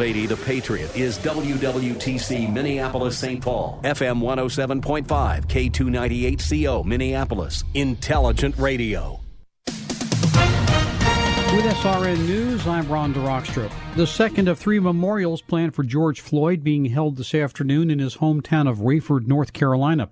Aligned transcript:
80 0.00 0.26
The 0.26 0.36
Patriot 0.36 0.96
is 0.96 1.18
WWTC 1.18 2.52
Minneapolis 2.52 3.18
St. 3.18 3.42
Paul, 3.42 3.80
FM 3.84 4.20
107.5, 4.20 5.06
K298CO 5.46 6.84
Minneapolis, 6.84 7.64
Intelligent 7.74 8.56
Radio. 8.58 9.20
With 11.56 11.64
SRN 11.64 12.26
News, 12.26 12.66
I'm 12.66 12.86
Ron 12.88 13.14
DeRockstrope. 13.14 13.72
The 13.94 14.06
second 14.06 14.48
of 14.48 14.58
three 14.58 14.78
memorials 14.78 15.40
planned 15.40 15.74
for 15.74 15.84
George 15.84 16.20
Floyd 16.20 16.62
being 16.62 16.84
held 16.84 17.16
this 17.16 17.34
afternoon 17.34 17.90
in 17.90 17.98
his 17.98 18.16
hometown 18.16 18.68
of 18.68 18.78
Raeford, 18.78 19.26
North 19.26 19.52
Carolina. 19.54 20.10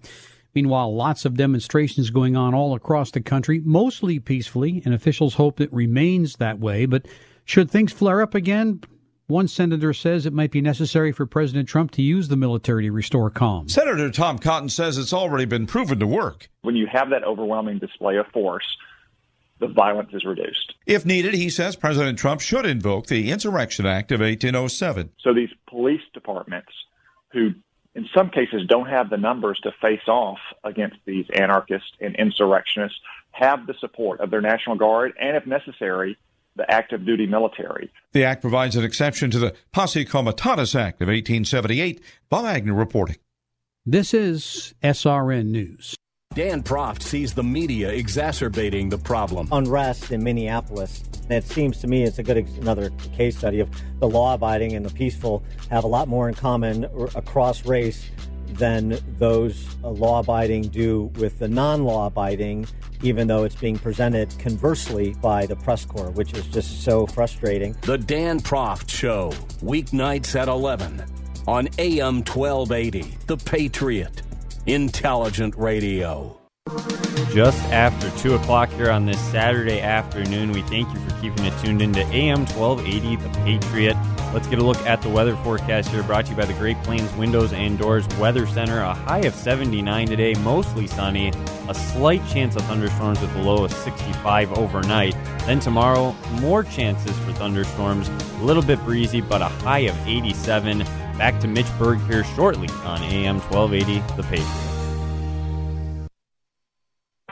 Meanwhile, 0.55 0.95
lots 0.95 1.25
of 1.25 1.37
demonstrations 1.37 2.11
going 2.11 2.37
on 2.37 2.55
all 2.55 2.75
across 2.75 3.11
the 3.11 3.21
country, 3.21 3.61
mostly 3.65 4.21
peacefully, 4.21 4.81
and 4.85 4.95
officials 4.95 5.35
hope 5.35 5.61
it 5.61 5.73
remains 5.73 6.37
that 6.37 6.61
way. 6.61 6.87
But 6.87 7.07
should 7.45 7.71
things 7.71 7.93
flare 7.93 8.23
up 8.23 8.35
again, 8.35 8.81
one 9.27 9.49
senator 9.49 9.93
says 9.93 10.27
it 10.27 10.33
might 10.33 10.51
be 10.51 10.61
necessary 10.61 11.13
for 11.13 11.25
President 11.25 11.69
Trump 11.69 11.93
to 11.93 12.03
use 12.03 12.29
the 12.29 12.37
military 12.37 12.85
to 12.85 12.93
restore 12.93 13.31
calm. 13.31 13.69
Senator 13.69 14.11
Tom 14.11 14.39
Cotton 14.39 14.69
says 14.69 14.99
it's 14.99 15.13
already 15.13 15.47
been 15.47 15.67
proven 15.67 15.99
to 16.01 16.07
work. 16.07 16.51
When 16.63 16.77
you 16.77 16.87
have 16.93 17.11
that 17.11 17.25
overwhelming 17.25 17.79
display 17.79 18.17
of 18.17 18.27
force, 18.29 18.77
the 19.61 19.69
violence 19.69 20.11
is 20.13 20.25
reduced. 20.25 20.75
If 20.87 21.07
needed, 21.07 21.35
he 21.35 21.49
says 21.49 21.77
President 21.77 22.19
Trump 22.19 22.41
should 22.41 22.67
invoke 22.67 23.07
the 23.07 23.31
Insurrection 23.31 23.87
Act 23.87 24.13
of 24.13 24.21
1807. 24.21 25.11
So 25.21 25.33
these 25.33 25.51
police 25.69 26.03
departments 26.13 26.73
who 27.33 27.55
in 27.95 28.07
some 28.15 28.31
cases 28.31 28.67
don't 28.69 28.89
have 28.89 29.09
the 29.09 29.17
numbers 29.17 29.59
to 29.63 29.73
face 29.81 30.07
off 30.09 30.39
against 30.65 30.97
these 31.07 31.27
anarchists 31.33 31.93
and 32.01 32.17
insurrectionists 32.17 32.99
have 33.31 33.67
the 33.67 33.75
support 33.81 34.21
of 34.21 34.31
their 34.31 34.41
National 34.41 34.77
Guard 34.77 35.13
and, 35.21 35.37
if 35.37 35.47
necessary, 35.47 36.17
the 36.57 36.71
active 36.71 37.05
duty 37.05 37.27
military. 37.27 37.91
The 38.13 38.25
act 38.25 38.41
provides 38.41 38.77
an 38.77 38.85
exception 38.85 39.31
to 39.33 39.39
the 39.39 39.55
Posse 39.73 40.05
Comitatus 40.05 40.75
Act 40.75 41.01
of 41.01 41.09
1878. 41.09 42.01
Bob 42.29 42.45
Agnew 42.45 42.75
reporting. 42.75 43.17
This 43.87 44.15
is 44.15 44.75
SRN 44.83 45.47
News. 45.47 45.95
Dan 46.35 46.65
Proft 46.65 47.03
sees 47.03 47.35
the 47.35 47.45
media 47.45 47.91
exacerbating 47.91 48.89
the 48.89 48.99
problem. 48.99 49.49
Unrest 49.53 50.11
in 50.11 50.23
Minneapolis. 50.25 51.05
And 51.25 51.33
it 51.33 51.45
seems 51.45 51.79
to 51.81 51.87
me 51.87 52.03
it's 52.03 52.19
a 52.19 52.25
good 52.25 52.39
another 52.61 52.91
case 53.15 53.39
study 53.39 53.61
of 53.61 53.71
the 54.01 54.09
law 54.09 54.35
abiding 54.35 54.73
and 54.73 54.85
the 54.85 54.93
peaceful 54.93 55.45
have 55.71 55.85
a 55.85 55.87
lot 55.87 56.09
more 56.09 56.29
in 56.29 56.35
common 56.35 56.85
across 57.15 57.65
race 57.65 58.11
than 58.55 58.99
those 59.19 59.77
uh, 59.83 59.91
law 59.91 60.21
abiding 60.21 60.69
do 60.69 61.05
with 61.17 61.39
the 61.39 61.49
non 61.49 61.85
law 61.85 62.07
abiding, 62.07 62.67
even 63.03 63.27
though 63.27 63.45
it's 63.45 63.57
being 63.57 63.79
presented 63.79 64.37
conversely 64.39 65.15
by 65.21 65.47
the 65.47 65.57
press 65.57 65.85
corps, 65.85 66.11
which 66.11 66.33
is 66.35 66.47
just 66.47 66.83
so 66.83 67.07
frustrating. 67.07 67.77
The 67.83 67.99
Dan 67.99 68.41
Proft 68.41 68.89
Show, 68.91 69.31
weeknights 69.63 70.35
at 70.39 70.49
11 70.49 71.05
on 71.47 71.69
AM 71.79 72.25
1280, 72.25 73.17
The 73.27 73.37
Patriot. 73.37 74.23
Intelligent 74.67 75.55
Radio. 75.59 76.41
Just 77.31 77.63
after 77.65 78.11
2 78.23 78.37
o'clock 78.37 78.71
here 78.71 78.91
on 78.91 79.05
this 79.05 79.21
Saturday 79.31 79.81
afternoon, 79.81 80.53
we 80.53 80.63
thank 80.63 80.91
you 80.91 80.99
for 81.01 81.21
keeping 81.21 81.45
it 81.45 81.53
tuned 81.63 81.83
into 81.83 82.01
AM 82.07 82.47
1280, 82.47 83.17
The 83.17 83.29
Patriot. 83.41 84.14
Let's 84.35 84.49
get 84.49 84.59
a 84.59 84.65
look 84.65 84.85
at 84.85 85.01
the 85.01 85.09
weather 85.09 85.37
forecast 85.37 85.91
here, 85.91 86.03
brought 86.03 86.25
to 86.25 86.33
you 86.33 86.37
by 86.37 86.45
the 86.45 86.55
Great 86.55 86.77
Plains 86.83 87.15
Windows 87.15 87.53
and 87.53 87.79
Doors 87.79 88.05
Weather 88.19 88.49
Center. 88.49 88.81
A 88.81 88.93
high 88.93 89.21
of 89.21 89.33
79 89.33 90.09
today, 90.09 90.35
mostly 90.35 90.89
sunny. 90.89 91.29
A 91.69 91.75
slight 91.75 92.21
chance 92.29 92.57
of 92.57 92.63
thunderstorms 92.63 93.21
with 93.21 93.33
a 93.37 93.43
low 93.43 93.65
of 93.65 93.73
65 93.73 94.59
overnight. 94.59 95.15
Then 95.47 95.61
tomorrow, 95.61 96.17
more 96.41 96.65
chances 96.65 97.17
for 97.21 97.33
thunderstorms. 97.35 98.09
A 98.09 98.43
little 98.43 98.65
bit 98.65 98.81
breezy, 98.81 99.21
but 99.21 99.41
a 99.41 99.47
high 99.47 99.87
of 99.87 99.97
87. 100.05 100.79
Back 101.17 101.39
to 101.39 101.47
Mitch 101.47 101.69
Berg 101.79 102.01
here 102.09 102.25
shortly 102.25 102.69
on 102.83 103.05
AM 103.05 103.39
1280, 103.39 104.01
The 104.17 104.23
Patriot. 104.25 104.75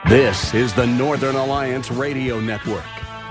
This 0.07 0.53
is 0.53 0.73
the 0.73 0.87
Northern 0.87 1.35
Alliance 1.35 1.91
Radio 1.91 2.39
Network, 2.39 2.85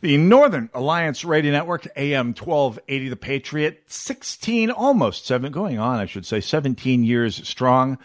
The 0.00 0.16
Northern 0.16 0.70
Alliance 0.72 1.26
Radio 1.26 1.52
Network, 1.52 1.86
AM 1.94 2.28
1280, 2.28 3.08
The 3.10 3.16
Patriot, 3.16 3.82
16, 3.86 4.70
almost 4.70 5.26
seven, 5.26 5.52
going 5.52 5.78
on, 5.78 6.00
I 6.00 6.06
should 6.06 6.24
say, 6.24 6.40
17 6.40 7.04
years 7.04 7.46
strong, 7.46 7.98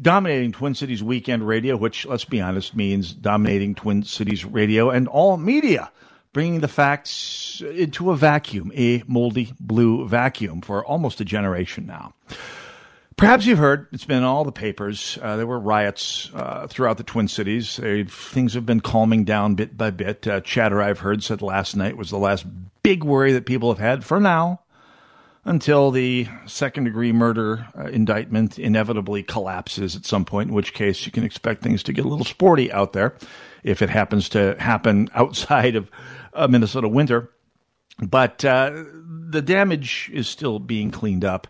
dominating 0.00 0.52
Twin 0.52 0.74
Cities 0.74 1.02
weekend 1.02 1.46
radio, 1.46 1.76
which, 1.76 2.06
let's 2.06 2.24
be 2.24 2.40
honest, 2.40 2.74
means 2.74 3.12
dominating 3.12 3.74
Twin 3.74 4.02
Cities 4.02 4.46
radio 4.46 4.88
and 4.88 5.08
all 5.08 5.36
media, 5.36 5.92
bringing 6.32 6.60
the 6.60 6.68
facts 6.68 7.60
into 7.60 8.10
a 8.10 8.16
vacuum, 8.16 8.72
a 8.74 9.02
moldy 9.06 9.52
blue 9.60 10.08
vacuum 10.08 10.62
for 10.62 10.86
almost 10.86 11.20
a 11.20 11.24
generation 11.26 11.84
now. 11.84 12.14
Perhaps 13.16 13.46
you've 13.46 13.58
heard 13.58 13.86
it's 13.92 14.04
been 14.04 14.24
all 14.24 14.44
the 14.44 14.52
papers. 14.52 15.18
Uh, 15.22 15.36
there 15.36 15.46
were 15.46 15.58
riots 15.58 16.30
uh, 16.34 16.66
throughout 16.66 16.98
the 16.98 17.02
Twin 17.02 17.28
Cities. 17.28 17.76
They, 17.76 18.04
things 18.04 18.52
have 18.52 18.66
been 18.66 18.80
calming 18.80 19.24
down 19.24 19.54
bit 19.54 19.74
by 19.74 19.90
bit. 19.90 20.26
Uh, 20.26 20.42
chatter 20.42 20.82
I've 20.82 20.98
heard 20.98 21.22
said 21.22 21.40
last 21.40 21.76
night 21.76 21.96
was 21.96 22.10
the 22.10 22.18
last 22.18 22.44
big 22.82 23.04
worry 23.04 23.32
that 23.32 23.46
people 23.46 23.70
have 23.70 23.78
had 23.78 24.04
for 24.04 24.20
now 24.20 24.60
until 25.46 25.90
the 25.90 26.28
second 26.44 26.84
degree 26.84 27.10
murder 27.10 27.66
uh, 27.78 27.84
indictment 27.84 28.58
inevitably 28.58 29.22
collapses 29.22 29.96
at 29.96 30.04
some 30.04 30.26
point, 30.26 30.50
in 30.50 30.54
which 30.54 30.74
case 30.74 31.06
you 31.06 31.12
can 31.12 31.24
expect 31.24 31.62
things 31.62 31.82
to 31.84 31.94
get 31.94 32.04
a 32.04 32.08
little 32.08 32.24
sporty 32.24 32.70
out 32.70 32.92
there 32.92 33.16
if 33.62 33.80
it 33.80 33.88
happens 33.88 34.28
to 34.28 34.56
happen 34.58 35.08
outside 35.14 35.74
of 35.74 35.90
Minnesota 36.50 36.86
winter. 36.86 37.30
But 37.98 38.44
uh, 38.44 38.84
the 39.30 39.40
damage 39.40 40.10
is 40.12 40.28
still 40.28 40.58
being 40.58 40.90
cleaned 40.90 41.24
up. 41.24 41.46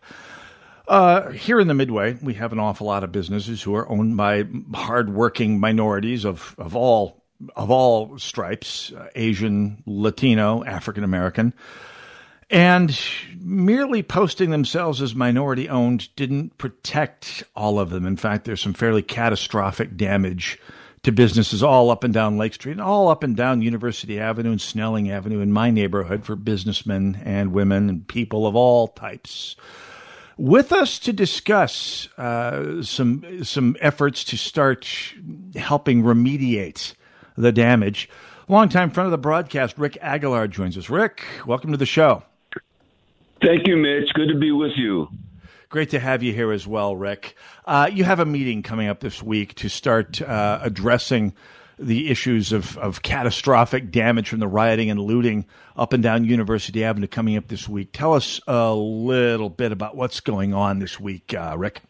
Uh, 0.89 1.31
here 1.31 1.59
in 1.59 1.67
the 1.67 1.75
Midway, 1.75 2.17
we 2.23 2.35
have 2.35 2.53
an 2.53 2.61
awful 2.61 2.87
lot 2.87 3.03
of 3.03 3.11
businesses 3.11 3.63
who 3.63 3.75
are 3.75 3.89
owned 3.89 4.17
by 4.17 4.45
hardworking 4.73 5.59
minorities 5.59 6.25
of, 6.25 6.55
of 6.59 6.77
all 6.77 7.23
of 7.55 7.71
all 7.71 8.19
stripes, 8.19 8.93
uh, 8.93 9.09
Asian, 9.15 9.83
Latino, 9.85 10.65
African 10.65 11.05
American. 11.05 11.53
And 12.49 12.99
merely 13.39 14.03
posting 14.03 14.51
themselves 14.51 15.03
as 15.03 15.15
minority 15.15 15.69
owned 15.69 16.15
didn't 16.15 16.57
protect 16.59 17.43
all 17.57 17.81
of 17.81 17.91
them. 17.91 18.07
In 18.07 18.17
fact, 18.17 18.45
there's 18.45 18.61
some 18.61 18.73
fairly 18.73 19.03
catastrophic 19.03 19.97
damage 19.97 20.59
to 21.03 21.13
businesses 21.13 21.63
all 21.63 21.91
up 21.91 22.05
and 22.05 22.15
down 22.15 22.39
Lake 22.39 22.55
Street 22.55 22.73
and 22.73 22.81
all 22.81 23.09
up 23.09 23.23
and 23.23 23.37
down 23.37 23.63
University 23.63 24.21
Avenue 24.21 24.53
and 24.53 24.61
Snelling 24.61 25.11
Avenue 25.11 25.41
in 25.41 25.53
my 25.53 25.71
neighborhood 25.71 26.25
for 26.25 26.37
businessmen 26.37 27.21
and 27.25 27.53
women 27.53 27.89
and 27.89 28.09
people 28.09 28.47
of 28.47 28.55
all 28.55 28.89
types. 28.89 29.57
With 30.39 30.71
us 30.71 30.99
to 30.99 31.15
discuss 31.15 32.09
uh, 32.19 32.83
some 32.83 33.43
some 33.43 33.75
efforts 33.81 34.23
to 34.25 34.37
start 34.37 34.87
helping 35.55 36.03
remediate 36.03 36.95
the 37.39 37.53
damage. 37.53 38.11
Longtime 38.47 38.91
friend 38.91 39.07
of 39.07 39.13
the 39.13 39.19
broadcast, 39.19 39.79
Rick 39.79 39.97
Aguilar, 40.03 40.49
joins 40.49 40.77
us. 40.77 40.91
Rick, 40.91 41.25
welcome 41.47 41.73
to 41.73 41.79
the 41.79 41.87
show. 41.87 42.23
Thank 43.41 43.67
you, 43.67 43.77
Mitch. 43.79 44.13
Good 44.13 44.29
to 44.29 44.39
be 44.39 44.53
with 44.53 44.73
you. 44.77 45.09
Great 45.71 45.91
to 45.91 45.99
have 45.99 46.23
you 46.23 46.33
here 46.33 46.53
as 46.53 46.67
well, 46.67 46.95
Rick. 46.95 47.35
Uh, 47.65 47.91
you 47.91 48.05
have 48.05 48.21
a 48.21 48.27
meeting 48.27 48.63
coming 48.63 48.89
up 48.89 49.01
this 49.01 49.23
week 49.23 49.55
to 49.55 49.69
start 49.69 50.21
uh, 50.21 50.61
addressing 50.63 51.33
the 51.79 52.11
issues 52.11 52.53
of, 52.53 52.79
of 52.79 53.03
catastrophic 53.03 53.91
damage 53.91 54.29
from 54.29 54.39
the 54.41 54.49
rioting 54.49 54.91
and 54.91 55.01
looting 55.01 55.45
up 55.77 55.93
and 55.93 56.03
down 56.03 56.25
University 56.25 56.83
Avenue 56.85 57.07
coming 57.07 57.37
up 57.37 57.49
this 57.49 57.69
week. 57.69 57.91
Tell 57.93 58.15
us 58.15 58.41
a 58.47 58.75
little 58.75 59.51
bit 59.51 59.73
about 59.73 59.97
what's 59.97 60.21
going 60.21 60.55
on 60.55 60.79
this 60.79 60.99
week, 60.99 61.35
uh, 61.35 61.55
Rick. 61.59 61.83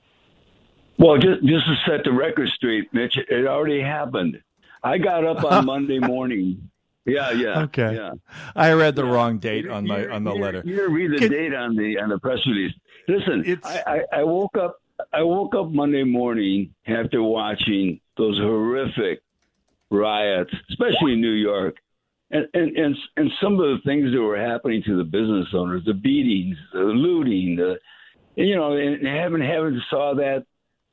Well, 0.98 1.18
just 1.18 1.44
just 1.44 1.66
to 1.66 1.76
set 1.86 2.04
the 2.04 2.12
record 2.12 2.48
straight, 2.48 2.92
Mitch, 2.92 3.18
it 3.18 3.46
already 3.46 3.80
happened. 3.82 4.40
I 4.82 4.98
got 4.98 5.24
up 5.24 5.44
on 5.44 5.66
Monday 5.66 5.98
morning. 5.98 6.70
Yeah, 7.04 7.30
yeah. 7.30 7.60
Okay. 7.64 7.94
Yeah. 7.94 8.12
I 8.56 8.72
read 8.72 8.96
the 8.96 9.04
wrong 9.04 9.38
date 9.38 9.68
on 9.68 9.86
my 9.86 10.06
on 10.08 10.24
the 10.24 10.34
you, 10.34 10.40
letter. 10.42 10.62
You 10.64 10.88
read 10.88 11.12
the 11.12 11.18
Can- 11.18 11.30
date 11.30 11.54
on 11.54 11.76
the 11.76 11.98
on 12.00 12.08
the 12.08 12.18
press 12.18 12.44
release. 12.46 12.72
Listen, 13.08 13.44
It's- 13.44 13.82
I, 13.86 13.98
I, 14.12 14.20
I 14.20 14.24
woke 14.24 14.56
up 14.56 14.78
I 15.12 15.22
woke 15.22 15.54
up 15.54 15.70
Monday 15.70 16.02
morning 16.02 16.74
after 16.86 17.22
watching 17.22 18.00
those 18.16 18.38
horrific 18.38 19.20
riots, 19.96 20.52
especially 20.70 21.14
in 21.14 21.20
New 21.20 21.32
York. 21.32 21.76
And, 22.30 22.46
and 22.54 22.76
and 22.76 22.96
and 23.16 23.30
some 23.40 23.52
of 23.52 23.58
the 23.60 23.78
things 23.84 24.12
that 24.12 24.20
were 24.20 24.36
happening 24.36 24.82
to 24.86 24.96
the 24.96 25.04
business 25.04 25.46
owners, 25.54 25.84
the 25.86 25.94
beatings, 25.94 26.56
the 26.72 26.80
looting, 26.80 27.54
the 27.54 27.78
you 28.34 28.56
know, 28.56 28.72
and 28.76 29.06
having 29.06 29.40
having 29.40 29.80
saw 29.88 30.14
that 30.16 30.44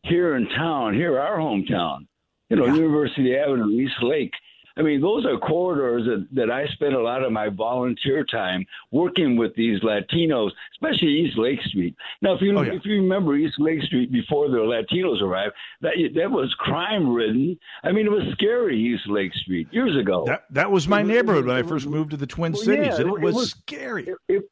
here 0.03 0.35
in 0.35 0.47
town, 0.49 0.93
here 0.93 1.19
our 1.19 1.37
hometown, 1.37 2.05
you 2.49 2.57
know, 2.57 2.65
University 2.67 3.35
Avenue, 3.35 3.69
East 3.71 3.95
Lake. 4.03 4.31
I 4.75 4.81
mean, 4.81 5.01
those 5.01 5.23
are 5.25 5.37
corridors 5.37 6.03
that, 6.05 6.27
that 6.35 6.49
I 6.51 6.65
spend 6.73 6.95
a 6.95 7.01
lot 7.01 7.23
of 7.23 7.31
my 7.31 7.49
volunteer 7.49 8.23
time 8.25 8.65
working 8.91 9.37
with 9.37 9.53
these 9.55 9.79
Latinos, 9.81 10.49
especially 10.73 11.09
East 11.09 11.37
Lake 11.37 11.59
Street. 11.67 11.95
Now, 12.21 12.33
if 12.33 12.41
you 12.41 12.57
Oh, 12.57 12.61
yeah. 12.63 12.73
if 12.73 12.83
you 12.85 13.01
remember 13.01 13.35
East 13.35 13.59
Lake 13.59 13.81
Street 13.83 14.11
before 14.11 14.49
the 14.49 14.57
Latinos 14.57 15.21
arrived, 15.21 15.53
that 15.81 15.93
that 16.15 16.31
was 16.31 16.53
crime 16.57 17.07
ridden. 17.13 17.57
I 17.83 17.91
mean, 17.91 18.05
it 18.07 18.11
was 18.11 18.23
scary 18.33 18.79
East 18.79 19.07
Lake 19.07 19.33
Street 19.35 19.67
years 19.71 19.95
ago. 19.95 20.23
That 20.25 20.45
that 20.51 20.71
was 20.71 20.87
my 20.87 21.01
It 21.01 21.03
was- 21.03 21.13
neighborhood 21.15 21.45
it 21.45 21.47
when 21.49 21.57
I 21.57 21.63
first 21.63 21.87
moved 21.87 22.11
to 22.11 22.17
the 22.17 22.27
Twin 22.27 22.53
Well, 22.53 22.61
Cities, 22.61 22.85
yeah, 22.87 22.95
and 23.01 23.09
it- 23.09 23.13
it 23.13 23.17
it 23.17 23.21
was 23.21 23.35
was- 23.35 23.49
scary. 23.51 24.07
it, 24.07 24.17
it, 24.27 24.43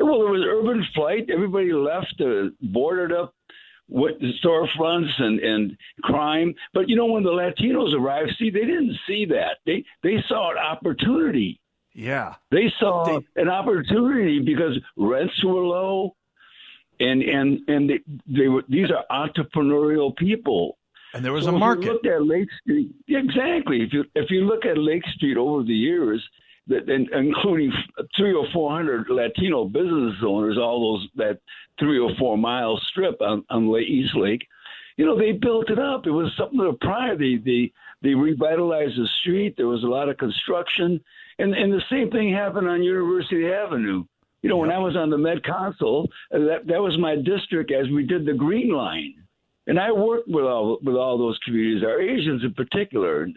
well, 0.00 0.20
there 0.20 0.30
was 0.32 0.44
urban 0.48 0.84
flight. 0.94 1.28
Everybody 1.28 1.72
left, 1.72 2.20
uh, 2.20 2.50
boarded 2.62 3.12
up 3.16 3.34
what 3.88 4.18
the 4.20 4.32
storefronts 4.44 5.20
and 5.20 5.40
and 5.40 5.76
crime. 6.02 6.54
But 6.74 6.88
you 6.88 6.96
know, 6.96 7.06
when 7.06 7.22
the 7.22 7.30
Latinos 7.30 7.94
arrived, 7.94 8.36
see, 8.38 8.50
they 8.50 8.64
didn't 8.64 8.96
see 9.06 9.24
that. 9.26 9.58
They 9.66 9.84
they 10.02 10.22
saw 10.28 10.52
an 10.52 10.58
opportunity. 10.58 11.60
Yeah. 11.94 12.34
They 12.50 12.72
saw 12.78 13.20
an 13.36 13.48
opportunity 13.48 14.38
because 14.40 14.78
rents 14.96 15.42
were 15.42 15.64
low, 15.64 16.14
and 17.00 17.22
and 17.22 17.60
and 17.68 17.90
they, 17.90 18.00
they 18.26 18.48
were 18.48 18.62
these 18.68 18.88
are 18.90 19.04
entrepreneurial 19.10 20.14
people. 20.16 20.78
And 21.14 21.24
there 21.24 21.32
was 21.32 21.44
So 21.44 21.50
a 21.50 21.54
if 21.54 21.58
market. 21.58 21.84
You 21.86 21.92
look 21.94 22.06
at 22.06 22.22
Lake 22.22 22.48
Street, 22.62 22.90
exactly. 23.08 23.82
If 23.82 23.92
you 23.92 24.04
if 24.14 24.30
you 24.30 24.42
look 24.44 24.66
at 24.66 24.76
Lake 24.76 25.04
Street 25.16 25.36
over 25.36 25.62
the 25.62 25.74
years, 25.74 26.22
and, 26.68 27.08
including 27.10 27.72
three 28.16 28.34
or 28.34 28.46
four 28.52 28.70
hundred 28.70 29.08
Latino 29.08 29.64
business 29.64 30.16
owners, 30.24 30.58
all 30.58 30.98
those 30.98 31.08
that 31.16 31.40
three 31.78 31.98
or 31.98 32.10
four 32.18 32.36
mile 32.36 32.78
strip 32.88 33.20
on, 33.20 33.44
on 33.50 33.68
East 33.80 34.14
Lake, 34.16 34.46
you 34.96 35.06
know, 35.06 35.16
they 35.18 35.32
built 35.32 35.70
it 35.70 35.78
up. 35.78 36.06
It 36.06 36.10
was 36.10 36.32
something 36.36 36.60
of 36.60 36.78
pride. 36.80 37.18
They 37.18 37.36
they 37.36 37.72
they 38.02 38.14
revitalized 38.14 38.96
the 38.96 39.08
street. 39.20 39.54
There 39.56 39.68
was 39.68 39.84
a 39.84 39.88
lot 39.88 40.08
of 40.08 40.18
construction, 40.18 41.00
and 41.38 41.54
and 41.54 41.72
the 41.72 41.82
same 41.90 42.10
thing 42.10 42.32
happened 42.32 42.68
on 42.68 42.82
University 42.82 43.46
Avenue. 43.46 44.04
You 44.42 44.48
know, 44.48 44.56
when 44.56 44.70
I 44.70 44.78
was 44.78 44.96
on 44.96 45.10
the 45.10 45.18
Met 45.18 45.42
Council, 45.44 46.08
uh, 46.34 46.38
that 46.38 46.66
that 46.66 46.82
was 46.82 46.98
my 46.98 47.16
district 47.16 47.72
as 47.72 47.88
we 47.90 48.04
did 48.04 48.26
the 48.26 48.34
Green 48.34 48.70
Line. 48.70 49.14
And 49.68 49.78
I 49.78 49.92
worked 49.92 50.28
with 50.28 50.44
all 50.44 50.78
with 50.82 50.96
all 50.96 51.18
those 51.18 51.38
communities, 51.44 51.84
our 51.84 52.00
Asians 52.00 52.42
in 52.42 52.54
particular, 52.54 53.28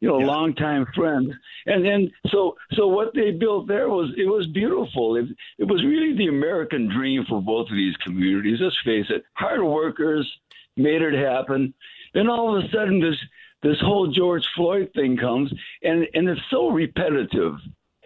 you 0.00 0.08
know, 0.08 0.16
longtime 0.16 0.86
friends. 0.94 1.32
And 1.66 1.84
then 1.84 2.10
so 2.28 2.56
so 2.72 2.88
what 2.88 3.14
they 3.14 3.30
built 3.30 3.68
there 3.68 3.88
was 3.88 4.10
it 4.16 4.26
was 4.26 4.46
beautiful. 4.46 5.16
It, 5.16 5.26
it 5.58 5.64
was 5.64 5.84
really 5.84 6.16
the 6.16 6.28
American 6.28 6.88
dream 6.88 7.24
for 7.28 7.40
both 7.40 7.68
of 7.68 7.76
these 7.76 7.96
communities. 7.98 8.58
Let's 8.60 8.76
face 8.84 9.06
it, 9.10 9.24
hard 9.34 9.62
workers 9.62 10.30
made 10.76 11.02
it 11.02 11.14
happen. 11.14 11.74
Then 12.12 12.28
all 12.28 12.56
of 12.56 12.64
a 12.64 12.68
sudden 12.68 13.00
this 13.00 13.16
this 13.62 13.80
whole 13.80 14.08
George 14.08 14.46
Floyd 14.54 14.90
thing 14.94 15.16
comes, 15.16 15.52
and 15.82 16.06
and 16.14 16.28
it's 16.28 16.40
so 16.50 16.68
repetitive. 16.68 17.54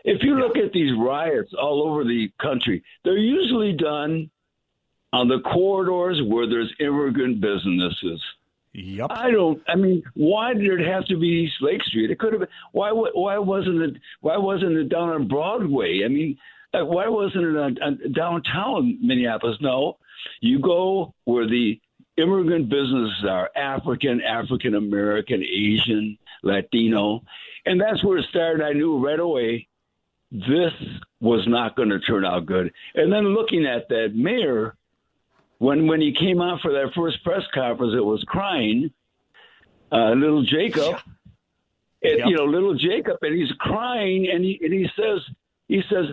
If 0.05 0.23
you 0.23 0.37
look 0.37 0.57
at 0.57 0.73
these 0.73 0.93
riots 0.97 1.53
all 1.61 1.83
over 1.83 2.05
the 2.05 2.31
country, 2.41 2.83
they're 3.05 3.19
usually 3.19 3.73
done 3.73 4.31
on 5.13 5.29
the 5.29 5.41
corridors 5.41 6.21
where 6.25 6.47
there's 6.47 6.73
immigrant 6.81 7.41
businesses. 7.41 8.23
Yep. 8.79 9.07
I 9.11 9.31
don't. 9.31 9.61
I 9.67 9.75
mean, 9.75 10.03
why 10.15 10.55
did 10.55 10.81
it 10.81 10.87
have 10.87 11.05
to 11.07 11.19
be 11.19 11.27
East 11.27 11.57
Lake 11.61 11.83
Street? 11.83 12.11
It 12.11 12.19
could 12.19 12.33
have 12.33 12.41
been. 12.41 12.49
Why? 12.73 12.91
Why 12.91 13.39
wasn't 13.39 13.83
it? 13.83 13.97
Why 14.21 14.37
wasn't 14.37 14.77
it 14.77 14.89
down 14.89 15.09
on 15.11 15.29
Broadway? 15.29 16.03
I 16.05 16.09
mean, 16.09 16.39
uh, 16.73 16.85
why 16.85 17.09
wasn't 17.09 17.45
it 17.45 17.57
on, 17.57 17.79
on 17.83 18.13
downtown 18.13 18.99
Minneapolis? 19.01 19.57
No, 19.61 19.99
you 20.41 20.61
go 20.61 21.15
where 21.25 21.47
the 21.47 21.81
immigrant 22.17 22.69
businesses 22.69 23.25
are: 23.29 23.51
African, 23.57 24.21
African 24.21 24.75
American, 24.75 25.43
Asian, 25.43 26.17
Latino, 26.43 27.25
and 27.67 27.81
that's 27.81 28.05
where 28.05 28.19
it 28.19 28.27
started. 28.31 28.65
I 28.65 28.75
knew 28.75 29.05
right 29.05 29.21
away 29.21 29.67
this 30.31 30.73
was 31.21 31.47
not 31.49 31.75
going 31.75 31.89
to 31.89 31.99
turn 32.01 32.25
out 32.25 32.47
good. 32.47 32.73
And 32.95 33.13
then 33.13 33.35
looking 33.35 33.67
at 33.67 33.89
that 33.89 34.15
mayor, 34.15 34.77
when 35.59 35.87
when 35.87 36.01
he 36.01 36.13
came 36.13 36.41
out 36.41 36.61
for 36.61 36.73
that 36.73 36.93
first 36.95 37.23
press 37.25 37.43
conference, 37.53 37.95
it 37.97 38.05
was 38.05 38.25
crying, 38.27 38.91
uh, 39.93 40.11
little 40.11 40.43
Jacob, 40.43 40.97
and, 42.03 42.31
you 42.31 42.37
know, 42.37 42.45
little 42.45 42.75
Jacob, 42.75 43.19
and 43.23 43.37
he's 43.37 43.53
crying, 43.59 44.29
and 44.33 44.45
he 44.45 44.59
and 44.63 44.73
he 44.73 44.89
says 44.97 45.21
he 45.67 45.83
says 45.91 46.07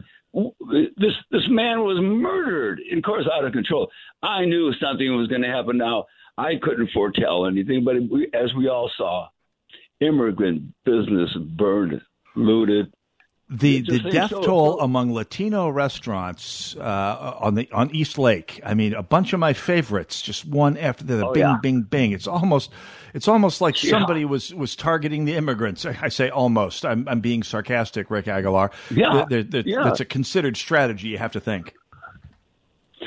this 0.98 1.14
this 1.32 1.48
man 1.48 1.82
was 1.82 2.00
murdered, 2.02 2.80
and 2.80 2.98
of 3.00 3.04
course 3.04 3.26
out 3.32 3.46
of 3.46 3.54
control. 3.54 3.90
I 4.22 4.46
knew 4.46 4.74
something 4.74 5.16
was 5.16 5.28
going 5.28 5.44
to 5.44 5.48
happen. 5.48 5.78
Now 5.78 6.06
I 6.38 6.56
couldn't 6.62 6.92
foretell 6.92 7.46
anything, 7.46 7.84
but 7.84 7.96
we, 8.10 8.30
as 8.34 8.54
we 8.56 8.68
all 8.68 8.92
saw, 8.98 9.28
immigrant 10.02 10.74
business 10.84 11.30
burned, 11.58 12.02
looted. 12.36 12.92
The 13.48 13.82
the 13.82 14.00
death 14.00 14.32
so- 14.32 14.42
toll 14.42 14.80
among 14.80 15.14
Latino 15.14 15.70
restaurants 15.70 16.76
uh, 16.78 17.38
on 17.40 17.54
the 17.54 17.70
on 17.72 17.96
East 17.96 18.18
Lake. 18.18 18.60
I 18.66 18.74
mean, 18.74 18.96
a 18.96 19.04
bunch 19.04 19.34
of 19.34 19.40
my 19.40 19.54
favorites, 19.54 20.20
just 20.22 20.46
one 20.46 20.78
after 20.78 21.04
the. 21.04 21.28
Oh, 21.28 21.32
bing, 21.32 21.42
yeah. 21.44 21.58
bing, 21.62 21.82
bing. 21.84 22.12
It's 22.12 22.26
almost 22.26 22.72
it's 23.14 23.28
almost 23.28 23.62
like 23.62 23.82
Yeah. 23.84 23.92
somebody 23.92 24.26
was 24.26 24.52
was 24.52 24.76
targeting 24.76 25.26
the 25.26 25.36
immigrants. 25.36 25.86
I 25.86 26.10
say 26.10 26.30
almost. 26.32 26.86
I'm 26.88 27.08
I'm 27.08 27.20
being 27.20 27.44
sarcastic, 27.44 28.10
Rick 28.10 28.28
Aguilar. 28.28 28.72
Yeah. 28.90 29.26
There- 29.30 29.44
there- 29.44 29.64
Yeah. 29.64 29.84
that's 29.84 30.00
a 30.00 30.06
considered 30.06 30.58
strategy. 30.58 31.10
You 31.10 31.20
have 31.20 31.34
to 31.34 31.40
think. 31.40 31.76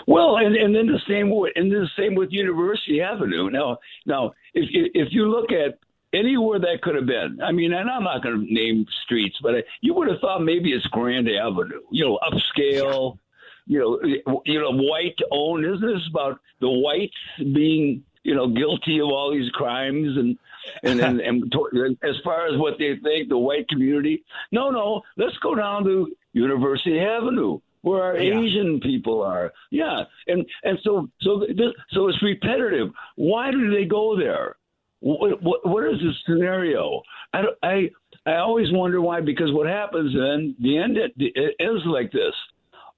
Well, 0.06 0.36
and, 0.36 0.54
and 0.54 0.74
then 0.74 0.86
the 0.86 1.00
same 1.08 1.30
with 1.34 1.52
and 1.56 1.70
the 1.72 1.88
same 1.98 2.14
with 2.14 2.30
University 2.30 3.00
Avenue. 3.02 3.50
Now, 3.50 3.78
now 4.06 4.32
if 4.54 4.70
you- 4.70 4.90
if 4.94 5.08
you 5.10 5.28
look 5.28 5.50
at 5.50 5.78
anywhere 6.12 6.58
that 6.58 6.82
could 6.82 6.94
have 6.94 7.06
been, 7.06 7.40
I 7.42 7.52
mean, 7.52 7.72
and 7.72 7.88
I'm 7.90 8.04
not 8.04 8.22
going 8.22 8.46
to 8.46 8.52
name 8.52 8.86
streets, 9.04 9.38
but 9.42 9.54
I, 9.56 9.64
you 9.80 9.94
would 9.94 10.08
have 10.08 10.20
thought 10.20 10.42
maybe 10.42 10.72
it's 10.72 10.86
Grand 10.86 11.28
Avenue, 11.28 11.80
you 11.90 12.04
know, 12.04 12.18
upscale, 12.22 13.18
you 13.66 13.78
know, 13.78 14.40
you 14.44 14.60
know, 14.60 14.72
white 14.72 15.18
owned. 15.30 15.64
Isn't 15.64 15.80
this 15.80 16.06
about 16.10 16.40
the 16.60 16.70
whites 16.70 17.14
being 17.38 18.02
you 18.24 18.34
know 18.34 18.48
guilty 18.48 18.98
of 19.00 19.08
all 19.08 19.32
these 19.32 19.50
crimes 19.50 20.16
and 20.16 20.38
and 20.82 21.00
and, 21.00 21.20
and 21.72 21.98
as 22.02 22.16
far 22.24 22.46
as 22.46 22.58
what 22.58 22.78
they 22.78 22.96
think 22.96 23.28
the 23.28 23.38
white 23.38 23.68
community? 23.68 24.24
No, 24.52 24.70
no, 24.70 25.02
let's 25.16 25.36
go 25.38 25.54
down 25.54 25.84
to 25.84 26.14
University 26.32 26.98
Avenue 26.98 27.60
where 27.82 28.02
our 28.02 28.18
Yeah. 28.18 28.38
Asian 28.40 28.80
people 28.80 29.22
are. 29.22 29.52
Yeah, 29.70 30.04
and 30.26 30.44
and 30.64 30.78
so 30.82 31.08
so 31.20 31.40
this, 31.40 31.72
so 31.90 32.08
it's 32.08 32.22
repetitive. 32.22 32.90
Why 33.16 33.50
do 33.50 33.70
they 33.70 33.84
go 33.84 34.16
there? 34.16 34.56
What, 35.00 35.42
what, 35.42 35.66
what 35.66 35.84
is 35.84 36.00
the 36.00 36.12
scenario? 36.26 37.02
I, 37.32 37.44
I 37.62 37.90
I 38.26 38.36
always 38.36 38.72
wonder 38.72 39.00
why. 39.00 39.20
Because 39.20 39.52
what 39.52 39.66
happens 39.66 40.12
then? 40.14 40.56
The 40.60 40.78
end 40.78 40.96
it, 40.96 41.12
it 41.16 41.54
ends 41.60 41.82
like 41.86 42.10
this. 42.12 42.34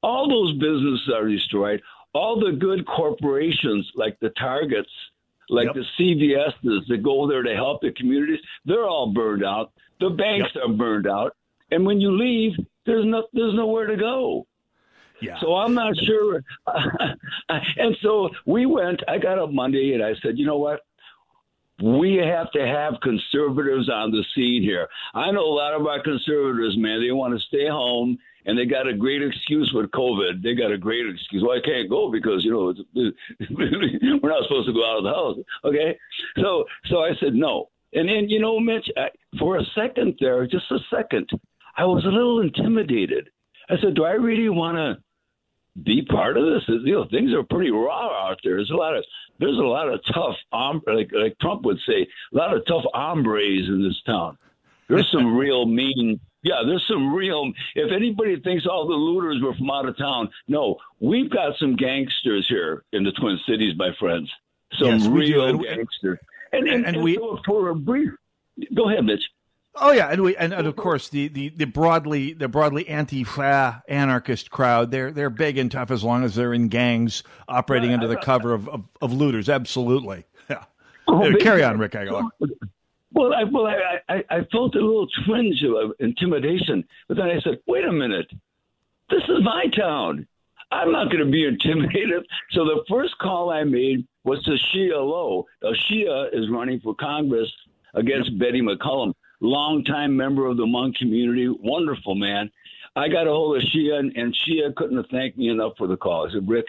All 0.03 0.29
those 0.29 0.55
businesses 0.55 1.11
are 1.15 1.29
destroyed. 1.29 1.83
All 2.15 2.41
the 2.41 2.53
good 2.53 2.87
corporations 2.87 3.91
like 3.95 4.19
the 4.21 4.31
Targets, 4.31 4.91
like 5.49 5.67
Yep. 5.67 5.75
the 5.75 5.85
CVSs 5.99 6.87
that 6.89 7.03
go 7.03 7.29
there 7.29 7.43
to 7.43 7.55
help 7.55 7.83
the 7.83 7.93
communities, 7.93 8.41
they're 8.65 8.87
all 8.87 9.13
burned 9.13 9.45
out. 9.45 9.73
The 10.01 10.11
banks 10.11 10.51
are 10.57 10.73
burned 10.73 11.07
out. 11.07 11.37
And 11.71 11.85
when 11.85 12.01
you 12.01 12.11
leave, 12.17 12.53
there's 12.87 13.05
no 13.05 13.27
there's 13.33 13.55
nowhere 13.55 13.87
to 13.87 13.97
go. 13.97 14.47
Yeah. 15.21 15.39
So 15.41 15.55
I'm 15.55 15.75
not 15.75 15.95
sure. 15.99 16.43
and 17.77 17.97
so 18.01 18.31
we 18.47 18.65
went. 18.65 19.03
I 19.07 19.19
got 19.19 19.39
up 19.39 19.53
Monday 19.53 19.93
and 19.93 20.03
I 20.03 20.15
said, 20.23 20.39
you 20.39 20.47
know 20.47 20.57
what? 20.59 20.81
We 21.83 22.17
have 22.17 22.51
to 22.53 22.67
have 22.67 23.01
conservatives 23.03 23.89
on 23.89 24.11
the 24.11 24.25
scene 24.35 24.63
here. 24.63 24.89
I 25.15 25.31
know 25.31 25.45
a 25.45 25.55
lot 25.55 25.75
of 25.75 25.87
our 25.87 26.03
conservatives, 26.03 26.77
man. 26.77 27.01
They 27.01 27.11
want 27.11 27.35
to 27.35 27.41
stay 27.47 27.69
home, 27.69 28.19
and 28.47 28.59
they 28.59 28.67
got 28.67 28.87
a 28.87 28.93
great 28.95 29.23
excuse 29.23 29.73
with 29.73 29.91
COVID. 29.91 30.43
They 30.43 30.55
got 30.55 30.73
a 30.73 30.79
great 30.79 31.07
excuse. 31.09 31.43
Well, 31.43 31.57
I 31.57 31.61
can't 31.65 31.89
go 31.89 32.11
because 32.11 32.45
you 32.45 32.51
know 32.51 32.75
we're 33.51 34.31
not 34.31 34.43
supposed 34.45 34.69
to 34.69 34.75
go 34.75 34.85
out 34.85 34.99
of 34.99 35.05
the 35.05 35.11
house. 35.11 35.39
Okay, 35.65 35.99
so 36.37 36.65
so 36.87 37.03
I 37.03 37.13
said 37.19 37.35
no, 37.35 37.71
and 37.93 38.09
then 38.09 38.29
you 38.29 38.41
know, 38.41 38.61
Mitch, 38.61 38.89
I, 38.97 39.09
for 39.39 39.59
a 39.59 39.65
second 39.75 40.17
there, 40.21 40.47
just 40.47 40.71
a 40.71 40.79
second, 40.91 41.29
I 41.77 41.85
was 41.85 42.05
a 42.05 42.09
little 42.09 42.41
intimidated. 42.41 43.31
I 43.69 43.77
said, 43.81 43.95
do 43.95 44.05
I 44.05 44.13
really 44.13 44.49
want 44.49 44.77
to 44.77 45.03
be 45.83 46.03
part 46.03 46.37
of 46.37 46.45
this. 46.47 46.63
You 46.69 46.93
know, 46.95 47.07
things 47.11 47.33
are 47.33 47.43
pretty 47.43 47.71
raw 47.71 48.29
out 48.29 48.39
there. 48.45 48.57
There's 48.57 48.71
a 48.71 48.75
lot 48.77 48.97
of 48.97 49.05
there's 49.39 49.57
a 49.59 49.63
lot 49.63 49.89
of 49.89 50.01
tough, 50.13 50.37
like 50.87 51.11
like 51.13 51.39
Trump 51.41 51.63
would 51.65 51.79
say, 51.87 52.07
a 52.33 52.37
lot 52.37 52.55
of 52.55 52.65
tough 52.67 52.85
hombres 52.95 53.69
in 53.69 53.83
this 53.83 54.01
town. 54.05 54.37
There's 54.89 55.11
some 55.11 55.37
real 55.45 55.67
mean. 55.67 56.21
Yeah, 56.43 56.63
there's 56.67 56.87
some 56.89 57.13
real. 57.13 57.53
If 57.75 57.93
anybody 57.93 58.41
thinks 58.41 58.67
all 58.67 58.87
the 58.89 58.95
looters 58.95 59.43
were 59.43 59.55
from 59.55 59.71
out 59.71 59.87
of 59.87 59.97
town, 59.99 60.31
no, 60.49 60.77
we've 60.99 61.31
got 61.31 61.57
some 61.59 61.77
gangsters 61.77 62.47
here 62.49 62.83
in 62.93 63.05
the 63.05 63.13
Twin 63.13 63.39
Cities, 63.47 63.75
my 63.77 63.91
friends. 63.99 64.31
Some 64.79 64.99
Yes, 64.99 65.07
real 65.07 65.59
gangsters. 65.59 66.19
And, 66.53 66.67
and, 66.67 66.87
and 66.87 66.97
and 66.97 67.05
we- 67.05 67.17
so 67.17 67.39
for 67.45 67.69
a 67.69 67.75
brief, 67.75 68.11
go 68.75 68.89
ahead, 68.89 69.05
Mitch. 69.05 69.23
Oh 69.83 69.93
yeah, 69.93 70.09
and 70.09 70.23
we 70.23 70.37
and, 70.37 70.53
and 70.53 70.67
of 70.67 70.77
course 70.77 71.09
the, 71.09 71.29
the, 71.29 71.49
the 71.49 71.65
broadly 71.65 72.35
the 72.35 72.49
broadly 72.49 72.87
anti-fa 72.87 73.83
anarchist 73.89 74.51
crowd 74.51 74.91
they're 74.91 75.11
they're 75.11 75.31
big 75.31 75.57
and 75.57 75.73
tough 75.73 75.91
as 75.91 76.05
long 76.05 76.23
as 76.23 76.35
they're 76.35 76.53
in 76.53 76.69
gangs 76.69 77.23
operating 77.49 77.93
under 77.93 78.07
the 78.07 78.17
cover 78.17 78.53
of, 78.53 78.69
of, 78.69 78.85
of 79.01 79.13
looters. 79.13 79.49
Absolutely, 79.49 80.25
yeah. 80.51 80.65
Oh, 81.09 81.33
carry 81.41 81.63
on, 81.63 81.79
Rick 81.79 81.95
Aguilar. 81.95 82.29
Well, 83.13 83.35
I, 83.35 83.45
well, 83.45 83.67
I, 83.67 84.01
I, 84.09 84.25
I 84.31 84.45
felt 84.53 84.75
a 84.77 84.81
little 84.81 85.09
twinge 85.27 85.65
of 85.65 85.93
intimidation, 85.99 86.85
but 87.09 87.17
then 87.17 87.31
I 87.31 87.41
said, 87.41 87.59
"Wait 87.67 87.85
a 87.85 87.93
minute, 87.93 88.31
this 89.09 89.23
is 89.23 89.43
my 89.43 89.65
town. 89.75 90.27
I'm 90.71 90.93
not 90.93 91.11
going 91.11 91.25
to 91.25 91.31
be 91.31 91.47
intimidated." 91.47 92.27
So 92.53 92.65
the 92.65 92.85
first 92.89 93.17
call 93.19 93.51
I 93.51 93.63
made 93.65 94.07
was 94.25 94.43
to 94.43 94.57
Sia 94.73 94.99
Lo. 94.99 95.47
Now, 95.63 95.71
Sia 95.89 96.25
is 96.33 96.51
running 96.51 96.81
for 96.81 96.95
Congress 96.97 97.51
against 97.95 98.39
Betty 98.39 98.61
McCollum, 98.61 99.15
longtime 99.41 100.17
member 100.17 100.47
of 100.47 100.57
the 100.57 100.65
Hmong 100.65 100.95
community, 100.97 101.49
wonderful 101.49 102.15
man. 102.15 102.51
I 102.97 103.09
got 103.09 103.27
a 103.27 103.31
hold 103.31 103.57
of 103.57 103.63
Sia, 103.71 103.97
and, 103.99 104.17
and 104.17 104.37
Sia 104.45 104.73
couldn't 104.73 104.97
have 104.97 105.07
thanked 105.11 105.39
me 105.39 105.49
enough 105.49 105.73
for 105.79 105.87
the 105.87 105.97
call. 105.97 106.29
I 106.29 106.33
said, 106.33 106.49
"Rick, 106.49 106.67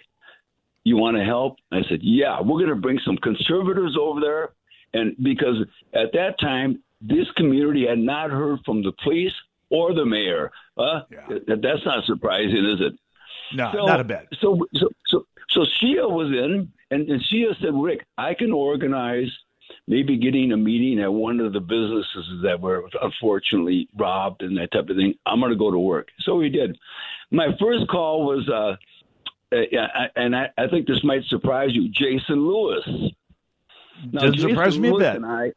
you 0.84 0.98
want 0.98 1.18
to 1.18 1.24
help?" 1.24 1.58
I 1.72 1.82
said, 1.84 2.00
"Yeah, 2.04 2.40
we're 2.42 2.60
going 2.60 2.70
to 2.70 2.76
bring 2.76 3.00
some 3.00 3.18
conservatives 3.18 3.98
over 4.00 4.20
there." 4.22 4.50
And 4.94 5.16
because 5.22 5.58
at 5.94 6.12
that 6.14 6.40
time, 6.40 6.84
this 7.02 7.30
community 7.38 7.88
had 7.88 7.98
not 8.00 8.30
heard 8.30 8.60
from 8.66 8.84
the 8.84 8.92
police 9.04 9.34
or 9.70 9.94
the 9.94 10.06
mayor. 10.06 10.52
Uh, 10.78 11.02
th- 11.30 11.44
That's 11.48 11.86
not 11.86 12.04
surprising, 12.06 12.66
is 12.66 12.82
it? 12.82 12.94
No, 13.54 13.72
So- 13.74 13.86
not 13.86 14.00
a 14.02 14.04
bit. 14.04 14.28
So, 14.40 14.60
so, 14.76 14.90
so, 15.08 15.26
so 15.50 15.64
Sia 15.80 16.08
was 16.08 16.28
in, 16.28 16.72
and, 16.92 17.10
and 17.10 17.22
Sia 17.24 17.56
said, 17.62 17.74
Rick, 17.74 18.06
I 18.18 18.34
can 18.34 18.52
organize 18.52 19.32
maybe 19.88 20.18
getting 20.18 20.52
a 20.52 20.58
meeting 20.58 21.00
at 21.02 21.12
one 21.12 21.40
of 21.40 21.54
the 21.54 21.60
businesses 21.60 22.42
that 22.44 22.60
were 22.60 22.88
unfortunately 23.02 23.88
robbed 23.98 24.42
and 24.44 24.58
that 24.58 24.72
type 24.72 24.90
of 24.90 24.96
thing. 24.96 25.14
I'm 25.26 25.40
going 25.40 25.52
to 25.52 25.58
go 25.58 25.72
to 25.72 25.80
work. 25.80 26.08
So 26.22 26.36
we 26.36 26.50
did. 26.50 26.78
My 27.32 27.48
first 27.60 27.88
call 27.90 28.26
was, 28.26 28.48
uh, 28.50 28.76
uh, 29.56 29.62
yeah, 29.72 29.88
and 30.16 30.36
I, 30.36 30.50
I 30.58 30.68
think 30.68 30.88
this 30.88 31.04
might 31.04 31.24
surprise 31.26 31.70
you, 31.74 31.90
Jason 31.90 32.48
Lewis. 32.48 32.88
Now, 34.12 34.22
Doesn't 34.22 34.40
surprise 34.40 34.80
me 34.80 34.90
a 34.90 34.98
bit. 34.98 35.24
I, 35.24 35.52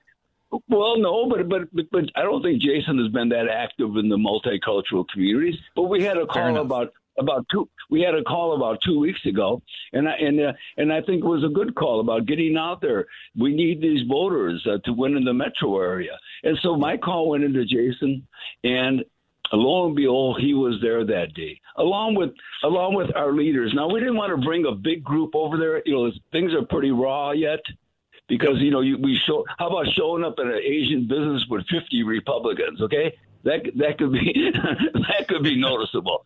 well, 0.68 0.98
no, 0.98 1.28
but, 1.28 1.48
but 1.48 1.74
but 1.74 1.86
but 1.90 2.04
I 2.14 2.22
don't 2.22 2.42
think 2.42 2.62
Jason 2.62 2.98
has 2.98 3.08
been 3.08 3.28
that 3.30 3.48
active 3.48 3.96
in 3.96 4.08
the 4.08 4.16
multicultural 4.16 5.04
communities. 5.08 5.58
But 5.74 5.84
we 5.84 6.02
had 6.02 6.16
a 6.16 6.26
call 6.26 6.58
about 6.58 6.92
about 7.18 7.46
two. 7.50 7.68
We 7.90 8.00
had 8.00 8.14
a 8.14 8.22
call 8.22 8.54
about 8.56 8.80
two 8.82 8.98
weeks 8.98 9.24
ago, 9.26 9.62
and 9.92 10.08
I 10.08 10.12
and 10.14 10.40
uh, 10.40 10.52
and 10.76 10.92
I 10.92 11.00
think 11.02 11.24
it 11.24 11.28
was 11.28 11.44
a 11.44 11.48
good 11.48 11.74
call 11.74 12.00
about 12.00 12.26
getting 12.26 12.56
out 12.56 12.80
there. 12.80 13.06
We 13.36 13.54
need 13.54 13.80
these 13.80 14.06
voters 14.08 14.66
uh, 14.66 14.78
to 14.84 14.92
win 14.92 15.16
in 15.16 15.24
the 15.24 15.34
metro 15.34 15.78
area, 15.80 16.18
and 16.42 16.58
so 16.62 16.76
my 16.76 16.96
call 16.96 17.30
went 17.30 17.44
into 17.44 17.64
Jason, 17.64 18.26
and 18.62 19.04
lo 19.52 19.86
and 19.86 19.96
behold, 19.96 20.40
he 20.40 20.54
was 20.54 20.78
there 20.80 21.04
that 21.04 21.34
day, 21.34 21.60
along 21.76 22.14
with 22.14 22.30
along 22.62 22.94
with 22.94 23.14
our 23.14 23.32
leaders. 23.32 23.72
Now 23.74 23.88
we 23.88 24.00
didn't 24.00 24.16
want 24.16 24.34
to 24.34 24.44
bring 24.44 24.66
a 24.66 24.72
big 24.72 25.04
group 25.04 25.34
over 25.34 25.56
there. 25.56 25.82
You 25.84 25.94
know, 25.94 26.12
things 26.32 26.52
are 26.52 26.64
pretty 26.64 26.90
raw 26.90 27.32
yet 27.32 27.60
because 28.28 28.58
you 28.58 28.70
know 28.70 28.80
you, 28.80 28.98
we 28.98 29.16
show. 29.26 29.44
How 29.58 29.68
about 29.68 29.92
showing 29.92 30.24
up 30.24 30.34
at 30.38 30.46
an 30.46 30.60
Asian 30.64 31.06
business 31.06 31.44
with 31.48 31.66
fifty 31.68 32.02
Republicans? 32.02 32.80
Okay, 32.80 33.14
that 33.44 33.62
that 33.76 33.98
could 33.98 34.12
be 34.12 34.50
that 34.94 35.28
could 35.28 35.42
be 35.42 35.56
noticeable. 35.60 36.24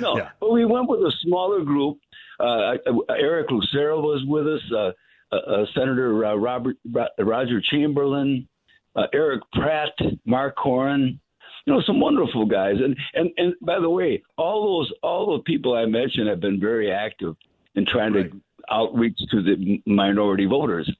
No, 0.00 0.28
but 0.40 0.52
we 0.52 0.64
went 0.64 0.88
with 0.88 1.00
a 1.00 1.12
smaller 1.22 1.62
group. 1.62 1.98
Uh, 2.40 2.74
Eric 3.10 3.50
Lucero 3.50 4.00
was 4.00 4.24
with 4.26 4.46
us. 4.46 4.62
Uh, 4.72 4.92
uh, 5.30 5.36
uh, 5.36 5.66
Senator 5.74 6.24
uh, 6.24 6.34
Robert 6.34 6.76
Roger 7.18 7.60
Chamberlain, 7.60 8.48
uh, 8.96 9.06
Eric 9.12 9.42
Pratt, 9.52 9.92
Mark 10.24 10.56
Koran. 10.56 11.20
You 11.66 11.74
know, 11.74 11.82
some 11.82 12.00
wonderful 12.00 12.46
guys. 12.46 12.76
And 12.82 12.96
and 13.12 13.30
and 13.36 13.54
by 13.60 13.78
the 13.78 13.90
way, 13.90 14.22
all 14.38 14.78
those 14.78 14.92
all 15.02 15.36
the 15.36 15.42
people 15.42 15.74
I 15.74 15.84
mentioned 15.84 16.28
have 16.28 16.40
been 16.40 16.58
very 16.58 16.90
active 16.90 17.36
in 17.74 17.84
trying 17.84 18.14
to 18.14 18.30
outreach 18.70 19.18
to 19.30 19.42
the 19.42 19.82
minority 19.86 20.46
voters. 20.46 20.90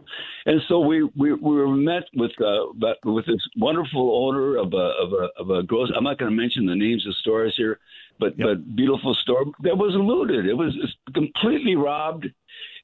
And 0.45 0.61
so 0.69 0.81
we 0.81 1.05
we, 1.17 1.33
we 1.33 1.57
were 1.57 1.69
met 1.69 2.05
with 2.15 2.33
uh, 2.41 2.67
with 3.05 3.25
this 3.25 3.47
wonderful 3.57 4.27
owner 4.27 4.57
of 4.57 4.75
a 4.75 4.93
of 5.03 5.13
a 5.15 5.29
of 5.39 5.51
a 5.51 5.63
gross. 5.63 5.91
I'm 5.97 6.05
not 6.05 6.19
going 6.19 6.31
to 6.31 6.37
mention 6.37 6.67
the 6.67 6.75
names 6.77 7.07
of 7.07 7.15
stores 7.17 7.57
here, 7.57 7.79
but 8.19 8.37
but 8.37 8.77
beautiful 8.77 9.15
store 9.15 9.45
that 9.61 9.77
was 9.79 9.95
looted. 9.95 10.47
It 10.47 10.57
was 10.57 10.75
completely 11.15 11.77
robbed, 11.77 12.27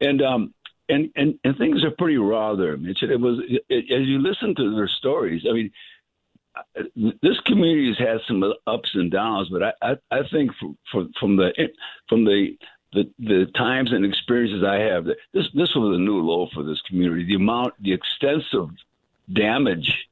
and 0.01 0.23
um. 0.23 0.55
And, 0.87 1.09
and 1.17 1.39
and 1.45 1.57
things 1.57 1.83
are 1.83 1.93
pretty 1.93 2.19
raw 2.19 2.55
there, 2.57 2.77
Mitch. 2.77 3.03
It 3.03 3.19
was 3.19 3.41
it, 3.49 3.91
as 3.91 4.07
you 4.07 4.19
listen 4.19 4.55
to 4.55 4.77
their 4.77 4.87
stories. 4.87 5.47
I 5.49 5.53
mean, 5.55 5.71
this 7.23 7.41
community 7.47 7.89
has 7.89 7.99
had 7.99 8.19
some 8.29 8.45
ups 8.67 8.91
and 8.95 9.11
downs, 9.11 9.49
but 9.49 9.63
I, 9.63 9.73
I, 9.81 9.97
I 10.11 10.29
think 10.31 10.51
from, 10.61 10.77
from, 10.93 11.11
from 11.19 11.37
the 11.37 11.53
from 12.07 12.27
the, 12.27 12.59
the 12.93 13.11
the 13.19 13.47
times 13.57 13.93
and 13.95 14.05
experiences 14.05 14.63
I 14.63 14.81
have, 14.81 15.07
that 15.07 15.17
this 15.33 15.47
this 15.55 15.75
was 15.75 15.97
a 15.97 16.01
new 16.01 16.21
low 16.21 16.49
for 16.53 16.63
this 16.63 16.83
community. 16.83 17.25
The 17.25 17.37
amount, 17.37 17.83
the 17.83 17.95
extensive 17.95 18.69
damage, 19.33 20.07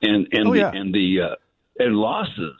and 0.00 0.26
and 0.32 0.48
Oh, 0.48 0.52
yeah. 0.54 0.70
the 0.70 0.76
and 0.78 0.94
the 0.94 1.20
uh, 1.20 1.34
and 1.78 1.96
losses. 1.96 2.56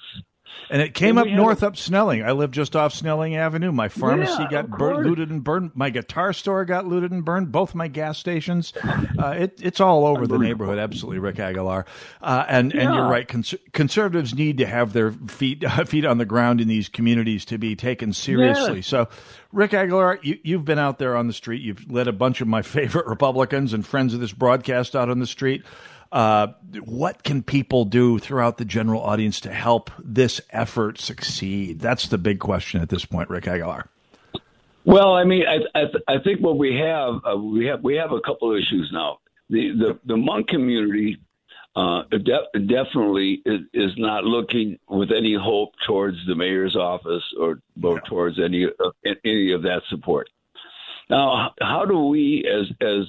And 0.70 0.82
it 0.82 0.92
came 0.92 1.16
And 1.16 1.30
up 1.30 1.34
north 1.34 1.62
up 1.62 1.76
Snelling. 1.78 2.22
I 2.22 2.32
live 2.32 2.50
just 2.50 2.76
off 2.76 2.92
Snelling 2.92 3.36
Avenue. 3.36 3.72
My 3.72 3.88
pharmacy 3.88 4.34
Yeah, 4.42 4.50
got 4.50 4.68
bur- 4.68 5.02
looted 5.02 5.30
and 5.30 5.42
burned. 5.42 5.70
My 5.74 5.88
guitar 5.88 6.34
store 6.34 6.64
got 6.66 6.86
looted 6.86 7.10
and 7.10 7.24
burned. 7.24 7.50
Both 7.50 7.74
my 7.74 7.88
gas 7.88 8.18
stations. 8.18 8.74
Uh, 9.18 9.28
it, 9.38 9.60
it's 9.62 9.80
all 9.80 10.06
over 10.06 10.26
the 10.26 10.36
neighborhood. 10.36 10.78
Absolutely, 10.78 11.20
Rick 11.20 11.38
Aguilar. 11.38 11.86
Uh, 12.20 12.44
and 12.48 12.74
and 12.74 12.94
you're 12.94 13.08
right. 13.08 13.26
Cons- 13.26 13.54
conservatives 13.72 14.34
need 14.34 14.58
to 14.58 14.66
have 14.66 14.92
their 14.92 15.12
feet 15.12 15.64
feet 15.86 16.04
on 16.04 16.18
the 16.18 16.26
ground 16.26 16.60
in 16.60 16.68
these 16.68 16.88
communities 16.90 17.46
to 17.46 17.56
be 17.58 17.74
taken 17.74 18.12
seriously. 18.12 18.76
Yes. 18.76 18.86
So, 18.88 19.08
Rick 19.52 19.72
Aguilar, 19.72 20.18
you, 20.22 20.38
you've 20.42 20.64
been 20.66 20.78
out 20.78 20.98
there 20.98 21.16
on 21.16 21.26
the 21.28 21.32
street. 21.32 21.62
You've 21.62 21.90
led 21.90 22.08
a 22.08 22.12
bunch 22.12 22.42
of 22.42 22.48
my 22.48 22.60
favorite 22.78 23.06
Republicans 23.06 23.72
and 23.72 23.86
friends 23.86 24.12
of 24.12 24.20
this 24.20 24.32
broadcast 24.32 24.94
out 24.94 25.08
on 25.08 25.18
the 25.18 25.26
street. 25.26 25.62
Uh, 26.10 26.48
what 26.84 27.22
can 27.22 27.42
people 27.42 27.84
do 27.84 28.18
throughout 28.18 28.56
the 28.56 28.64
general 28.64 29.02
audience 29.02 29.40
to 29.40 29.52
help 29.52 29.90
this 30.02 30.40
effort 30.50 30.98
succeed? 30.98 31.80
That's 31.80 32.08
the 32.08 32.18
big 32.18 32.38
question 32.38 32.80
at 32.80 32.88
this 32.88 33.04
point, 33.04 33.28
Rick 33.28 33.46
Aguilar. 33.46 33.88
Well, 34.84 35.14
I 35.14 35.24
mean, 35.24 35.44
I 35.46 35.56
I, 35.78 35.84
th- 35.84 36.04
I 36.08 36.18
think 36.18 36.40
what 36.40 36.56
we 36.56 36.74
have 36.76 37.20
uh, 37.30 37.36
we 37.36 37.66
have 37.66 37.82
we 37.82 37.96
have 37.96 38.12
a 38.12 38.20
couple 38.20 38.50
of 38.50 38.58
issues 38.58 38.88
now. 38.90 39.18
The 39.50 39.72
the 39.72 39.98
the 40.06 40.14
Hmong 40.14 40.48
community 40.48 41.18
uh, 41.76 42.02
de- 42.10 42.60
definitely 42.66 43.42
is, 43.44 43.60
is 43.72 43.92
not 43.98 44.24
looking 44.24 44.78
with 44.88 45.10
any 45.12 45.34
hope 45.34 45.74
towards 45.86 46.16
the 46.26 46.34
mayor's 46.34 46.74
office 46.74 47.22
or, 47.38 47.60
or 47.82 48.00
towards 48.00 48.40
any 48.40 48.64
of 48.64 48.94
any 49.24 49.52
of 49.52 49.62
that 49.62 49.82
support. 49.88 50.28
Now, 51.10 51.52
how 51.60 51.84
do 51.84 52.06
we, 52.06 52.44
as 52.50 52.66
as 52.80 53.04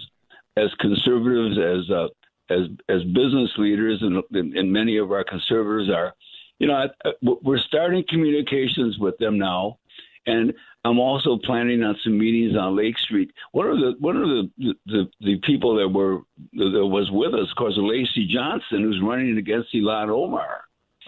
as 0.57 0.73
conservatives, 0.79 1.57
as 1.57 1.89
uh, 1.89 2.07
as 2.49 2.67
as 2.89 3.03
business 3.05 3.51
leaders, 3.57 4.01
and, 4.01 4.23
and 4.31 4.71
many 4.71 4.97
of 4.97 5.11
our 5.11 5.23
conservatives 5.23 5.89
are, 5.89 6.13
you 6.59 6.67
know, 6.67 6.75
I- 6.75 7.07
I- 7.09 7.13
we're 7.21 7.59
starting 7.59 8.03
communications 8.07 8.97
with 8.99 9.17
them 9.17 9.37
now, 9.37 9.77
and 10.25 10.53
I'm 10.85 10.99
also 10.99 11.37
planning 11.43 11.83
on 11.83 11.97
some 12.03 12.17
meetings 12.17 12.55
on 12.57 12.75
Lake 12.75 12.97
Street. 12.99 13.31
One 13.51 13.67
of 13.67 13.79
the 13.79 13.95
one 13.99 14.17
of 14.17 14.27
the 14.29 14.73
the, 14.85 15.09
the 15.21 15.37
people 15.43 15.75
that 15.75 15.89
were 15.89 16.21
that 16.53 16.85
was 16.87 17.09
with 17.11 17.33
us, 17.33 17.49
of 17.49 17.55
course, 17.57 17.73
Lacey 17.77 18.27
Johnson, 18.27 18.83
who's 18.83 19.01
running 19.01 19.37
against 19.37 19.73
Ilhan 19.73 20.09
Omar 20.09 20.61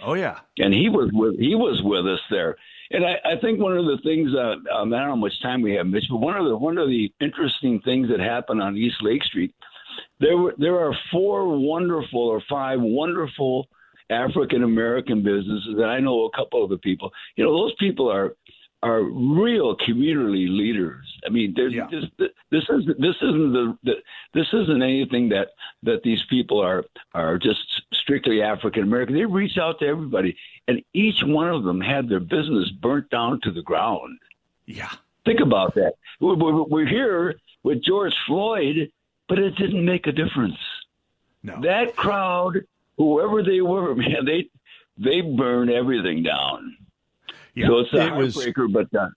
Oh 0.04 0.16
yeah, 0.16 0.40
and 0.58 0.74
he 0.74 0.90
was 0.90 1.10
with 1.14 1.40
he 1.40 1.56
was 1.56 1.82
with 1.84 2.08
us 2.08 2.20
there. 2.30 2.56
And 2.94 3.06
I, 3.06 3.16
I 3.24 3.40
think 3.40 3.60
one 3.62 3.78
of 3.78 3.86
the 3.86 4.00
things 4.04 4.32
uh, 4.36 4.56
um, 4.76 4.94
I 4.94 4.98
don't 4.98 5.08
know 5.08 5.08
how 5.10 5.16
much 5.16 5.42
time 5.42 5.62
we 5.62 5.74
have, 5.76 5.86
Mitch, 5.88 6.06
but 6.10 6.18
one 6.18 6.36
of 6.36 6.46
the 6.46 6.58
one 6.58 6.78
of 6.78 6.90
the 6.90 7.12
interesting 7.22 7.80
things 7.82 8.10
that 8.10 8.20
happened 8.20 8.62
on 8.62 8.76
East 8.76 8.98
Lake 9.02 9.24
Street, 9.24 9.54
there 10.22 10.38
were 10.38 10.56
there 10.58 10.80
are 10.80 10.96
four 11.12 11.58
wonderful 11.58 12.22
or 12.22 12.42
five 12.50 12.80
wonderful 12.80 13.68
African 14.10 14.64
American 14.64 15.24
businesses 15.24 15.76
that 15.78 15.88
I 15.88 16.00
know 16.00 16.26
a 16.26 16.32
couple 16.32 16.64
of 16.64 16.70
the 16.70 16.78
people. 16.78 17.12
You 17.36 17.44
know, 17.44 17.52
those 17.52 17.74
people 17.80 18.10
are 18.10 18.36
are 18.84 19.04
real 19.04 19.76
community 19.76 20.48
leaders. 20.48 21.06
I 21.26 21.30
mean, 21.30 21.54
there's 21.56 21.74
this, 21.92 22.30
this 22.52 22.64
is 22.70 22.86
this 22.98 23.16
isn't 23.22 23.54
the, 23.54 23.78
the 23.84 23.94
this 24.34 24.48
isn't 24.54 24.82
anything 24.82 25.30
that 25.30 25.50
that 25.84 26.04
these 26.04 26.24
people 26.30 26.60
are 26.62 26.86
are 27.14 27.38
just 27.38 27.84
strictly 27.94 28.42
African 28.42 28.84
American. 28.84 29.16
They 29.16 29.26
reach 29.26 29.58
out 29.58 29.80
to 29.80 29.88
everybody, 29.88 30.38
and 30.68 30.84
each 30.94 31.24
one 31.24 31.50
of 31.50 31.64
them 31.64 31.82
had 31.82 32.10
their 32.10 32.20
business 32.20 32.70
burnt 32.70 33.10
down 33.10 33.40
to 33.44 33.52
the 33.52 33.62
ground. 33.62 34.20
Yeah. 34.66 34.92
Think 35.26 35.40
about 35.40 35.76
that. 35.76 35.94
We're, 36.20 36.64
we're 36.64 36.88
here 36.88 37.36
with 37.64 37.84
George 37.84 38.16
Floyd, 38.26 38.92
but 39.32 39.40
it 39.40 39.56
didn't 39.56 39.86
make 39.86 40.08
a 40.08 40.12
difference. 40.12 40.58
No. 41.42 41.62
That 41.62 41.96
crowd, 41.96 42.58
whoever 42.98 43.42
they 43.42 43.62
were, 43.62 43.96
man, 43.96 44.26
they 44.26 44.50
they 44.98 45.22
burned 45.22 45.72
everything 45.72 46.22
down. 46.22 46.76
Yeah, 47.56 47.68
so 47.68 47.80
it's 47.80 47.94
a 47.94 48.08
it 48.08 48.14
was- 48.14 48.48
but 48.74 48.94
uh, 48.94 49.08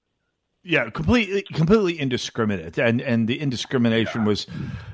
Yeah, 0.62 0.88
completely, 0.90 1.42
completely 1.52 1.98
indiscriminate, 1.98 2.78
and 2.78 3.00
and 3.00 3.26
the 3.26 3.40
indiscrimination 3.40 4.24
was, 4.24 4.46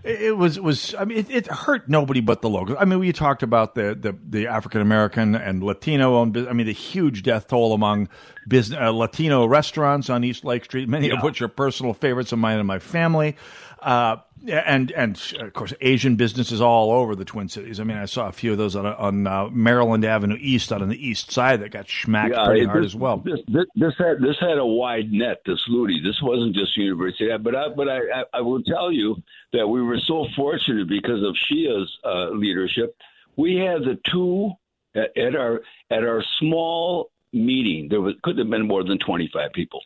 it 0.02 0.38
was 0.38 0.58
was. 0.58 0.94
I 0.98 1.04
mean, 1.04 1.18
it, 1.18 1.30
it 1.30 1.46
hurt 1.48 1.86
nobody 1.86 2.22
but 2.22 2.40
the 2.40 2.48
locals. 2.48 2.78
I 2.80 2.86
mean, 2.86 2.98
we 2.98 3.12
talked 3.12 3.42
about 3.42 3.74
the 3.74 3.94
the, 3.94 4.16
the 4.26 4.46
African 4.46 4.80
American 4.80 5.34
and 5.34 5.62
Latino 5.62 6.16
owned. 6.16 6.38
I 6.38 6.54
mean, 6.54 6.66
the 6.66 6.72
huge 6.72 7.22
death 7.22 7.46
toll 7.48 7.74
among 7.74 8.08
business 8.48 8.80
uh, 8.80 8.90
Latino 8.90 9.44
restaurants 9.44 10.08
on 10.08 10.24
East 10.24 10.46
Lake 10.46 10.64
Street, 10.64 10.88
many 10.88 11.10
of 11.10 11.22
which 11.22 11.42
are 11.42 11.48
personal 11.48 11.92
favorites 11.92 12.32
of 12.32 12.38
mine 12.38 12.58
and 12.58 12.66
my 12.66 12.78
family. 12.78 13.36
Uh, 13.80 14.16
and 14.48 14.90
and 14.92 15.20
of 15.40 15.52
course 15.52 15.74
Asian 15.80 16.16
businesses 16.16 16.60
all 16.60 16.92
over 16.92 17.14
the 17.14 17.24
Twin 17.24 17.48
Cities. 17.48 17.78
I 17.80 17.84
mean, 17.84 17.96
I 17.98 18.06
saw 18.06 18.28
a 18.28 18.32
few 18.32 18.52
of 18.52 18.58
those 18.58 18.74
on 18.76 18.86
on 18.86 19.26
uh, 19.26 19.48
Maryland 19.50 20.04
Avenue 20.04 20.36
East, 20.40 20.72
out 20.72 20.82
on 20.82 20.88
the 20.88 21.08
east 21.08 21.30
side, 21.30 21.60
that 21.60 21.70
got 21.70 21.88
smacked 21.88 22.34
Yeah, 22.34 22.44
pretty 22.46 22.62
it- 22.62 22.66
hard 22.66 22.84
this, 22.84 22.92
as 22.92 22.96
well. 22.96 23.18
This, 23.18 23.40
this, 23.48 23.64
this 23.74 23.94
had 23.98 24.20
this 24.20 24.36
had 24.40 24.58
a 24.58 24.64
wide 24.66 25.12
net. 25.12 25.42
This 25.44 25.60
Ludi. 25.68 26.02
This 26.02 26.20
wasn't 26.22 26.54
just 26.54 26.76
university. 26.76 27.28
But 27.38 27.54
I, 27.54 27.68
but 27.68 27.88
I, 27.88 27.98
I, 27.98 28.24
I 28.34 28.40
will 28.40 28.62
tell 28.62 28.90
you 28.90 29.16
that 29.52 29.66
we 29.66 29.82
were 29.82 29.98
so 30.06 30.26
fortunate 30.36 30.88
because 30.88 31.22
of 31.22 31.36
Sia's 31.48 31.98
uh, 32.04 32.30
leadership. 32.30 32.96
We 33.36 33.56
had 33.56 33.82
the 33.82 33.98
two 34.10 34.52
at, 34.94 35.16
at 35.16 35.36
our 35.36 35.60
at 35.90 36.04
our 36.04 36.22
small 36.38 37.10
meeting. 37.32 37.88
There 37.88 38.00
was 38.00 38.14
couldn't 38.22 38.38
have 38.38 38.50
been 38.50 38.66
more 38.66 38.84
than 38.84 38.98
twenty 38.98 39.30
five 39.32 39.52
people, 39.52 39.80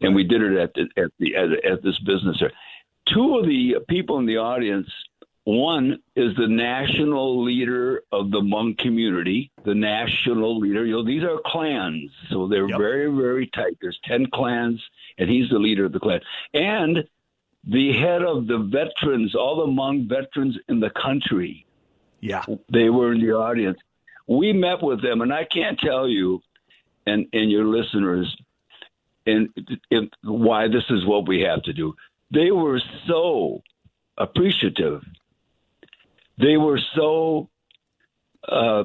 and 0.00 0.14
we 0.14 0.24
did 0.24 0.42
it 0.42 0.56
at 0.58 0.74
the 0.74 0.82
at 1.02 1.10
the 1.18 1.36
at, 1.36 1.72
at 1.72 1.82
this 1.82 1.98
business 2.00 2.38
there. 2.40 2.52
Two 3.12 3.38
of 3.38 3.46
the 3.46 3.76
people 3.88 4.18
in 4.18 4.26
the 4.26 4.36
audience 4.38 4.88
one 5.44 5.98
is 6.14 6.36
the 6.36 6.46
national 6.46 7.42
leader 7.42 8.02
of 8.12 8.30
the 8.30 8.40
Hmong 8.40 8.78
community, 8.78 9.50
the 9.64 9.74
national 9.74 10.58
leader. 10.58 10.84
You 10.84 10.92
know, 10.92 11.04
these 11.04 11.24
are 11.24 11.40
clans, 11.44 12.10
so 12.30 12.46
they're 12.46 12.68
very, 12.68 13.12
very 13.12 13.48
tight. 13.48 13.76
There's 13.80 13.98
10 14.04 14.26
clans, 14.32 14.80
and 15.18 15.28
he's 15.28 15.50
the 15.50 15.58
leader 15.58 15.86
of 15.86 15.92
the 15.92 15.98
clan. 15.98 16.20
And 16.54 17.04
the 17.64 17.92
head 17.92 18.22
of 18.22 18.46
the 18.46 18.58
veterans, 18.58 19.34
all 19.34 19.66
the 19.66 19.72
Hmong 19.72 20.08
veterans 20.08 20.56
in 20.68 20.78
the 20.78 20.90
country, 20.90 21.66
Yeah. 22.20 22.44
they 22.72 22.88
were 22.90 23.12
in 23.12 23.20
the 23.20 23.32
audience. 23.32 23.78
We 24.28 24.52
met 24.52 24.80
with 24.80 25.02
them, 25.02 25.22
and 25.22 25.34
I 25.34 25.44
can't 25.44 25.78
tell 25.78 26.08
you 26.08 26.40
and, 27.04 27.26
and 27.32 27.50
your 27.50 27.64
listeners 27.64 28.32
and, 29.26 29.48
and 29.90 30.08
why 30.22 30.68
this 30.68 30.84
is 30.88 31.04
what 31.04 31.26
we 31.26 31.40
have 31.40 31.62
to 31.64 31.72
do. 31.72 31.94
They 32.32 32.50
were 32.50 32.80
so 33.06 33.62
appreciative 34.16 35.02
they 36.38 36.56
were 36.56 36.80
so 36.96 37.48
uh, 38.48 38.84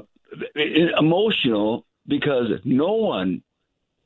emotional 0.99 1.85
because 2.07 2.47
no 2.63 2.93
one 2.93 3.41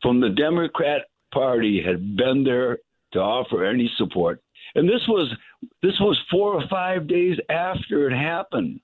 from 0.01 0.19
the 0.19 0.29
Democrat 0.29 1.03
Party 1.33 1.81
had 1.81 2.15
been 2.15 2.43
there 2.43 2.79
to 3.13 3.19
offer 3.19 3.65
any 3.65 3.91
support. 3.98 4.41
And 4.75 4.88
this 4.88 5.05
was 5.07 5.33
this 5.81 6.00
was 6.00 6.19
four 6.29 6.53
or 6.53 6.67
five 6.69 7.07
days 7.07 7.38
after 7.50 8.10
it 8.10 8.15
happened. 8.15 8.79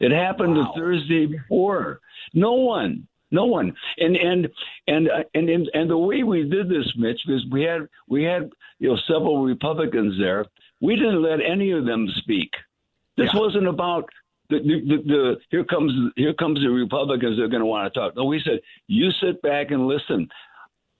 It 0.00 0.12
happened 0.12 0.56
the 0.56 0.66
Thursday 0.76 1.26
before. 1.26 2.00
No 2.34 2.52
one, 2.52 3.06
no 3.30 3.44
one, 3.44 3.74
and 3.98 4.16
and 4.16 4.48
and 4.86 5.08
uh, 5.10 5.22
and 5.34 5.48
and, 5.48 5.70
and 5.74 5.90
the 5.90 5.96
way 5.96 6.22
we 6.22 6.48
did 6.48 6.68
this, 6.68 6.92
Mitch, 6.96 7.20
because 7.26 7.44
we 7.50 7.62
had 7.62 7.88
we 8.08 8.24
had 8.24 8.50
you 8.78 8.88
know 8.88 8.98
several 9.06 9.42
Republicans 9.44 10.18
there. 10.18 10.44
We 10.80 10.96
didn't 10.96 11.22
let 11.22 11.40
any 11.40 11.72
of 11.72 11.84
them 11.84 12.08
speak. 12.16 12.50
This 13.16 13.32
wasn't 13.34 13.68
about 13.68 14.08
the, 14.48 14.58
the, 14.58 14.80
the, 14.80 15.02
the 15.06 15.36
here 15.50 15.64
comes 15.64 15.92
here 16.16 16.34
comes 16.34 16.60
the 16.60 16.70
Republicans 16.70 17.36
that 17.36 17.44
are 17.44 17.48
going 17.48 17.60
to 17.60 17.66
want 17.66 17.92
to 17.92 17.98
talk. 18.00 18.16
No, 18.16 18.24
we 18.24 18.40
said 18.40 18.60
you 18.88 19.10
sit 19.10 19.40
back 19.42 19.70
and 19.70 19.86
listen. 19.86 20.28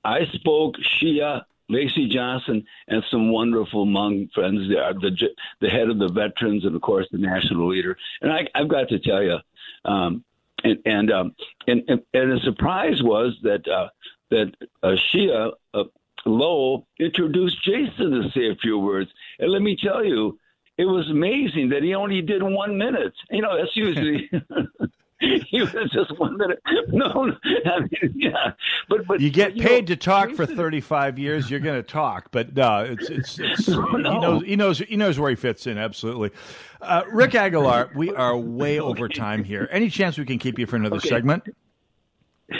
I 0.05 0.21
spoke 0.33 0.77
Sia, 0.99 1.45
Lacey 1.69 2.09
Johnson, 2.09 2.65
and 2.89 3.03
some 3.11 3.33
wonderful 3.33 3.87
Hmong 3.87 4.31
friends 4.33 4.69
there. 4.69 4.93
The 4.95 5.29
the 5.61 5.69
head 5.69 5.89
of 5.89 5.99
the 5.99 6.09
veterans 6.09 6.65
and 6.65 6.77
of 6.77 6.83
course 6.83 7.07
the 7.11 7.19
national 7.19 7.69
leader. 7.69 7.97
And 8.23 8.33
I, 8.33 8.47
I've 8.55 8.69
got 8.69 8.89
to 8.89 8.99
tell 8.99 9.23
you, 9.23 9.39
um, 9.85 10.25
and 10.65 10.79
and, 10.85 11.11
um, 11.11 11.35
and 11.67 11.83
and 11.89 12.01
and 12.15 12.33
the 12.33 12.41
surprise 12.45 13.03
was 13.03 13.37
that 13.43 13.67
uh, 13.69 13.89
that 14.31 14.55
uh, 14.83 14.97
Sia 15.11 15.51
uh, 15.75 15.85
Lowell 16.27 16.87
introduced 16.99 17.63
Jason 17.65 18.11
to 18.11 18.31
say 18.35 18.51
a 18.51 18.57
few 18.57 18.79
words. 18.79 19.11
And 19.39 19.51
let 19.51 19.63
me 19.63 19.77
tell 19.77 20.05
you, 20.05 20.39
it 20.79 20.85
was 20.85 21.09
amazing 21.11 21.71
that 21.71 21.83
he 21.83 21.95
only 21.95 22.23
did 22.23 22.43
one 22.43 22.79
minute. 22.79 23.15
You 23.31 23.43
know, 23.43 23.57
that's 23.57 23.77
usually. 23.77 24.31
he 25.49 25.61
was 25.61 25.91
just 25.93 26.19
one 26.19 26.37
minute. 26.39 26.61
No, 26.89 27.25
no, 27.25 27.33
I 27.67 27.81
mean, 27.81 28.13
yeah, 28.15 28.53
but 28.89 29.07
but 29.07 29.21
you 29.21 29.31
get 29.31 29.55
but, 29.55 29.63
paid 29.63 29.89
know, 29.89 29.95
to 29.95 29.97
talk 29.97 30.33
for 30.33 30.47
35 30.47 31.19
years 31.19 31.51
you're 31.51 31.61
going 31.61 31.77
to 31.81 31.83
talk 31.87 32.31
but 32.31 32.55
no 32.57 32.79
it's 32.79 33.11
it's, 33.11 33.39
it's 33.39 33.67
he 33.67 33.73
knows 34.19 34.43
he 34.45 34.57
knows 34.57 34.79
he 34.79 34.97
knows 34.97 35.19
where 35.19 35.31
he 35.31 35.37
fits 35.37 35.67
in 35.67 35.77
absolutely 35.79 36.31
uh, 36.81 37.03
rick 37.13 37.35
aguilar 37.35 37.91
we 37.95 38.11
are 38.15 38.37
way 38.37 38.79
over 38.81 39.09
time 39.09 39.45
here 39.45 39.69
any 39.71 39.91
chance 39.91 40.17
we 40.19 40.25
can 40.25 40.39
keep 40.39 40.59
you 40.59 40.67
for 40.67 40.77
another 40.77 40.97
Okay. 40.97 41.09
segment 41.09 41.43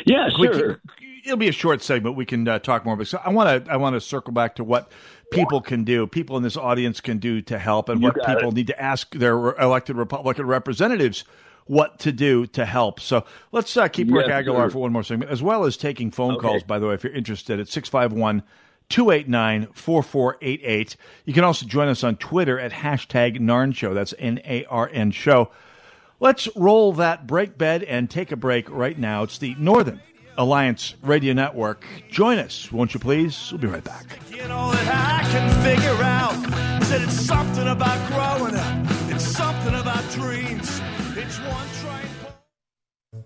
Yeah, 0.07 0.29
We 0.39 0.47
sure. 0.49 0.75
can- 0.75 0.81
it'll 1.25 1.37
be 1.37 1.49
a 1.49 1.53
short 1.53 1.83
segment 1.83 2.17
we 2.17 2.25
can 2.25 2.47
uh, 2.49 2.59
talk 2.59 2.85
more 2.85 2.97
but 2.97 3.07
so 3.07 3.21
i 3.25 3.31
want 3.31 3.65
to 3.67 3.73
i 3.73 3.77
want 3.77 3.95
to 3.95 4.01
circle 4.01 4.33
back 4.33 4.55
to 4.57 4.65
what 4.65 4.91
people 5.33 5.61
can 5.61 5.85
do 5.85 6.07
people 6.07 6.37
in 6.37 6.43
this 6.43 6.57
audience 6.57 7.01
can 7.01 7.19
do 7.19 7.41
to 7.43 7.59
help 7.59 7.89
and 7.89 8.01
You 8.01 8.09
what 8.09 8.17
people 8.27 8.49
it. 8.49 8.55
need 8.55 8.67
to 8.69 8.81
ask 8.83 9.15
their 9.15 9.35
elected 9.57 9.97
republican 9.97 10.47
representatives 10.47 11.25
what 11.71 11.99
to 12.01 12.11
do 12.11 12.47
to 12.47 12.65
help 12.65 12.99
so 12.99 13.25
let's 13.53 13.77
uh, 13.77 13.87
keep 13.87 14.11
rick 14.11 14.27
Yes, 14.27 14.35
aguilar 14.41 14.67
sir. 14.67 14.73
for 14.73 14.79
one 14.81 14.93
more 14.93 15.05
segment 15.05 15.31
as 15.31 15.41
well 15.43 15.65
as 15.65 15.77
taking 15.77 16.11
phone 16.11 16.33
Okay. 16.35 16.41
calls 16.49 16.63
by 16.65 16.79
the 16.81 16.87
way 16.89 16.95
if 16.95 17.05
you're 17.05 17.13
interested 17.15 17.61
at 17.61 17.69
651 17.69 18.43
289 18.89 19.67
4488. 19.73 20.97
You 21.25 21.33
can 21.33 21.45
also 21.45 21.65
join 21.65 21.87
us 21.87 22.03
on 22.03 22.17
Twitter 22.17 22.59
at 22.59 22.73
hashtag 22.73 23.39
NARN 23.39 23.73
Show. 23.73 23.95
That's 23.95 24.13
N 24.19 24.41
A 24.45 24.65
R 24.65 24.91
N 24.93 25.13
Show. 25.13 25.51
Let's 26.19 26.49
roll 26.57 26.93
that 26.95 27.25
break 27.27 27.57
bed 27.57 27.85
and 27.85 28.11
take 28.11 28.33
a 28.33 28.37
break 28.37 28.69
right 28.69 28.99
now. 28.99 29.23
It's 29.23 29.39
the 29.39 29.55
Northern 29.61 30.01
Alliance 30.37 30.97
Radio 31.03 31.35
Network. 31.35 31.87
Join 32.11 32.39
us, 32.39 32.73
won't 32.73 32.93
you 32.93 32.99
please? 32.99 33.53
We'll 33.53 33.61
be 33.61 33.69
right 33.69 33.85
back. 33.85 34.19
all 34.51 34.73
that 34.73 35.23
I 35.23 35.31
can 35.31 35.63
figure 35.63 36.03
out. 36.03 36.83
Said 36.87 37.03
it's 37.03 37.13
something 37.15 37.69
about 37.69 37.97
growing 38.11 38.57
up. 38.57 39.13
It's 39.15 39.25
something 39.25 39.75
about 39.77 40.03
dreams. 40.11 40.81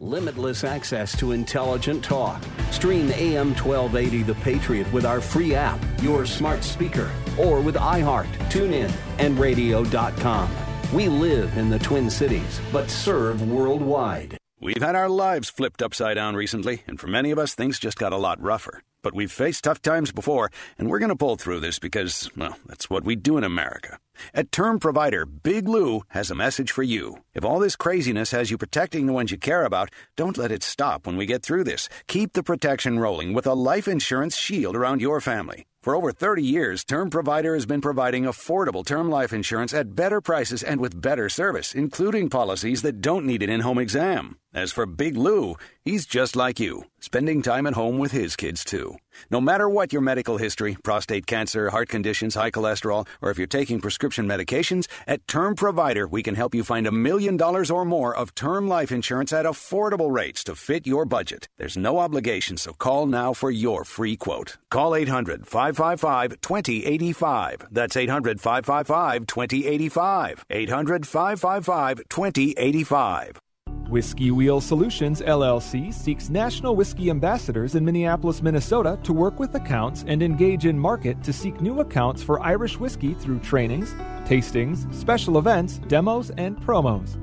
Limitless 0.00 0.64
access 0.64 1.16
to 1.18 1.32
intelligent 1.32 2.04
talk. 2.04 2.42
Stream 2.70 3.10
AM 3.12 3.54
1280 3.54 4.22
The 4.22 4.34
Patriot 4.36 4.92
with 4.92 5.04
our 5.04 5.20
free 5.20 5.54
app, 5.54 5.78
your 6.02 6.26
smart 6.26 6.64
speaker, 6.64 7.10
or 7.38 7.60
with 7.60 7.76
iHeart, 7.76 8.30
TuneIn, 8.50 8.92
and 9.18 9.38
radio.com. 9.38 10.50
We 10.92 11.08
live 11.08 11.56
in 11.56 11.70
the 11.70 11.78
Twin 11.78 12.10
Cities, 12.10 12.60
but 12.72 12.90
serve 12.90 13.42
worldwide. 13.48 14.36
We've 14.60 14.82
had 14.82 14.94
our 14.94 15.08
lives 15.08 15.50
flipped 15.50 15.82
upside 15.82 16.16
down 16.16 16.36
recently, 16.36 16.82
and 16.86 16.98
for 16.98 17.06
many 17.06 17.30
of 17.30 17.38
us, 17.38 17.54
things 17.54 17.78
just 17.78 17.98
got 17.98 18.12
a 18.12 18.18
lot 18.18 18.40
rougher. 18.40 18.80
But 19.04 19.14
we've 19.14 19.30
faced 19.30 19.64
tough 19.64 19.82
times 19.82 20.12
before, 20.12 20.50
and 20.78 20.88
we're 20.88 20.98
going 20.98 21.10
to 21.10 21.16
pull 21.16 21.36
through 21.36 21.60
this 21.60 21.78
because, 21.78 22.30
well, 22.38 22.56
that's 22.66 22.88
what 22.88 23.04
we 23.04 23.16
do 23.16 23.36
in 23.36 23.44
America. 23.44 23.98
At 24.32 24.50
Term 24.50 24.78
Provider, 24.78 25.26
Big 25.26 25.68
Lou 25.68 26.04
has 26.08 26.30
a 26.30 26.34
message 26.34 26.72
for 26.72 26.82
you. 26.82 27.18
If 27.34 27.44
all 27.44 27.58
this 27.58 27.76
craziness 27.76 28.30
has 28.30 28.50
you 28.50 28.56
protecting 28.56 29.04
the 29.04 29.12
ones 29.12 29.30
you 29.30 29.36
care 29.36 29.66
about, 29.66 29.90
don't 30.16 30.38
let 30.38 30.50
it 30.50 30.62
stop 30.62 31.06
when 31.06 31.18
we 31.18 31.26
get 31.26 31.42
through 31.42 31.64
this. 31.64 31.90
Keep 32.06 32.32
the 32.32 32.42
protection 32.42 32.98
rolling 32.98 33.34
with 33.34 33.46
a 33.46 33.52
life 33.52 33.88
insurance 33.88 34.36
shield 34.36 34.74
around 34.74 35.02
your 35.02 35.20
family. 35.20 35.66
For 35.82 35.94
over 35.94 36.10
30 36.10 36.42
years, 36.42 36.82
Term 36.82 37.10
Provider 37.10 37.52
has 37.52 37.66
been 37.66 37.82
providing 37.82 38.24
affordable 38.24 38.86
term 38.86 39.10
life 39.10 39.34
insurance 39.34 39.74
at 39.74 39.94
better 39.94 40.22
prices 40.22 40.62
and 40.62 40.80
with 40.80 41.02
better 41.02 41.28
service, 41.28 41.74
including 41.74 42.30
policies 42.30 42.80
that 42.80 43.02
don't 43.02 43.26
need 43.26 43.42
an 43.42 43.50
in 43.50 43.60
home 43.60 43.78
exam. 43.78 44.38
As 44.54 44.70
for 44.70 44.86
Big 44.86 45.16
Lou, 45.16 45.56
he's 45.84 46.06
just 46.06 46.36
like 46.36 46.60
you, 46.60 46.84
spending 47.00 47.42
time 47.42 47.66
at 47.66 47.74
home 47.74 47.98
with 47.98 48.12
his 48.12 48.36
kids 48.36 48.64
too. 48.64 48.98
No 49.28 49.40
matter 49.40 49.68
what 49.68 49.92
your 49.92 50.00
medical 50.00 50.36
history 50.38 50.76
prostate 50.84 51.26
cancer, 51.26 51.70
heart 51.70 51.88
conditions, 51.88 52.36
high 52.36 52.52
cholesterol, 52.52 53.08
or 53.20 53.32
if 53.32 53.36
you're 53.36 53.48
taking 53.48 53.80
prescription 53.80 54.28
medications 54.28 54.86
at 55.08 55.26
Term 55.26 55.56
Provider, 55.56 56.06
we 56.06 56.22
can 56.22 56.36
help 56.36 56.54
you 56.54 56.62
find 56.62 56.86
a 56.86 56.92
million 56.92 57.36
dollars 57.36 57.68
or 57.68 57.84
more 57.84 58.14
of 58.14 58.32
term 58.36 58.68
life 58.68 58.92
insurance 58.92 59.32
at 59.32 59.44
affordable 59.44 60.12
rates 60.12 60.44
to 60.44 60.54
fit 60.54 60.86
your 60.86 61.04
budget. 61.04 61.48
There's 61.58 61.76
no 61.76 61.98
obligation, 61.98 62.56
so 62.56 62.74
call 62.74 63.06
now 63.06 63.32
for 63.32 63.50
your 63.50 63.84
free 63.84 64.16
quote. 64.16 64.56
Call 64.70 64.94
800 64.94 65.48
555 65.48 66.40
2085. 66.40 67.66
That's 67.72 67.96
800 67.96 68.40
555 68.40 69.26
2085. 69.26 70.44
800 70.48 71.06
555 71.08 72.08
2085. 72.08 73.40
Whiskey 73.88 74.30
Wheel 74.30 74.62
Solutions 74.62 75.20
LLC 75.20 75.92
seeks 75.92 76.30
national 76.30 76.74
whiskey 76.74 77.10
ambassadors 77.10 77.74
in 77.74 77.84
Minneapolis, 77.84 78.42
Minnesota 78.42 78.98
to 79.02 79.12
work 79.12 79.38
with 79.38 79.54
accounts 79.54 80.04
and 80.06 80.22
engage 80.22 80.64
in 80.64 80.78
market 80.78 81.22
to 81.22 81.32
seek 81.32 81.60
new 81.60 81.80
accounts 81.80 82.22
for 82.22 82.40
Irish 82.40 82.78
whiskey 82.78 83.12
through 83.12 83.40
trainings, 83.40 83.92
tastings, 84.24 84.92
special 84.94 85.38
events, 85.38 85.78
demos, 85.86 86.30
and 86.38 86.56
promos. 86.56 87.18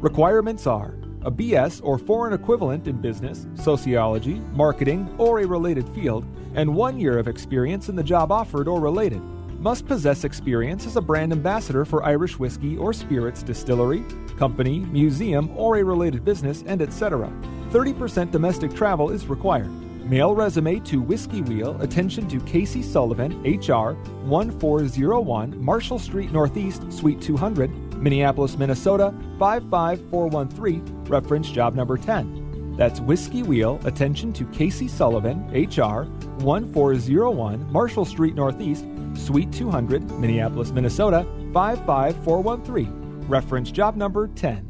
Requirements 0.00 0.66
are 0.66 0.94
a 1.22 1.30
BS 1.30 1.80
or 1.84 1.98
foreign 1.98 2.32
equivalent 2.32 2.88
in 2.88 2.96
business, 2.96 3.46
sociology, 3.54 4.40
marketing, 4.52 5.14
or 5.18 5.40
a 5.40 5.46
related 5.46 5.86
field, 5.90 6.24
and 6.54 6.74
one 6.74 6.98
year 6.98 7.18
of 7.18 7.28
experience 7.28 7.90
in 7.90 7.96
the 7.96 8.02
job 8.02 8.32
offered 8.32 8.66
or 8.66 8.80
related 8.80 9.20
must 9.58 9.86
possess 9.86 10.24
experience 10.24 10.86
as 10.86 10.96
a 10.96 11.00
brand 11.00 11.32
ambassador 11.32 11.84
for 11.84 12.04
Irish 12.04 12.38
whiskey 12.38 12.76
or 12.76 12.92
spirits 12.92 13.42
distillery, 13.42 14.04
company, 14.36 14.80
museum, 14.80 15.50
or 15.56 15.76
a 15.76 15.84
related 15.84 16.24
business, 16.24 16.62
and 16.66 16.80
etc. 16.80 17.28
30% 17.70 18.30
domestic 18.30 18.74
travel 18.74 19.10
is 19.10 19.26
required. 19.26 19.70
Mail 20.08 20.34
resume 20.34 20.80
to 20.80 21.02
Whiskey 21.02 21.42
Wheel, 21.42 21.78
attention 21.82 22.26
to 22.28 22.40
Casey 22.40 22.82
Sullivan, 22.82 23.42
HR, 23.42 23.92
1401 24.24 25.62
Marshall 25.62 25.98
Street 25.98 26.32
Northeast, 26.32 26.90
Suite 26.90 27.20
200, 27.20 27.70
Minneapolis, 27.98 28.56
Minnesota, 28.56 29.12
55413, 29.38 31.04
reference 31.04 31.50
job 31.50 31.74
number 31.74 31.98
10. 31.98 32.74
That's 32.78 33.00
Whiskey 33.00 33.42
Wheel, 33.42 33.80
attention 33.84 34.32
to 34.34 34.46
Casey 34.46 34.88
Sullivan, 34.88 35.46
HR, 35.50 36.04
1401 36.42 37.70
Marshall 37.70 38.04
Street 38.06 38.34
Northeast, 38.34 38.86
Suite 39.18 39.52
200, 39.52 40.10
Minneapolis, 40.18 40.70
Minnesota 40.70 41.26
55413. 41.52 43.24
Reference 43.28 43.70
job 43.70 43.96
number 43.96 44.28
10. 44.28 44.68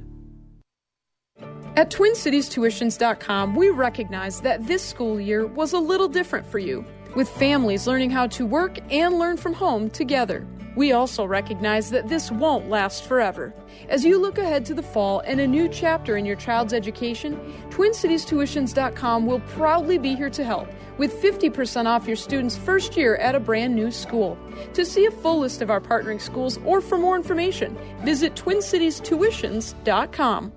At 1.76 1.90
TwinCitiesTuitions.com, 1.90 3.54
we 3.54 3.70
recognize 3.70 4.40
that 4.40 4.66
this 4.66 4.82
school 4.82 5.20
year 5.20 5.46
was 5.46 5.74
a 5.74 5.78
little 5.78 6.08
different 6.08 6.44
for 6.44 6.58
you, 6.58 6.84
with 7.14 7.28
families 7.28 7.86
learning 7.86 8.10
how 8.10 8.26
to 8.26 8.44
work 8.44 8.78
and 8.90 9.16
learn 9.16 9.36
from 9.36 9.52
home 9.52 9.88
together. 9.88 10.44
We 10.74 10.90
also 10.90 11.24
recognize 11.24 11.90
that 11.90 12.08
this 12.08 12.32
won't 12.32 12.68
last 12.68 13.04
forever. 13.04 13.54
As 13.88 14.04
you 14.04 14.18
look 14.18 14.38
ahead 14.38 14.64
to 14.66 14.74
the 14.74 14.82
fall 14.82 15.20
and 15.20 15.40
a 15.40 15.46
new 15.46 15.68
chapter 15.68 16.16
in 16.16 16.26
your 16.26 16.36
child's 16.36 16.72
education, 16.72 17.36
TwinCitiesTuitions.com 17.70 19.26
will 19.26 19.40
proudly 19.40 19.98
be 19.98 20.16
here 20.16 20.30
to 20.30 20.44
help 20.44 20.68
with 20.98 21.14
50% 21.22 21.86
off 21.86 22.06
your 22.06 22.16
student's 22.16 22.56
first 22.56 22.96
year 22.96 23.16
at 23.16 23.34
a 23.34 23.40
brand 23.40 23.74
new 23.74 23.90
school. 23.90 24.38
To 24.74 24.84
see 24.84 25.06
a 25.06 25.10
full 25.10 25.38
list 25.38 25.62
of 25.62 25.70
our 25.70 25.80
partnering 25.80 26.20
schools 26.20 26.58
or 26.64 26.80
for 26.80 26.98
more 26.98 27.16
information, 27.16 27.76
visit 28.04 28.34
TwinCitiesTuitions.com. 28.34 30.52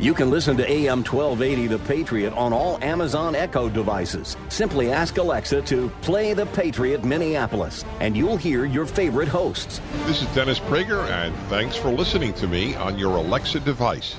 You 0.00 0.14
can 0.14 0.30
listen 0.30 0.56
to 0.56 0.70
AM 0.70 1.04
1280 1.04 1.66
The 1.66 1.78
Patriot 1.80 2.32
on 2.32 2.54
all 2.54 2.82
Amazon 2.82 3.34
Echo 3.34 3.68
devices. 3.68 4.34
Simply 4.48 4.90
ask 4.90 5.18
Alexa 5.18 5.60
to 5.60 5.90
play 6.00 6.32
The 6.32 6.46
Patriot 6.46 7.04
Minneapolis, 7.04 7.84
and 8.00 8.16
you'll 8.16 8.38
hear 8.38 8.64
your 8.64 8.86
favorite 8.86 9.28
hosts. 9.28 9.82
This 10.06 10.22
is 10.22 10.34
Dennis 10.34 10.58
Prager, 10.58 11.06
and 11.10 11.36
thanks 11.50 11.76
for 11.76 11.90
listening 11.90 12.32
to 12.34 12.48
me 12.48 12.74
on 12.76 12.98
your 12.98 13.16
Alexa 13.16 13.60
device. 13.60 14.16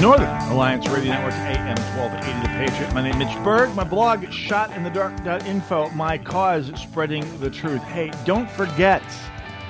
Northern 0.00 0.30
Alliance 0.50 0.88
Radio 0.88 1.12
Network, 1.12 1.34
AM 1.34 1.76
1280 1.94 2.40
The 2.40 2.48
Patriot. 2.48 2.94
My 2.94 3.02
name 3.02 3.20
is 3.20 3.28
Mitch 3.28 3.44
Berg. 3.44 3.74
My 3.74 3.84
blog, 3.84 4.22
shotinthedark.info. 4.22 5.90
My 5.90 6.16
cause, 6.16 6.72
spreading 6.80 7.38
the 7.40 7.50
truth. 7.50 7.82
Hey, 7.82 8.10
don't 8.24 8.50
forget 8.50 9.02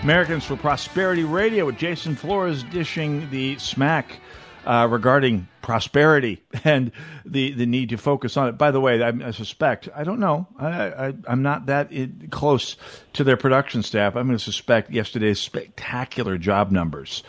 Americans 0.04 0.44
for 0.44 0.54
Prosperity 0.54 1.24
Radio 1.24 1.66
with 1.66 1.78
Jason 1.78 2.14
Flores 2.14 2.62
dishing 2.62 3.28
the 3.30 3.58
smack 3.58 4.20
uh, 4.64 4.86
regarding 4.88 5.48
prosperity 5.62 6.40
and 6.64 6.92
the, 7.24 7.50
the 7.54 7.66
need 7.66 7.88
to 7.88 7.96
focus 7.96 8.36
on 8.36 8.46
it. 8.46 8.52
By 8.52 8.70
the 8.70 8.80
way, 8.80 9.02
I, 9.02 9.08
I 9.08 9.30
suspect, 9.32 9.88
I 9.96 10.04
don't 10.04 10.20
know, 10.20 10.46
I, 10.60 11.12
I'm 11.26 11.42
not 11.42 11.66
that 11.66 11.90
close 12.30 12.76
to 13.14 13.24
their 13.24 13.36
production 13.36 13.82
staff. 13.82 14.14
I'm 14.14 14.28
going 14.28 14.38
to 14.38 14.44
suspect 14.44 14.92
yesterday's 14.92 15.40
spectacular 15.40 16.38
job 16.38 16.70
numbers 16.70 17.24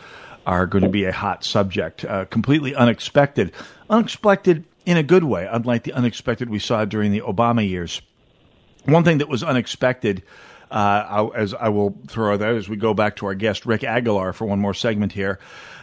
are 0.46 0.66
going 0.66 0.82
to 0.82 0.90
be 0.90 1.04
a 1.04 1.12
hot 1.12 1.44
subject, 1.44 2.04
uh, 2.04 2.24
completely 2.26 2.74
unexpected. 2.74 3.52
Unexpected 3.88 4.64
in 4.84 4.96
a 4.96 5.02
good 5.02 5.24
way, 5.24 5.48
unlike 5.50 5.84
the 5.84 5.92
unexpected 5.92 6.50
we 6.50 6.58
saw 6.58 6.84
during 6.84 7.12
the 7.12 7.20
Obama 7.20 7.66
years. 7.66 8.02
One 8.84 9.04
thing 9.04 9.18
that 9.18 9.28
was 9.28 9.44
unexpected, 9.44 10.22
uh, 10.70 11.28
as 11.34 11.54
I 11.54 11.68
will 11.68 11.96
throw 12.08 12.34
out 12.34 12.42
as 12.42 12.68
we 12.68 12.76
go 12.76 12.94
back 12.94 13.16
to 13.16 13.26
our 13.26 13.34
guest, 13.34 13.64
Rick 13.64 13.84
Aguilar, 13.84 14.32
for 14.32 14.46
one 14.46 14.58
more 14.58 14.74
segment 14.74 15.12
here, 15.12 15.38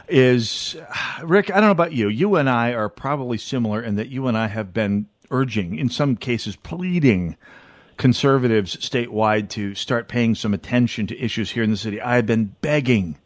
is 0.10 0.76
Rick, 1.24 1.50
I 1.52 1.56
don't 1.56 1.66
know 1.66 1.72
about 1.72 1.94
you. 1.94 2.10
You 2.10 2.36
and 2.36 2.50
I 2.50 2.74
are 2.74 2.90
probably 2.90 3.38
similar 3.38 3.82
in 3.82 3.96
that 3.96 4.10
you 4.10 4.28
and 4.28 4.38
I 4.38 4.48
have 4.48 4.74
been 4.74 5.08
urging, 5.32 5.78
in 5.78 5.90
some 5.90 6.18
cases, 6.18 6.56
pleading 6.56 7.38
conservatives 7.98 8.78
statewide 8.78 9.50
to 9.50 9.76
start 9.76 10.08
paying 10.08 10.34
some 10.34 10.54
attention 10.54 11.06
to 11.08 11.20
issues 11.20 11.52
here 11.52 11.64
in 11.64 11.70
the 11.70 11.78
city. 11.78 12.02
I 12.02 12.16
have 12.16 12.26
been 12.26 12.56
begging 12.62 13.18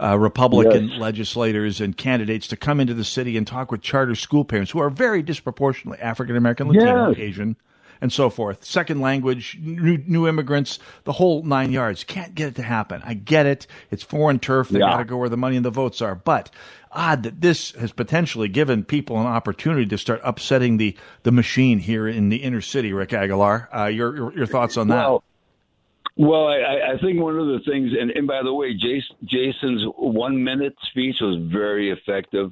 uh, 0.00 0.18
Republican 0.18 0.88
yes. 0.88 1.00
legislators 1.00 1.80
and 1.80 1.96
candidates 1.96 2.46
to 2.48 2.56
come 2.56 2.80
into 2.80 2.94
the 2.94 3.04
city 3.04 3.36
and 3.36 3.46
talk 3.46 3.70
with 3.70 3.80
charter 3.82 4.14
school 4.14 4.44
parents 4.44 4.70
who 4.70 4.78
are 4.78 4.90
very 4.90 5.22
disproportionately 5.22 6.00
African 6.00 6.36
American, 6.36 6.68
Latino, 6.68 7.10
yes. 7.10 7.18
Asian, 7.18 7.56
and 8.00 8.12
so 8.12 8.30
forth. 8.30 8.64
Second 8.64 9.00
language, 9.00 9.58
new, 9.60 9.98
new, 10.06 10.28
immigrants, 10.28 10.78
the 11.04 11.12
whole 11.12 11.42
nine 11.42 11.72
yards. 11.72 12.04
Can't 12.04 12.34
get 12.34 12.48
it 12.48 12.54
to 12.56 12.62
happen. 12.62 13.02
I 13.04 13.14
get 13.14 13.46
it. 13.46 13.66
It's 13.90 14.02
foreign 14.02 14.38
turf. 14.38 14.68
They 14.68 14.78
yeah. 14.78 14.90
got 14.90 14.98
to 14.98 15.04
go 15.04 15.16
where 15.16 15.28
the 15.28 15.36
money 15.36 15.56
and 15.56 15.64
the 15.64 15.70
votes 15.70 16.00
are. 16.00 16.14
But 16.14 16.50
odd 16.92 17.22
that 17.24 17.40
this 17.40 17.72
has 17.72 17.92
potentially 17.92 18.48
given 18.48 18.84
people 18.84 19.20
an 19.20 19.26
opportunity 19.26 19.86
to 19.86 19.98
start 19.98 20.20
upsetting 20.24 20.76
the, 20.76 20.96
the 21.22 21.32
machine 21.32 21.78
here 21.78 22.08
in 22.08 22.28
the 22.28 22.36
inner 22.36 22.60
city. 22.60 22.92
Rick 22.92 23.12
Aguilar, 23.12 23.68
uh, 23.74 23.86
your, 23.86 24.16
your, 24.16 24.32
your 24.34 24.46
thoughts 24.46 24.76
on 24.76 24.88
that? 24.88 25.08
Well, 25.08 25.24
well, 26.18 26.48
I, 26.48 26.94
I 26.94 26.98
think 27.00 27.20
one 27.20 27.38
of 27.38 27.46
the 27.46 27.60
things, 27.64 27.92
and, 27.98 28.10
and 28.10 28.26
by 28.26 28.42
the 28.42 28.52
way, 28.52 28.74
Jason, 28.74 29.16
Jason's 29.24 29.84
one 29.96 30.42
minute 30.42 30.74
speech 30.90 31.20
was 31.20 31.36
very 31.50 31.92
effective, 31.92 32.50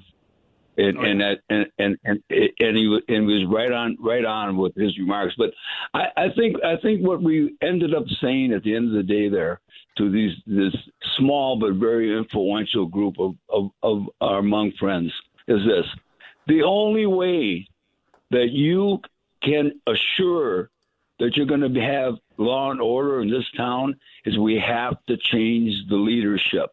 and 0.76 0.96
oh, 0.96 1.00
and, 1.00 1.20
that, 1.20 1.40
and 1.50 1.66
and 1.79 1.98
and 2.05 2.22
and 2.31 2.76
he 2.76 3.00
and 3.09 3.26
was 3.26 3.44
right 3.48 3.72
on 3.72 3.96
right 3.98 4.24
on 4.24 4.57
with 4.57 4.72
his 4.76 4.96
remarks. 4.98 5.35
But 5.37 5.50
I, 5.94 6.07
I 6.16 6.29
think 6.37 6.62
I 6.64 6.76
think 6.76 7.05
what 7.05 7.20
we 7.20 7.57
ended 7.61 7.92
up 7.92 8.05
saying 8.20 8.52
at 8.52 8.62
the 8.62 8.76
end 8.76 8.87
of 8.88 8.94
the 8.94 9.02
day 9.02 9.29
there 9.29 9.61
to 9.98 10.12
these 10.12 10.37
this 10.46 10.74
small 11.16 11.59
but 11.59 11.72
very 11.72 12.16
influential 12.16 12.87
group 12.87 13.18
of 13.18 13.35
of, 13.48 13.70
of 13.83 14.02
our 14.20 14.42
Hmong 14.42 14.76
friends 14.76 15.12
is 15.48 15.61
this: 15.66 15.87
the 16.46 16.62
only 16.62 17.07
way 17.07 17.66
that 18.31 18.50
you 18.50 19.00
can 19.42 19.72
assure 19.88 20.70
that 21.18 21.37
you're 21.37 21.46
going 21.46 21.72
to 21.72 21.81
have 21.81 22.14
law 22.37 22.70
and 22.70 22.81
order 22.81 23.20
in 23.22 23.31
this 23.31 23.50
town 23.57 23.96
is 24.24 24.38
we 24.38 24.59
have 24.59 24.96
to 25.07 25.16
change 25.16 25.87
the 25.88 25.96
leadership. 25.96 26.70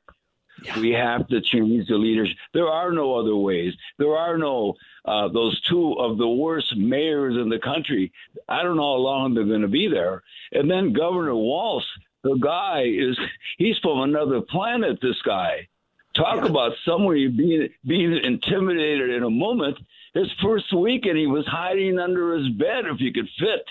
Yeah. 0.64 0.80
We 0.80 0.92
have 0.92 1.28
to 1.28 1.42
change 1.42 1.88
the 1.88 1.96
leadership. 1.96 2.38
There 2.54 2.68
are 2.68 2.92
no 2.92 3.16
other 3.16 3.36
ways. 3.36 3.74
There 3.98 4.16
are 4.16 4.38
no 4.38 4.76
uh, 5.06 5.28
those 5.30 5.60
two 5.62 5.94
of 5.94 6.18
the 6.18 6.28
worst 6.28 6.76
mayors 6.78 7.36
in 7.36 7.50
the 7.50 7.60
country. 7.60 8.12
I 8.48 8.64
don't 8.64 8.78
know 8.78 8.94
how 8.94 9.02
long 9.02 9.34
they're 9.34 9.44
going 9.44 9.62
to 9.62 9.68
be 9.68 9.88
there. 9.88 10.24
And 10.52 10.70
then 10.70 10.94
Governor 10.94 11.36
Walz, 11.36 11.86
the 12.24 12.36
guy 12.36 12.84
is 12.86 13.18
he's 13.58 13.78
from 13.80 14.02
another 14.02 14.42
planet. 14.42 15.00
This 15.02 15.22
guy, 15.24 15.68
talk 16.14 16.44
yeah. 16.44 16.50
about 16.50 16.74
somebody 16.86 17.28
being 17.28 17.70
being 17.86 18.14
intimidated 18.24 19.10
in 19.10 19.24
a 19.24 19.30
moment. 19.30 19.78
His 20.14 20.32
first 20.44 20.72
week, 20.72 21.08
and 21.08 21.18
he 21.18 21.26
was 21.26 21.46
hiding 21.48 21.98
under 21.98 22.38
his 22.38 22.48
bed 22.50 22.86
if 22.86 23.02
you 23.02 23.12
could 23.12 23.28
fit. 23.40 23.68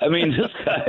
I 0.00 0.08
mean, 0.08 0.30
this 0.36 0.50
guy, 0.64 0.84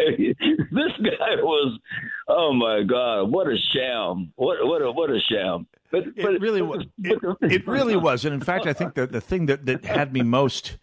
this 0.72 0.92
guy 0.98 1.36
was, 1.42 1.80
oh 2.28 2.54
my 2.54 2.84
god, 2.84 3.32
what 3.32 3.48
a 3.48 3.58
sham! 3.74 4.32
What 4.36 4.66
what 4.66 4.82
a 4.82 4.92
what 4.92 5.10
a 5.10 5.20
sham! 5.20 5.68
But, 5.92 6.04
it 6.16 6.42
really 6.42 6.62
was. 6.62 6.86
It, 7.04 7.20
it, 7.42 7.68
really 7.68 7.96
was, 7.98 8.24
and 8.24 8.34
in 8.34 8.40
fact, 8.40 8.66
I 8.66 8.74
think 8.74 8.94
that 8.96 9.12
the 9.12 9.22
thing 9.22 9.48
that 9.48 9.66
that 9.66 9.84
had 9.86 10.14
me 10.14 10.22
most. 10.22 10.78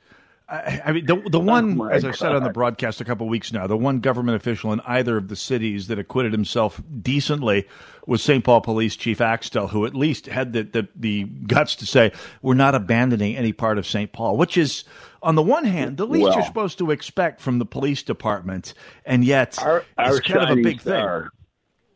I, 0.51 0.81
I 0.87 0.93
mean, 0.93 1.05
the 1.05 1.17
the 1.29 1.41
oh 1.41 1.45
one, 1.45 1.79
oh 1.81 1.87
as 1.87 2.05
I 2.07 2.13
said 2.13 2.33
on 2.33 2.43
the 2.43 2.51
broadcast 2.51 3.03
a 3.03 3.05
couple 3.05 3.27
of 3.27 3.31
weeks 3.31 3.53
now, 3.53 3.67
the 3.67 3.77
one 3.77 4.01
government 4.01 4.37
official 4.37 4.73
in 4.73 4.81
either 4.87 5.19
of 5.19 5.29
the 5.29 5.37
cities 5.37 5.89
that 5.89 5.99
acquitted 5.99 6.33
himself 6.33 6.81
decently 7.03 7.67
was 8.07 8.23
St. 8.23 8.43
Paul 8.43 8.63
Police 8.63 8.97
Chief 8.97 9.21
Axtell, 9.21 9.69
who 9.69 9.85
at 9.85 9.95
least 9.95 10.25
had 10.25 10.55
the, 10.55 10.63
the, 10.63 10.89
the 10.97 11.25
guts 11.25 11.77
to 11.77 11.87
say, 11.87 12.13
"We're 12.41 12.55
not 12.55 12.75
abandoning 12.75 13.37
any 13.37 13.53
part 13.53 13.77
of 13.77 13.87
St. 13.87 14.11
Paul," 14.11 14.39
which 14.39 14.57
is 14.57 14.85
on 15.23 15.35
the 15.35 15.43
one 15.43 15.65
hand, 15.65 15.97
the 15.97 16.07
least 16.07 16.25
well, 16.25 16.35
you're 16.35 16.47
supposed 16.47 16.79
to 16.79 16.91
expect 16.91 17.41
from 17.41 17.59
the 17.59 17.67
police 17.67 18.03
department, 18.03 18.75
and 19.05 19.25
yet 19.25 19.59
our, 19.63 19.85
our 19.97 20.17
it's 20.17 20.27
kind 20.27 20.51
of 20.51 20.59
a 20.59 20.63
big 20.63 20.81
star. 20.81 21.31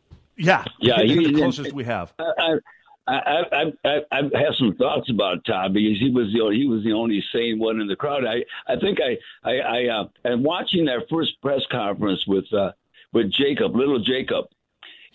thing. 0.09 0.19
Yeah, 0.37 0.65
yeah, 0.81 1.03
he's 1.03 1.29
the 1.29 1.35
closest 1.35 1.73
we 1.73 1.85
have. 1.85 2.13
I, 2.19 2.59
I, 3.07 3.19
I, 3.53 3.73
I, 3.85 4.01
I 4.13 4.39
have 4.39 4.55
some 4.57 4.75
thoughts 4.77 5.11
about 5.11 5.45
Todd 5.45 5.75
because 5.75 5.99
he 5.99 6.11
was 6.11 6.33
the 6.33 6.49
he 6.55 6.67
was 6.67 6.85
the 6.85 6.93
only 6.93 7.23
sane 7.33 7.59
one 7.59 7.81
in 7.81 7.87
the 7.87 7.97
crowd. 7.97 8.25
I, 8.25 8.45
I 8.67 8.77
think 8.77 8.99
I, 9.01 9.19
I, 9.49 9.59
I 9.59 9.87
uh, 9.89 10.09
and 10.25 10.45
watching 10.45 10.85
that 10.87 11.09
first 11.11 11.41
press 11.43 11.63
conference 11.71 12.27
with 12.27 12.53
uh, 12.53 12.73
with 13.13 13.31
Jacob, 13.31 13.75
little 13.75 13.99
Jacob, 13.99 14.47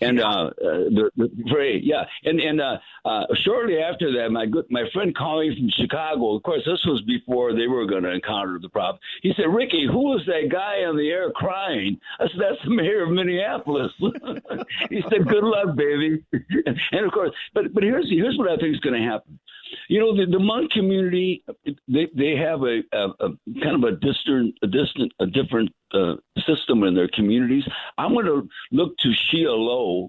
And 0.00 0.20
uh, 0.20 0.24
uh, 0.24 0.50
the, 0.58 1.10
the 1.16 1.28
parade, 1.50 1.82
yeah, 1.84 2.04
and 2.24 2.38
and 2.40 2.60
uh, 2.60 2.78
uh, 3.04 3.26
shortly 3.34 3.78
after 3.78 4.12
that, 4.12 4.30
my 4.30 4.46
good 4.46 4.66
my 4.70 4.84
friend 4.92 5.14
calling 5.14 5.54
from 5.56 5.70
Chicago. 5.70 6.36
Of 6.36 6.44
course, 6.44 6.62
this 6.64 6.84
was 6.84 7.02
before 7.02 7.52
they 7.52 7.66
were 7.66 7.84
going 7.84 8.04
to 8.04 8.12
encounter 8.12 8.60
the 8.60 8.68
problem. 8.68 9.00
He 9.22 9.32
said, 9.36 9.46
"Ricky, 9.48 9.86
who 9.86 10.10
was 10.10 10.24
that 10.26 10.50
guy 10.50 10.84
on 10.84 10.96
the 10.96 11.10
air 11.10 11.32
crying?" 11.32 11.98
I 12.20 12.28
said, 12.28 12.40
"That's 12.40 12.62
the 12.64 12.70
mayor 12.70 13.02
of 13.02 13.10
Minneapolis." 13.10 13.92
he 14.88 15.02
said, 15.10 15.26
"Good 15.26 15.44
luck, 15.44 15.74
baby." 15.74 16.24
and, 16.32 16.80
and 16.92 17.04
of 17.04 17.12
course, 17.12 17.32
but 17.52 17.74
but 17.74 17.82
here's 17.82 18.08
here's 18.08 18.38
what 18.38 18.48
I 18.50 18.56
think 18.56 18.74
is 18.74 18.80
going 18.80 19.00
to 19.00 19.08
happen. 19.08 19.38
You 19.88 20.00
know, 20.00 20.16
the, 20.16 20.30
the 20.30 20.38
Hmong 20.38 20.70
community 20.70 21.44
they 21.86 22.08
they 22.14 22.36
have 22.36 22.62
a, 22.62 22.82
a, 22.92 23.08
a 23.20 23.28
kind 23.62 23.82
of 23.82 23.84
a 23.84 23.96
distant 23.96 24.54
a 24.62 24.66
distant 24.66 25.12
a 25.20 25.26
different 25.26 25.70
uh, 25.92 26.14
system 26.46 26.84
in 26.84 26.94
their 26.94 27.08
communities. 27.08 27.64
I'm 27.96 28.12
going 28.12 28.26
to 28.26 28.48
look 28.72 28.96
to 28.98 29.12
Sia 29.30 29.52
Lo 29.52 30.08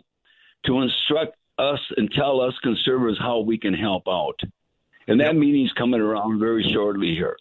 to 0.65 0.81
instruct 0.81 1.35
us 1.57 1.79
and 1.97 2.11
tell 2.11 2.41
us 2.41 2.53
conservatives 2.61 3.19
how 3.19 3.39
we 3.39 3.57
can 3.57 3.73
help 3.73 4.03
out. 4.07 4.39
And 5.07 5.19
that 5.21 5.35
meeting's 5.35 5.73
coming 5.73 5.99
around 6.01 6.39
very 6.39 6.63
shortly 6.71 7.15
here. 7.15 7.35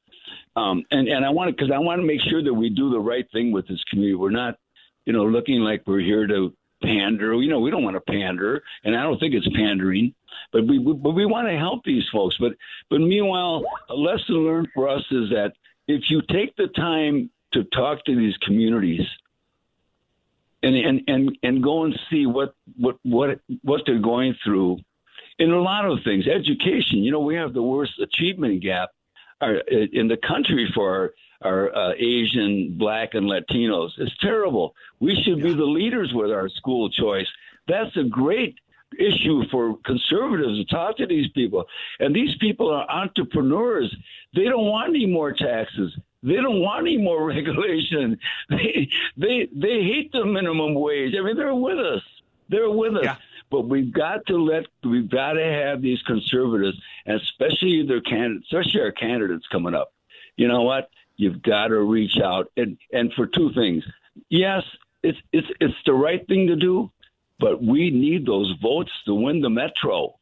Um, 0.56 0.84
and, 0.90 1.06
and 1.08 1.24
I 1.24 1.30
want 1.30 1.48
to, 1.48 1.52
because 1.52 1.70
I 1.70 1.78
want 1.78 2.00
to 2.00 2.06
make 2.06 2.20
sure 2.22 2.42
that 2.42 2.52
we 2.52 2.70
do 2.70 2.90
the 2.90 2.98
right 2.98 3.26
thing 3.32 3.52
with 3.52 3.68
this 3.68 3.82
community. 3.84 4.14
We're 4.14 4.30
not, 4.30 4.58
you 5.04 5.12
know, 5.12 5.24
looking 5.24 5.60
like 5.60 5.82
we're 5.86 6.00
here 6.00 6.26
to 6.26 6.52
pander. 6.82 7.34
You 7.34 7.50
know, 7.50 7.60
we 7.60 7.70
don't 7.70 7.84
want 7.84 7.96
to 7.96 8.00
pander, 8.00 8.62
and 8.84 8.96
I 8.96 9.02
don't 9.02 9.18
think 9.18 9.34
it's 9.34 9.48
pandering. 9.54 10.14
But 10.52 10.66
we, 10.66 10.78
we 10.78 10.94
but 10.94 11.10
we 11.10 11.26
want 11.26 11.48
to 11.48 11.56
help 11.56 11.84
these 11.84 12.04
folks. 12.10 12.36
But 12.38 12.52
but 12.90 13.00
meanwhile, 13.00 13.62
a 13.88 13.94
lesson 13.94 14.36
learned 14.36 14.68
for 14.74 14.88
us 14.88 15.04
is 15.10 15.30
that 15.30 15.52
if 15.86 16.10
you 16.10 16.22
take 16.30 16.56
the 16.56 16.68
time 16.68 17.30
to 17.52 17.64
talk 17.64 18.04
to 18.04 18.16
these 18.16 18.36
communities 18.38 19.06
and 20.62 20.74
and 20.74 21.00
and, 21.06 21.38
and 21.42 21.62
go 21.62 21.84
and 21.84 21.98
see 22.10 22.26
what 22.26 22.54
what 22.76 22.96
what 23.02 23.40
what 23.62 23.82
they're 23.86 23.98
going 23.98 24.34
through 24.44 24.78
in 25.38 25.50
a 25.52 25.60
lot 25.60 25.84
of 25.84 25.98
things 26.04 26.26
education 26.26 26.98
you 26.98 27.10
know 27.12 27.20
we 27.20 27.34
have 27.34 27.54
the 27.54 27.62
worst 27.62 27.92
achievement 28.00 28.60
gap 28.62 28.90
uh, 29.40 29.52
in 29.92 30.08
the 30.08 30.16
country 30.16 30.68
for 30.74 30.90
our, 30.90 31.12
our 31.42 31.76
uh, 31.76 31.92
asian 31.96 32.74
black 32.76 33.14
and 33.14 33.26
latinos. 33.26 33.90
It's 33.98 34.16
terrible. 34.18 34.74
We 34.98 35.14
should 35.22 35.40
be 35.40 35.54
the 35.54 35.64
leaders 35.64 36.12
with 36.12 36.32
our 36.32 36.48
school 36.48 36.90
choice. 36.90 37.28
That's 37.68 37.96
a 37.96 38.02
great 38.02 38.58
issue 38.98 39.42
for 39.50 39.76
conservatives 39.84 40.58
to 40.58 40.64
talk 40.64 40.96
to 40.96 41.06
these 41.06 41.28
people. 41.32 41.64
And 42.00 42.14
these 42.14 42.34
people 42.36 42.70
are 42.70 42.88
entrepreneurs. 42.90 43.94
They 44.34 44.44
don't 44.44 44.66
want 44.66 44.90
any 44.90 45.06
more 45.06 45.32
taxes. 45.32 45.96
They 46.22 46.34
don't 46.34 46.60
want 46.60 46.86
any 46.86 46.96
more 46.96 47.26
regulation. 47.34 48.18
They 48.48 48.88
they 49.16 49.48
they 49.54 49.82
hate 49.82 50.12
the 50.12 50.24
minimum 50.24 50.74
wage. 50.74 51.14
I 51.18 51.22
mean, 51.22 51.36
they're 51.36 51.54
with 51.54 51.78
us. 51.78 52.02
They're 52.48 52.70
with 52.70 52.96
us. 52.96 53.04
Yeah. 53.04 53.16
But 53.50 53.68
we've 53.68 53.92
got 53.92 54.26
to 54.26 54.36
let 54.36 54.66
we've 54.84 55.08
got 55.08 55.34
to 55.34 55.44
have 55.44 55.80
these 55.80 56.02
conservatives, 56.02 56.78
and 57.06 57.20
especially 57.20 57.86
their 57.86 58.00
candidates, 58.00 58.46
especially 58.52 58.80
our 58.80 58.92
candidates 58.92 59.46
coming 59.50 59.74
up. 59.74 59.92
You 60.36 60.48
know 60.48 60.62
what? 60.62 60.90
You've 61.16 61.42
got 61.42 61.68
to 61.68 61.80
reach 61.80 62.18
out 62.22 62.50
and 62.56 62.76
and 62.92 63.12
for 63.14 63.26
two 63.26 63.52
things. 63.54 63.84
Yes, 64.28 64.64
it's 65.02 65.18
it's 65.32 65.48
it's 65.60 65.74
the 65.86 65.94
right 65.94 66.26
thing 66.26 66.46
to 66.48 66.56
do, 66.56 66.90
but 67.38 67.62
we 67.62 67.90
need 67.90 68.26
those 68.26 68.54
votes 68.60 68.92
to 69.06 69.14
win 69.14 69.40
the 69.40 69.50
metro. 69.50 70.14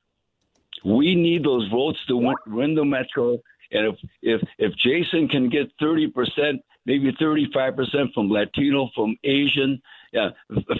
We 0.84 1.14
need 1.14 1.44
those 1.44 1.68
votes 1.68 1.98
to 2.08 2.16
win, 2.16 2.36
win 2.46 2.74
the 2.74 2.84
metro 2.84 3.38
and 3.72 3.86
if 3.86 3.98
if 4.22 4.48
if 4.58 4.76
Jason 4.76 5.28
can 5.28 5.48
get 5.48 5.70
thirty 5.80 6.08
percent, 6.08 6.62
maybe 6.84 7.14
thirty 7.18 7.48
five 7.52 7.76
percent 7.76 8.12
from 8.14 8.30
Latino, 8.30 8.90
from 8.94 9.16
Asian, 9.24 9.80
yeah, 10.12 10.30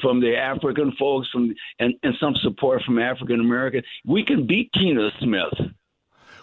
from 0.00 0.20
the 0.20 0.36
African 0.36 0.92
folks, 0.92 1.28
from 1.30 1.54
and 1.78 1.94
and 2.02 2.14
some 2.20 2.34
support 2.36 2.82
from 2.82 2.98
African 2.98 3.40
American, 3.40 3.82
we 4.04 4.24
can 4.24 4.46
beat 4.46 4.72
Tina 4.72 5.10
Smith. 5.18 5.72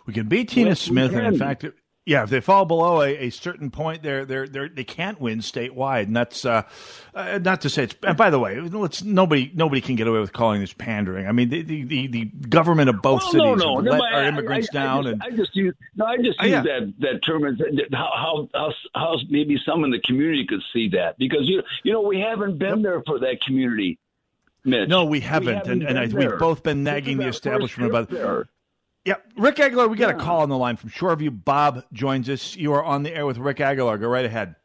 We 0.05 0.13
can 0.13 0.27
beat 0.27 0.49
Tina 0.49 0.75
Smith, 0.75 1.13
and 1.13 1.27
in 1.27 1.37
fact, 1.37 1.65
yeah, 2.05 2.23
if 2.23 2.29
they 2.29 2.41
fall 2.41 2.65
below 2.65 3.01
a, 3.01 3.15
a 3.15 3.29
certain 3.29 3.71
point, 3.71 4.03
they're 4.03 4.25
they're 4.25 4.47
they're 4.47 4.67
they 4.67 4.83
can't 4.83 5.21
win 5.21 5.39
statewide, 5.39 6.03
and 6.03 6.15
that's 6.15 6.43
uh, 6.43 6.63
uh, 7.15 7.39
not 7.41 7.61
to 7.61 7.69
say 7.69 7.83
it's. 7.83 7.95
And 8.03 8.17
by 8.17 8.29
the 8.29 8.39
way, 8.39 8.59
let's 8.59 9.03
nobody 9.03 9.49
nobody 9.53 9.79
can 9.79 9.95
get 9.95 10.07
away 10.07 10.19
with 10.19 10.33
calling 10.33 10.59
this 10.59 10.73
pandering. 10.73 11.27
I 11.27 11.31
mean, 11.31 11.47
the 11.47 11.61
the, 11.61 12.07
the 12.07 12.25
government 12.25 12.89
of 12.89 13.01
both 13.01 13.21
well, 13.21 13.31
cities 13.31 13.63
no, 13.63 13.79
no, 13.79 13.91
let 13.91 13.97
no, 13.99 14.05
our 14.05 14.23
immigrants 14.25 14.67
I, 14.73 14.79
I, 14.79 14.83
down, 14.83 15.07
I 15.07 15.11
just, 15.11 15.13
and 15.13 15.23
I 15.23 15.37
just 15.37 15.55
use 15.55 15.75
no, 15.95 16.05
I 16.05 16.17
just 16.17 16.39
Oh, 16.41 16.43
use 16.45 16.51
yeah. 16.51 16.61
that 16.61 16.93
that 16.99 17.23
term 17.23 17.45
as 17.45 17.61
how, 17.93 18.47
how 18.53 18.73
how 18.95 19.17
maybe 19.29 19.57
some 19.65 19.85
in 19.85 19.91
the 19.91 20.01
community 20.01 20.45
could 20.45 20.61
see 20.73 20.89
that 20.89 21.17
because 21.17 21.41
you 21.43 21.63
you 21.83 21.93
know 21.93 22.01
we 22.01 22.19
haven't 22.19 22.57
been 22.57 22.81
there 22.81 23.01
for 23.03 23.19
that 23.19 23.39
community. 23.41 23.97
Mitch. 24.65 24.87
no, 24.87 25.03
we 25.03 25.19
haven't, 25.19 25.55
haven't 25.55 25.83
and, 25.83 25.97
and 25.97 25.99
I, 25.99 26.17
we've 26.17 26.39
both 26.39 26.63
been 26.63 26.83
nagging 26.83 27.17
the 27.17 27.27
establishment 27.27 27.89
about. 27.89 28.09
there. 28.09 28.47
Yeah, 29.05 29.15
Rick 29.35 29.59
Aguilar, 29.59 29.89
we 29.89 29.97
got 29.97 30.11
a 30.11 30.17
call 30.17 30.41
on 30.41 30.49
the 30.49 30.57
line 30.57 30.77
from 30.77 30.89
Shoreview. 30.89 31.43
Bob 31.43 31.83
joins 31.91 32.29
us. 32.29 32.55
You 32.55 32.71
are 32.73 32.83
on 32.83 33.03
the 33.03 33.13
air 33.13 33.25
with 33.25 33.37
Rick 33.37 33.59
Aguilar. 33.59 33.97
Go 33.97 34.07
right 34.07 34.23
ahead. 34.23 34.55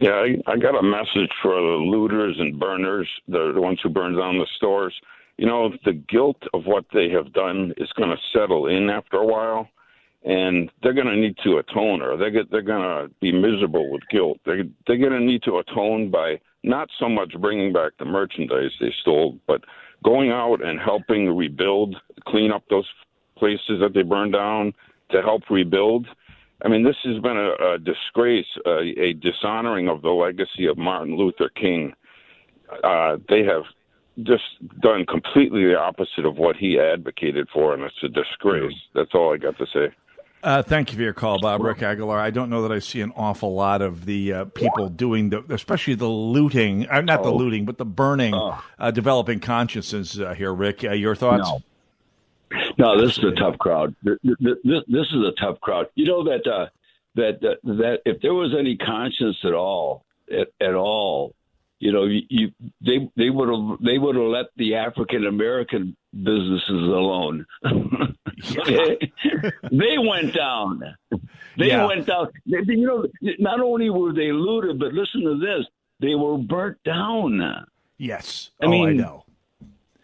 Yeah, 0.00 0.10
I, 0.10 0.36
I 0.46 0.56
got 0.56 0.76
a 0.76 0.82
message 0.82 1.30
for 1.40 1.54
the 1.54 1.78
looters 1.78 2.36
and 2.38 2.58
burners, 2.58 3.08
the, 3.28 3.52
the 3.54 3.60
ones 3.60 3.78
who 3.82 3.88
burn 3.88 4.16
down 4.16 4.38
the 4.38 4.46
stores. 4.56 4.94
You 5.38 5.46
know, 5.46 5.72
the 5.84 5.92
guilt 5.92 6.42
of 6.54 6.66
what 6.66 6.86
they 6.92 7.08
have 7.10 7.32
done 7.32 7.72
is 7.76 7.90
going 7.92 8.10
to 8.10 8.16
settle 8.32 8.66
in 8.66 8.90
after 8.90 9.18
a 9.18 9.26
while, 9.26 9.68
and 10.24 10.70
they're 10.82 10.92
going 10.92 11.06
to 11.06 11.16
need 11.16 11.36
to 11.44 11.58
atone, 11.58 12.02
or 12.02 12.16
they're 12.16 12.30
get, 12.30 12.50
they're 12.50 12.62
going 12.62 12.82
to 12.82 13.14
be 13.20 13.32
miserable 13.32 13.90
with 13.92 14.02
guilt. 14.10 14.38
They 14.44 14.62
they're 14.86 14.98
going 14.98 15.12
to 15.12 15.20
need 15.20 15.42
to 15.44 15.58
atone 15.58 16.10
by 16.10 16.40
not 16.64 16.88
so 16.98 17.08
much 17.08 17.32
bringing 17.40 17.72
back 17.72 17.92
the 17.98 18.06
merchandise 18.06 18.72
they 18.80 18.92
stole, 19.02 19.38
but 19.46 19.62
going 20.04 20.30
out 20.30 20.64
and 20.64 20.80
helping 20.80 21.34
rebuild, 21.34 21.96
clean 22.26 22.50
up 22.50 22.64
those 22.68 22.86
places 23.36 23.80
that 23.80 23.92
they 23.94 24.02
burned 24.02 24.32
down 24.32 24.72
to 25.10 25.22
help 25.22 25.48
rebuild. 25.50 26.06
I 26.64 26.68
mean, 26.68 26.84
this 26.84 26.96
has 27.04 27.18
been 27.20 27.36
a, 27.36 27.74
a 27.74 27.78
disgrace, 27.78 28.46
a, 28.64 28.78
a 28.98 29.12
dishonoring 29.12 29.88
of 29.88 30.02
the 30.02 30.10
legacy 30.10 30.66
of 30.66 30.78
Martin 30.78 31.16
Luther 31.16 31.50
King. 31.50 31.92
Uh, 32.82 33.18
they 33.28 33.44
have 33.44 33.64
just 34.22 34.44
done 34.80 35.04
completely 35.04 35.64
the 35.66 35.78
opposite 35.78 36.24
of 36.24 36.36
what 36.38 36.56
he 36.56 36.78
advocated 36.80 37.48
for, 37.52 37.74
and 37.74 37.82
it's 37.82 38.02
a 38.02 38.08
disgrace. 38.08 38.72
That's 38.94 39.10
all 39.14 39.34
I 39.34 39.36
got 39.36 39.58
to 39.58 39.66
say. 39.66 39.94
Uh, 40.42 40.62
thank 40.62 40.92
you 40.92 40.96
for 40.96 41.02
your 41.02 41.12
call, 41.12 41.40
Bob 41.40 41.60
Rick 41.60 41.82
Aguilar. 41.82 42.18
I 42.18 42.30
don't 42.30 42.48
know 42.50 42.62
that 42.62 42.72
I 42.72 42.78
see 42.78 43.00
an 43.00 43.12
awful 43.16 43.54
lot 43.54 43.82
of 43.82 44.06
the 44.06 44.32
uh, 44.32 44.44
people 44.46 44.88
doing 44.88 45.30
the, 45.30 45.44
especially 45.50 45.94
the 45.94 46.06
looting, 46.08 46.88
uh, 46.88 47.00
not 47.00 47.22
the 47.22 47.30
Oh. 47.32 47.36
looting, 47.36 47.64
but 47.64 47.78
the 47.78 47.84
burning, 47.84 48.34
uh, 48.34 48.90
developing 48.92 49.40
consciences 49.40 50.20
uh, 50.20 50.34
here. 50.34 50.52
Rick, 50.54 50.84
uh, 50.84 50.92
your 50.92 51.14
thoughts? 51.14 51.48
No. 51.48 51.60
No, 52.78 53.00
this 53.00 53.18
is 53.18 53.24
a 53.24 53.32
tough 53.32 53.58
crowd. 53.58 53.94
Th- 54.04 54.18
th- 54.22 54.38
th- 54.38 54.56
This, 54.64 54.82
this 54.88 55.06
is 55.08 55.22
a 55.26 55.32
tough 55.40 55.60
crowd. 55.60 55.86
You 55.94 56.06
know 56.06 56.24
that 56.24 56.46
uh, 56.46 56.66
that 57.14 57.40
that 57.40 57.58
that 57.64 58.00
if 58.04 58.20
there 58.20 58.34
was 58.34 58.54
any 58.58 58.76
conscience 58.76 59.36
at 59.44 59.52
all, 59.54 60.04
at, 60.30 60.48
at 60.60 60.74
all, 60.74 61.34
you 61.78 61.92
know, 61.92 62.04
you, 62.04 62.22
you 62.28 62.52
they 62.80 63.10
they 63.16 63.30
would 63.30 63.48
have 63.48 63.78
they 63.80 63.98
would 63.98 64.16
have 64.16 64.24
let 64.24 64.46
the 64.56 64.74
African 64.76 65.26
American 65.26 65.96
businesses 66.12 66.68
alone. 66.70 67.46
they 69.72 69.98
went 69.98 70.34
down. 70.34 70.82
They 71.58 71.68
Yeah. 71.68 71.86
went 71.86 72.06
down. 72.06 72.28
They, 72.46 72.58
you 72.66 72.86
know, 72.86 73.06
not 73.38 73.60
only 73.60 73.90
were 73.90 74.12
they 74.12 74.32
looted, 74.32 74.78
but 74.78 74.92
listen 74.92 75.22
to 75.22 75.38
this: 75.38 75.66
they 76.00 76.14
were 76.14 76.38
burnt 76.38 76.82
down. 76.84 77.66
Yes. 77.98 78.50
I 78.60 78.66
oh, 78.66 78.70
mean, 78.70 78.88
I 78.88 78.92
know. 78.92 79.24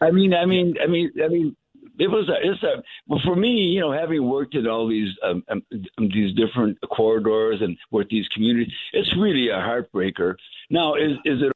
I 0.01 0.11
mean, 0.11 0.33
I 0.33 0.45
mean, 0.45 0.75
I 0.81 0.87
mean, 0.87 1.11
I 1.23 1.27
mean, 1.27 1.55
it 1.99 2.07
was 2.07 2.29
a, 2.29 2.35
it's 2.41 2.63
a, 2.63 2.83
well, 3.07 3.21
for 3.23 3.35
me, 3.35 3.49
you 3.49 3.79
know, 3.79 3.91
having 3.91 4.27
worked 4.27 4.55
in 4.55 4.67
all 4.67 4.87
these, 4.87 5.09
um, 5.23 5.43
um, 5.49 5.63
these 5.97 6.35
different 6.35 6.77
corridors 6.91 7.61
and 7.61 7.77
with 7.91 8.09
these 8.09 8.27
communities, 8.29 8.73
it's 8.93 9.15
really 9.15 9.49
a 9.49 9.57
heartbreaker. 9.57 10.35
Now, 10.69 10.95
is, 10.95 11.13
is 11.25 11.41
it 11.41 11.51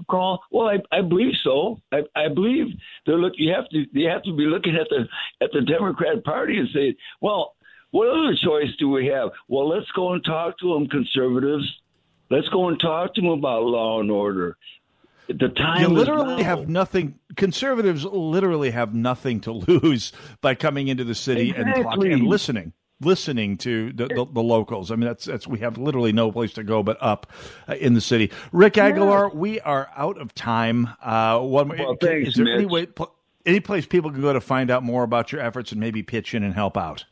a 0.00 0.04
call? 0.04 0.42
Well, 0.50 0.68
I, 0.68 0.96
I 0.96 1.00
believe 1.00 1.34
so. 1.42 1.80
I, 1.92 2.02
I 2.14 2.28
believe 2.28 2.66
they're 3.06 3.16
look, 3.16 3.34
you 3.36 3.52
have 3.52 3.68
to, 3.70 3.86
you 3.92 4.08
have 4.08 4.22
to 4.24 4.36
be 4.36 4.44
looking 4.44 4.76
at 4.76 4.88
the, 4.90 5.08
at 5.40 5.50
the 5.52 5.62
Democrat 5.62 6.22
party 6.24 6.58
and 6.58 6.68
say, 6.72 6.96
well, 7.20 7.54
what 7.90 8.08
other 8.08 8.36
choice 8.36 8.76
do 8.78 8.90
we 8.90 9.06
have? 9.06 9.30
Well, 9.48 9.68
let's 9.68 9.90
go 9.92 10.12
and 10.12 10.22
talk 10.22 10.58
to 10.58 10.74
them, 10.74 10.88
conservatives. 10.88 11.66
Let's 12.30 12.48
go 12.48 12.68
and 12.68 12.78
talk 12.78 13.14
to 13.14 13.22
them 13.22 13.30
about 13.30 13.62
law 13.62 14.00
and 14.00 14.10
order. 14.10 14.58
The 15.28 15.48
time 15.50 15.82
You 15.82 15.88
literally 15.88 16.42
have 16.42 16.68
nothing. 16.68 17.18
Conservatives 17.36 18.04
literally 18.04 18.70
have 18.70 18.94
nothing 18.94 19.40
to 19.42 19.52
lose 19.68 20.12
by 20.40 20.54
coming 20.54 20.88
into 20.88 21.04
the 21.04 21.14
city 21.14 21.52
and 21.54 21.74
talking 21.82 22.12
and 22.12 22.22
listening, 22.26 22.72
listening 23.00 23.58
to 23.58 23.92
the, 23.92 24.06
the, 24.06 24.26
the 24.32 24.42
locals. 24.42 24.90
I 24.90 24.96
mean, 24.96 25.06
that's 25.06 25.26
that's 25.26 25.46
we 25.46 25.58
have 25.60 25.76
literally 25.76 26.12
no 26.12 26.32
place 26.32 26.54
to 26.54 26.62
go 26.62 26.82
but 26.82 26.96
up 27.02 27.26
uh, 27.68 27.74
in 27.74 27.92
the 27.92 28.00
city. 28.00 28.32
Rick 28.52 28.78
Aguilar, 28.78 29.28
we 29.30 29.60
are 29.60 29.90
out 29.94 30.18
of 30.18 30.34
time. 30.34 30.88
Uh, 31.02 31.40
one, 31.40 31.68
Well, 31.68 31.96
can- 31.96 32.08
thanks, 32.08 32.28
is 32.30 32.34
there 32.36 32.48
any 32.48 32.64
way, 32.64 32.86
any 33.44 33.60
place 33.60 33.84
people 33.84 34.10
can 34.10 34.22
go 34.22 34.32
to 34.32 34.40
find 34.40 34.70
out 34.70 34.82
more 34.82 35.02
about 35.02 35.30
your 35.30 35.42
efforts 35.42 35.72
and 35.72 35.80
maybe 35.80 36.02
pitch 36.02 36.34
in 36.34 36.42
and 36.42 36.54
help 36.54 36.76
out? 36.78 37.04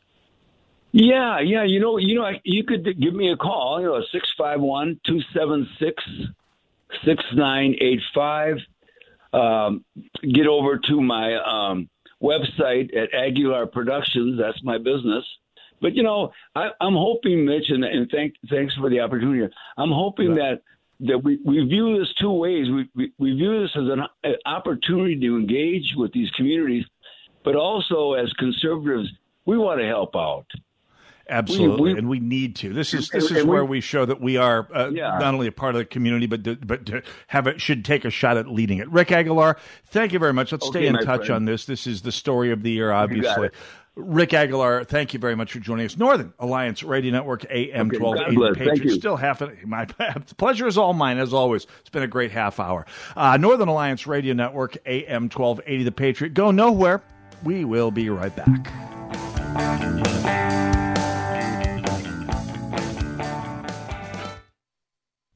Yeah, 0.91 1.39
yeah. 1.39 1.63
You 1.63 1.79
know, 1.79 1.97
you 1.97 2.15
know, 2.15 2.31
you 2.43 2.63
could 2.63 2.83
give 2.99 3.13
me 3.13 3.29
a 3.31 3.37
call. 3.37 3.79
You 3.79 3.87
know, 3.87 4.01
six 4.11 4.27
five 4.37 4.59
one 4.59 4.99
two 5.05 5.19
seven 5.35 5.67
six 5.79 6.03
six 7.05 7.23
nine 7.33 7.75
eight 7.79 8.01
five. 8.13 8.57
um, 9.33 9.83
get 10.33 10.47
over 10.47 10.77
to 10.77 11.01
my 11.01 11.35
um, 11.35 11.89
website 12.21 12.95
at 12.95 13.13
Aguilar 13.13 13.67
Productions. 13.67 14.39
That's 14.39 14.63
my 14.63 14.77
business. 14.77 15.25
But 15.81 15.95
you 15.95 16.03
know, 16.03 16.31
I, 16.55 16.69
am 16.81 16.93
hoping, 16.93 17.45
Mitch, 17.45 17.69
and, 17.69 17.83
and 17.83 18.09
thank, 18.09 18.33
thanks 18.49 18.73
for 18.75 18.89
the 18.89 18.99
opportunity. 18.99 19.53
I'm 19.77 19.91
hoping 19.91 20.35
that 20.35 20.61
that 20.99 21.19
we, 21.19 21.37
we 21.45 21.63
view 21.65 21.99
this 21.99 22.11
two 22.19 22.31
ways. 22.31 22.67
We, 22.69 22.89
we, 22.95 23.11
we 23.19 23.33
view 23.35 23.61
this 23.61 23.69
as 23.75 23.83
an, 23.83 24.01
an 24.23 24.35
opportunity 24.47 25.15
to 25.19 25.37
engage 25.37 25.93
with 25.95 26.11
these 26.11 26.31
communities, 26.31 26.85
but 27.43 27.55
also 27.55 28.13
as 28.13 28.33
conservatives, 28.33 29.07
we 29.45 29.59
want 29.59 29.79
to 29.79 29.85
help 29.85 30.15
out. 30.15 30.47
Absolutely, 31.29 31.81
we, 31.81 31.93
we, 31.93 31.99
and 31.99 32.09
we 32.09 32.19
need 32.19 32.55
to. 32.57 32.73
This 32.73 32.93
is 32.93 33.09
this 33.09 33.31
is 33.31 33.43
where 33.43 33.65
we 33.65 33.81
show 33.81 34.05
that 34.05 34.21
we 34.21 34.37
are 34.37 34.67
uh, 34.73 34.89
yeah. 34.89 35.17
not 35.19 35.33
only 35.33 35.47
a 35.47 35.51
part 35.51 35.75
of 35.75 35.79
the 35.79 35.85
community, 35.85 36.25
but 36.25 36.43
to, 36.43 36.55
but 36.55 36.85
to 36.87 37.01
have 37.27 37.47
it 37.47 37.59
should 37.59 37.83
take 37.83 38.05
a 38.05 38.09
shot 38.09 38.37
at 38.37 38.47
leading 38.47 38.77
it. 38.79 38.89
Rick 38.89 39.11
Aguilar, 39.11 39.57
thank 39.85 40.13
you 40.13 40.19
very 40.19 40.33
much. 40.33 40.51
Let's 40.51 40.65
okay, 40.67 40.79
stay 40.79 40.87
in 40.87 40.95
touch 40.95 41.27
friend. 41.27 41.31
on 41.31 41.45
this. 41.45 41.65
This 41.65 41.85
is 41.87 42.01
the 42.01 42.11
story 42.11 42.51
of 42.51 42.63
the 42.63 42.71
year, 42.71 42.91
obviously. 42.91 43.49
Rick 43.97 44.33
Aguilar, 44.33 44.83
thank 44.83 45.13
you 45.13 45.19
very 45.19 45.35
much 45.35 45.51
for 45.51 45.59
joining 45.59 45.85
us. 45.85 45.97
Northern 45.97 46.31
Alliance 46.37 46.83
Radio 46.83 47.11
Network, 47.11 47.45
AM 47.49 47.87
okay, 47.87 47.97
1280 47.97 48.69
Patriot. 48.69 48.95
Still 48.95 49.15
half 49.15 49.41
an, 49.41 49.57
my 49.65 49.85
the 49.85 50.35
pleasure 50.37 50.67
is 50.67 50.77
all 50.77 50.93
mine, 50.93 51.17
as 51.17 51.33
always. 51.33 51.65
It's 51.79 51.89
been 51.89 52.03
a 52.03 52.07
great 52.07 52.31
half 52.31 52.59
hour. 52.59 52.85
Uh, 53.15 53.37
Northern 53.37 53.69
Alliance 53.69 54.05
Radio 54.05 54.35
Network, 54.35 54.77
AM 54.85 55.23
1280 55.23 55.83
The 55.83 55.91
Patriot. 55.91 56.33
Go 56.35 56.51
nowhere. 56.51 57.01
We 57.43 57.65
will 57.65 57.91
be 57.91 58.09
right 58.09 58.33
back. 58.35 58.71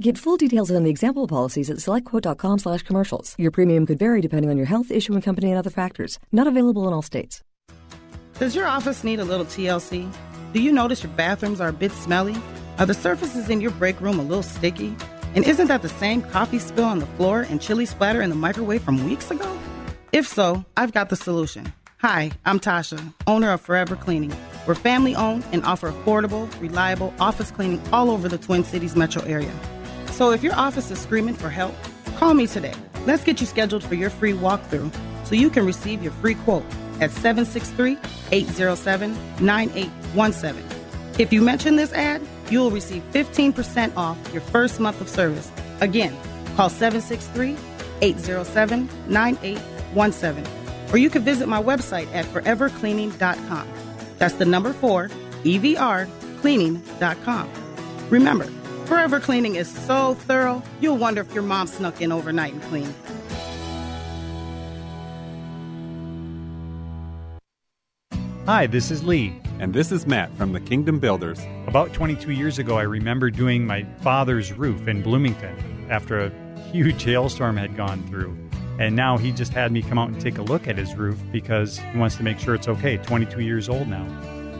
Get 0.00 0.16
full 0.16 0.38
details 0.38 0.70
on 0.70 0.84
the 0.84 0.88
example 0.88 1.28
policies 1.28 1.68
at 1.68 1.76
selectquote.com 1.76 2.60
slash 2.60 2.82
commercials. 2.84 3.34
Your 3.36 3.50
premium 3.50 3.84
could 3.84 3.98
vary 3.98 4.22
depending 4.22 4.50
on 4.50 4.56
your 4.56 4.64
health, 4.64 4.90
issuing 4.90 5.20
company, 5.20 5.50
and 5.50 5.58
other 5.58 5.68
factors. 5.68 6.18
Not 6.32 6.46
available 6.46 6.88
in 6.88 6.94
all 6.94 7.02
states. 7.02 7.42
Does 8.38 8.56
your 8.56 8.66
office 8.66 9.04
need 9.04 9.20
a 9.20 9.24
little 9.24 9.44
TLC? 9.44 10.10
Do 10.54 10.62
you 10.62 10.72
notice 10.72 11.02
your 11.02 11.12
bathrooms 11.12 11.60
are 11.60 11.68
a 11.68 11.72
bit 11.74 11.92
smelly? 11.92 12.34
Are 12.78 12.86
the 12.86 12.94
surfaces 12.94 13.50
in 13.50 13.60
your 13.60 13.72
break 13.72 14.00
room 14.00 14.18
a 14.18 14.22
little 14.22 14.42
sticky? 14.42 14.96
And 15.34 15.44
isn't 15.44 15.66
that 15.66 15.82
the 15.82 15.90
same 15.90 16.22
coffee 16.22 16.60
spill 16.60 16.86
on 16.86 17.00
the 17.00 17.06
floor 17.18 17.42
and 17.42 17.60
chili 17.60 17.84
splatter 17.84 18.22
in 18.22 18.30
the 18.30 18.36
microwave 18.36 18.82
from 18.82 19.04
weeks 19.04 19.30
ago? 19.30 19.54
If 20.12 20.26
so, 20.26 20.64
I've 20.78 20.92
got 20.92 21.10
the 21.10 21.16
solution. 21.16 21.74
Hi, 21.98 22.30
I'm 22.46 22.58
Tasha, 22.58 23.12
owner 23.26 23.52
of 23.52 23.60
Forever 23.60 23.96
Cleaning. 23.96 24.32
We're 24.66 24.76
family 24.76 25.14
owned 25.14 25.44
and 25.52 25.62
offer 25.66 25.92
affordable, 25.92 26.48
reliable 26.58 27.12
office 27.20 27.50
cleaning 27.50 27.82
all 27.92 28.10
over 28.10 28.30
the 28.30 28.38
Twin 28.38 28.64
Cities 28.64 28.96
metro 28.96 29.22
area. 29.24 29.52
So 30.20 30.32
if 30.32 30.42
your 30.42 30.54
office 30.54 30.90
is 30.90 31.00
screaming 31.00 31.32
for 31.34 31.48
help, 31.48 31.74
call 32.16 32.34
me 32.34 32.46
today. 32.46 32.74
Let's 33.06 33.24
get 33.24 33.40
you 33.40 33.46
scheduled 33.46 33.82
for 33.82 33.94
your 33.94 34.10
free 34.10 34.34
walkthrough 34.34 34.94
so 35.24 35.34
you 35.34 35.48
can 35.48 35.64
receive 35.64 36.02
your 36.02 36.12
free 36.12 36.34
quote 36.34 36.66
at 37.00 37.10
763 37.10 37.96
807 38.30 39.16
9817. 39.42 40.62
If 41.18 41.32
you 41.32 41.40
mention 41.40 41.76
this 41.76 41.94
ad, 41.94 42.20
you'll 42.50 42.70
receive 42.70 43.02
15% 43.12 43.96
off 43.96 44.18
your 44.30 44.42
first 44.42 44.78
month 44.78 45.00
of 45.00 45.08
service. 45.08 45.50
Again, 45.80 46.14
call 46.54 46.68
763 46.68 47.56
807 48.02 48.90
9817. 49.06 50.44
Or 50.92 50.98
you 50.98 51.08
can 51.08 51.22
visit 51.22 51.48
my 51.48 51.62
website 51.62 52.12
at 52.14 52.26
forevercleaning.com. 52.26 53.68
That's 54.18 54.34
the 54.34 54.44
number 54.44 54.74
four, 54.74 55.08
EVR, 55.44 56.10
cleaning.com. 56.42 57.50
Remember, 58.10 58.46
Forever 58.90 59.20
Cleaning 59.20 59.54
is 59.54 59.72
so 59.72 60.14
thorough, 60.14 60.64
you'll 60.80 60.96
wonder 60.96 61.20
if 61.20 61.32
your 61.32 61.44
mom 61.44 61.68
snuck 61.68 62.02
in 62.02 62.10
overnight 62.10 62.54
and 62.54 62.62
cleaned. 62.64 62.92
Hi, 68.46 68.66
this 68.66 68.90
is 68.90 69.04
Lee. 69.04 69.40
And 69.60 69.72
this 69.72 69.92
is 69.92 70.08
Matt 70.08 70.36
from 70.36 70.52
the 70.52 70.58
Kingdom 70.58 70.98
Builders. 70.98 71.38
About 71.68 71.92
22 71.92 72.32
years 72.32 72.58
ago, 72.58 72.78
I 72.78 72.82
remember 72.82 73.30
doing 73.30 73.64
my 73.64 73.84
father's 74.00 74.52
roof 74.52 74.88
in 74.88 75.02
Bloomington 75.02 75.86
after 75.88 76.18
a 76.18 76.60
huge 76.72 77.04
hailstorm 77.04 77.56
had 77.56 77.76
gone 77.76 78.04
through. 78.08 78.36
And 78.80 78.96
now 78.96 79.16
he 79.16 79.30
just 79.30 79.52
had 79.52 79.70
me 79.70 79.82
come 79.82 79.98
out 79.98 80.08
and 80.08 80.20
take 80.20 80.38
a 80.38 80.42
look 80.42 80.66
at 80.66 80.76
his 80.76 80.96
roof 80.96 81.16
because 81.30 81.78
he 81.78 81.96
wants 81.96 82.16
to 82.16 82.24
make 82.24 82.40
sure 82.40 82.56
it's 82.56 82.66
okay. 82.66 82.96
22 82.96 83.40
years 83.40 83.68
old 83.68 83.86
now. 83.86 84.02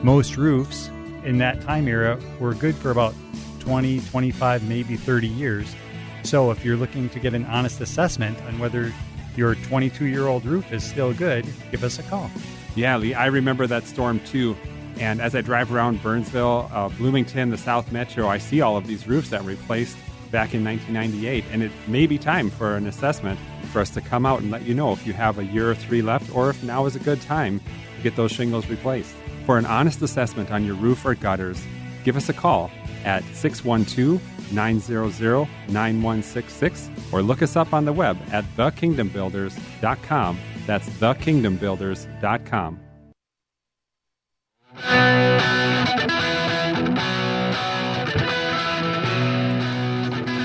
Most 0.05 0.37
roofs 0.37 0.89
in 1.25 1.39
that 1.39 1.61
time 1.63 1.89
era 1.89 2.17
were 2.39 2.55
good 2.55 2.77
for 2.77 2.93
about 2.93 3.13
20, 3.61 4.01
25, 4.01 4.69
maybe 4.69 4.97
30 4.97 5.29
years. 5.29 5.75
So 6.23 6.51
if 6.51 6.65
you're 6.65 6.77
looking 6.77 7.09
to 7.11 7.21
get 7.21 7.35
an 7.35 7.45
honest 7.47 7.81
assessment 7.81 8.41
on 8.43 8.59
whether 8.59 8.93
your 9.37 9.55
22 9.55 10.07
year 10.07 10.27
old 10.27 10.45
roof 10.45 10.73
is 10.73 10.85
still 10.85 11.15
good, 11.15 11.47
give 11.71 11.85
us 11.85 11.99
a 11.99 12.03
call. 12.05 12.31
Yeah, 12.75 12.97
Lee, 12.97 13.15
I 13.15 13.27
remember 13.27 13.67
that 13.67 13.85
storm 13.87 14.21
too. 14.21 14.57
And 14.99 15.21
as 15.21 15.35
I 15.35 15.41
drive 15.41 15.73
around 15.73 16.03
Burnsville, 16.03 16.69
uh, 16.73 16.89
Bloomington, 16.91 17.51
the 17.51 17.59
South 17.59 17.91
Metro, 17.91 18.29
I 18.29 18.39
see 18.39 18.61
all 18.61 18.77
of 18.77 18.87
these 18.87 19.07
roofs 19.07 19.31
that 19.31 19.43
were 19.43 19.51
replaced 19.51 19.97
back 20.31 20.55
in 20.55 20.63
1998. 20.63 21.45
And 21.53 21.63
it 21.63 21.73
may 21.87 22.07
be 22.07 22.19
time 22.19 22.51
for 22.51 22.77
an 22.77 22.87
assessment 22.87 23.41
for 23.73 23.81
us 23.81 23.91
to 23.91 24.01
come 24.01 24.27
out 24.27 24.41
and 24.41 24.51
let 24.51 24.63
you 24.63 24.75
know 24.75 24.93
if 24.93 25.07
you 25.07 25.13
have 25.13 25.39
a 25.39 25.45
year 25.45 25.71
or 25.71 25.75
three 25.75 26.03
left 26.03 26.35
or 26.35 26.51
if 26.51 26.63
now 26.63 26.87
is 26.87 26.97
a 26.97 27.01
good 27.01 27.21
time 27.23 27.61
to 27.97 28.03
get 28.03 28.17
those 28.17 28.31
shingles 28.31 28.69
replaced. 28.69 29.15
For 29.47 29.59
an 29.59 29.67
honest 29.67 30.03
assessment 30.03 30.51
on 30.51 30.65
your 30.65 30.75
roof 30.75 31.05
or 31.05 31.15
gutters, 31.15 31.63
give 32.05 32.17
us 32.17 32.29
a 32.29 32.33
call 32.33 32.71
at 33.05 33.25
612 33.35 34.21
900 34.53 35.49
9166 35.69 36.91
or 37.13 37.23
look 37.23 37.43
us 37.43 37.57
up 37.57 37.73
on 37.73 37.85
the 37.85 37.93
web 37.93 38.19
at 38.33 38.45
thekingdombuilders.com. 38.57 40.39
That's 40.67 40.89
thekingdombuilders.com. 40.89 42.81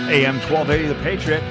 AM 0.08 0.36
1280 0.36 0.88
The 0.88 0.96
Patriot. 1.04 1.44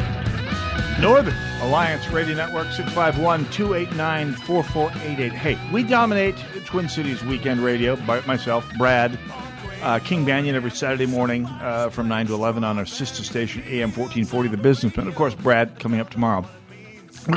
Northern 1.01 1.35
Alliance 1.61 2.09
Radio 2.09 2.37
Network 2.37 2.69
651 2.69 3.51
289 3.51 4.33
4488. 4.33 5.33
Hey, 5.33 5.59
we 5.73 5.83
dominate 5.83 6.37
Twin 6.64 6.88
Cities 6.88 7.23
weekend 7.25 7.61
radio 7.61 7.97
by 8.07 8.21
myself, 8.23 8.67
Brad, 8.79 9.19
uh, 9.85 9.99
King 9.99 10.25
Banaian 10.25 10.55
every 10.55 10.70
Saturday 10.70 11.05
morning 11.05 11.44
uh, 11.44 11.90
from 11.90 12.09
9 12.09 12.29
to 12.29 12.35
11 12.35 12.64
on 12.64 12.79
our 12.79 12.87
sister 12.87 13.23
station, 13.23 13.62
AM 13.66 13.90
1440, 13.90 14.49
The 14.49 14.57
Businessman. 14.57 15.07
Of 15.07 15.14
course, 15.14 15.35
Brad 15.35 15.79
coming 15.79 16.01
up 16.01 16.09
tomorrow. 16.09 16.49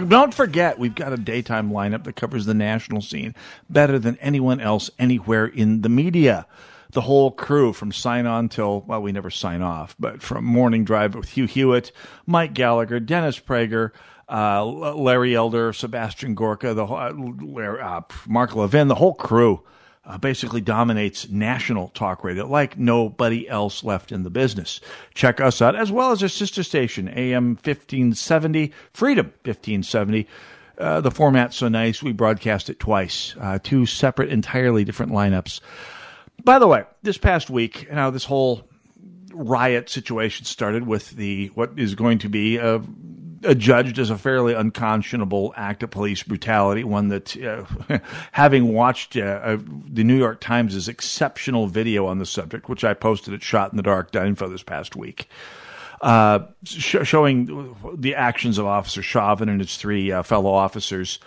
Don't 0.07 0.33
forget, 0.33 0.79
we've 0.79 0.95
got 0.95 1.11
a 1.11 1.17
daytime 1.17 1.71
lineup 1.71 2.05
that 2.05 2.15
covers 2.15 2.45
the 2.45 2.53
national 2.53 3.01
scene 3.01 3.35
better 3.69 3.99
than 3.99 4.17
anyone 4.17 4.61
else 4.61 4.89
anywhere 4.97 5.45
in 5.45 5.81
the 5.81 5.89
media. 5.89 6.47
The 6.91 7.01
whole 7.01 7.31
crew 7.31 7.73
from 7.73 7.91
sign 7.91 8.25
on 8.25 8.47
till, 8.47 8.81
well, 8.81 9.01
we 9.01 9.11
never 9.11 9.29
sign 9.29 9.61
off, 9.61 9.95
but 9.99 10.21
from 10.21 10.45
Morning 10.45 10.85
Drive 10.85 11.15
with 11.15 11.29
Hugh 11.29 11.47
Hewitt, 11.47 11.91
Mike 12.25 12.53
Gallagher, 12.53 13.01
Dennis 13.01 13.39
Prager, 13.39 13.91
uh, 14.29 14.65
Larry 14.65 15.35
Elder, 15.35 15.73
Sebastian 15.73 16.33
Gorka, 16.33 16.73
the 16.73 16.85
uh, 16.85 18.01
Mark 18.25 18.55
Levin, 18.55 18.87
the 18.87 18.95
whole 18.95 19.13
crew 19.13 19.63
uh, 20.07 20.17
basically 20.17 20.61
dominates 20.61 21.29
national 21.29 21.89
talk 21.89 22.23
radio 22.23 22.47
like 22.47 22.77
nobody 22.77 23.47
else 23.47 23.83
left 23.83 24.11
in 24.11 24.23
the 24.23 24.29
business. 24.29 24.79
Check 25.13 25.41
us 25.41 25.61
out 25.61 25.75
as 25.75 25.91
well 25.91 26.11
as 26.11 26.23
our 26.23 26.29
sister 26.29 26.63
station, 26.63 27.09
AM 27.09 27.49
1570, 27.55 28.71
Freedom 28.93 29.25
1570. 29.43 30.27
Uh, 30.77 31.01
the 31.01 31.11
format's 31.11 31.57
so 31.57 31.67
nice, 31.67 32.01
we 32.01 32.13
broadcast 32.13 32.69
it 32.69 32.79
twice, 32.79 33.35
uh, 33.41 33.59
two 33.61 33.85
separate, 33.85 34.29
entirely 34.29 34.83
different 34.83 35.11
lineups. 35.11 35.59
by 36.43 36.59
the 36.59 36.67
way, 36.67 36.83
this 37.01 37.17
past 37.17 37.49
week, 37.49 37.91
now 37.91 38.09
this 38.09 38.25
whole 38.25 38.63
riot 39.33 39.89
situation 39.89 40.45
started 40.45 40.87
with 40.87 41.11
the 41.11 41.47
what 41.55 41.71
is 41.77 41.95
going 41.95 42.19
to 42.19 42.29
be 42.29 42.57
a, 42.57 42.81
judged 43.55 43.99
as 43.99 44.09
a 44.09 44.17
fairly 44.17 44.53
unconscionable 44.53 45.53
act 45.55 45.83
of 45.83 45.91
police 45.91 46.23
brutality. 46.23 46.83
One 46.83 47.09
that, 47.09 47.37
uh, 47.37 47.99
having 48.31 48.73
watched 48.73 49.15
uh, 49.15 49.21
uh, 49.21 49.57
the 49.59 50.03
New 50.03 50.17
York 50.17 50.41
Times' 50.41 50.87
exceptional 50.87 51.67
video 51.67 52.05
on 52.05 52.19
the 52.19 52.25
subject, 52.25 52.69
which 52.69 52.83
I 52.83 52.93
posted 52.93 53.33
at 53.33 53.41
shotinthedark.info 53.41 54.49
this 54.49 54.63
past 54.63 54.95
week, 54.95 55.29
uh, 56.01 56.39
sh- 56.63 57.03
showing 57.03 57.75
the 57.95 58.15
actions 58.15 58.57
of 58.57 58.65
Officer 58.65 59.01
Chauvin 59.01 59.49
and 59.49 59.59
his 59.59 59.77
three 59.77 60.11
uh, 60.11 60.23
fellow 60.23 60.51
officers. 60.51 61.19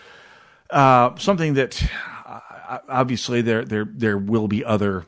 Uh, 0.71 1.17
something 1.17 1.55
that 1.55 1.83
obviously 2.89 3.43
there 3.43 3.65
there 3.65 3.85
there 3.85 4.17
will 4.17 4.47
be 4.47 4.65
other 4.65 5.05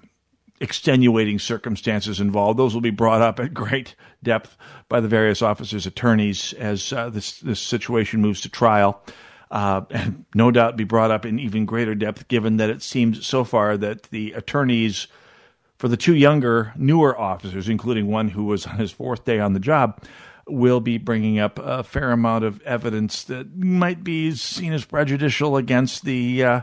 extenuating 0.63 1.41
circumstances 1.41 2.21
involved. 2.21 2.59
Those 2.59 2.73
will 2.73 2.81
be 2.81 2.91
brought 2.91 3.21
up 3.21 3.41
at 3.41 3.53
great 3.53 3.97
depth 4.23 4.57
by 4.89 5.01
the 5.01 5.09
various 5.09 5.43
officers' 5.43 5.87
attorneys 5.87 6.53
as 6.55 6.93
uh, 6.93 7.11
this 7.11 7.41
this 7.41 7.61
situation 7.61 8.23
moves 8.23 8.41
to 8.43 8.49
trial. 8.49 9.03
Uh, 9.51 9.83
and 9.91 10.25
no 10.35 10.51
doubt 10.51 10.79
be 10.79 10.85
brought 10.85 11.11
up 11.11 11.27
in 11.27 11.39
even 11.39 11.67
greater 11.67 11.95
depth, 11.95 12.29
given 12.29 12.57
that 12.57 12.71
it 12.71 12.81
seems 12.81 13.27
so 13.27 13.45
far 13.45 13.77
that 13.77 14.05
the 14.05 14.33
attorneys 14.33 15.09
for 15.77 15.89
the 15.89 15.97
two 15.97 16.15
younger, 16.15 16.73
newer 16.77 17.19
officers, 17.19 17.69
including 17.69 18.07
one 18.07 18.29
who 18.29 18.45
was 18.45 18.67
on 18.67 18.77
his 18.77 18.93
fourth 18.93 19.25
day 19.25 19.41
on 19.41 19.53
the 19.53 19.61
job, 19.61 20.01
will 20.47 20.81
be 20.81 20.97
bringing 20.97 21.41
up 21.41 21.59
a 21.59 21.83
fair 21.83 22.13
amount 22.13 22.45
of 22.45 22.63
evidence 22.63 23.25
that 23.25 23.57
might 23.57 24.05
be 24.05 24.31
seen 24.31 24.73
as 24.73 24.85
prejudicial 24.85 25.57
against 25.57 26.05
the 26.05 26.45
uh, 26.45 26.61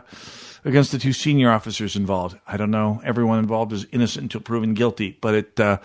against 0.64 0.92
the 0.92 0.98
two 0.98 1.12
senior 1.12 1.50
officers 1.50 1.96
involved. 1.96 2.38
I 2.46 2.56
don't 2.56 2.70
know. 2.70 3.00
Everyone 3.04 3.38
involved 3.38 3.72
is 3.72 3.86
innocent 3.92 4.24
until 4.24 4.40
proven 4.40 4.74
guilty, 4.74 5.16
but 5.20 5.34
it 5.34 5.60
uh, 5.60 5.78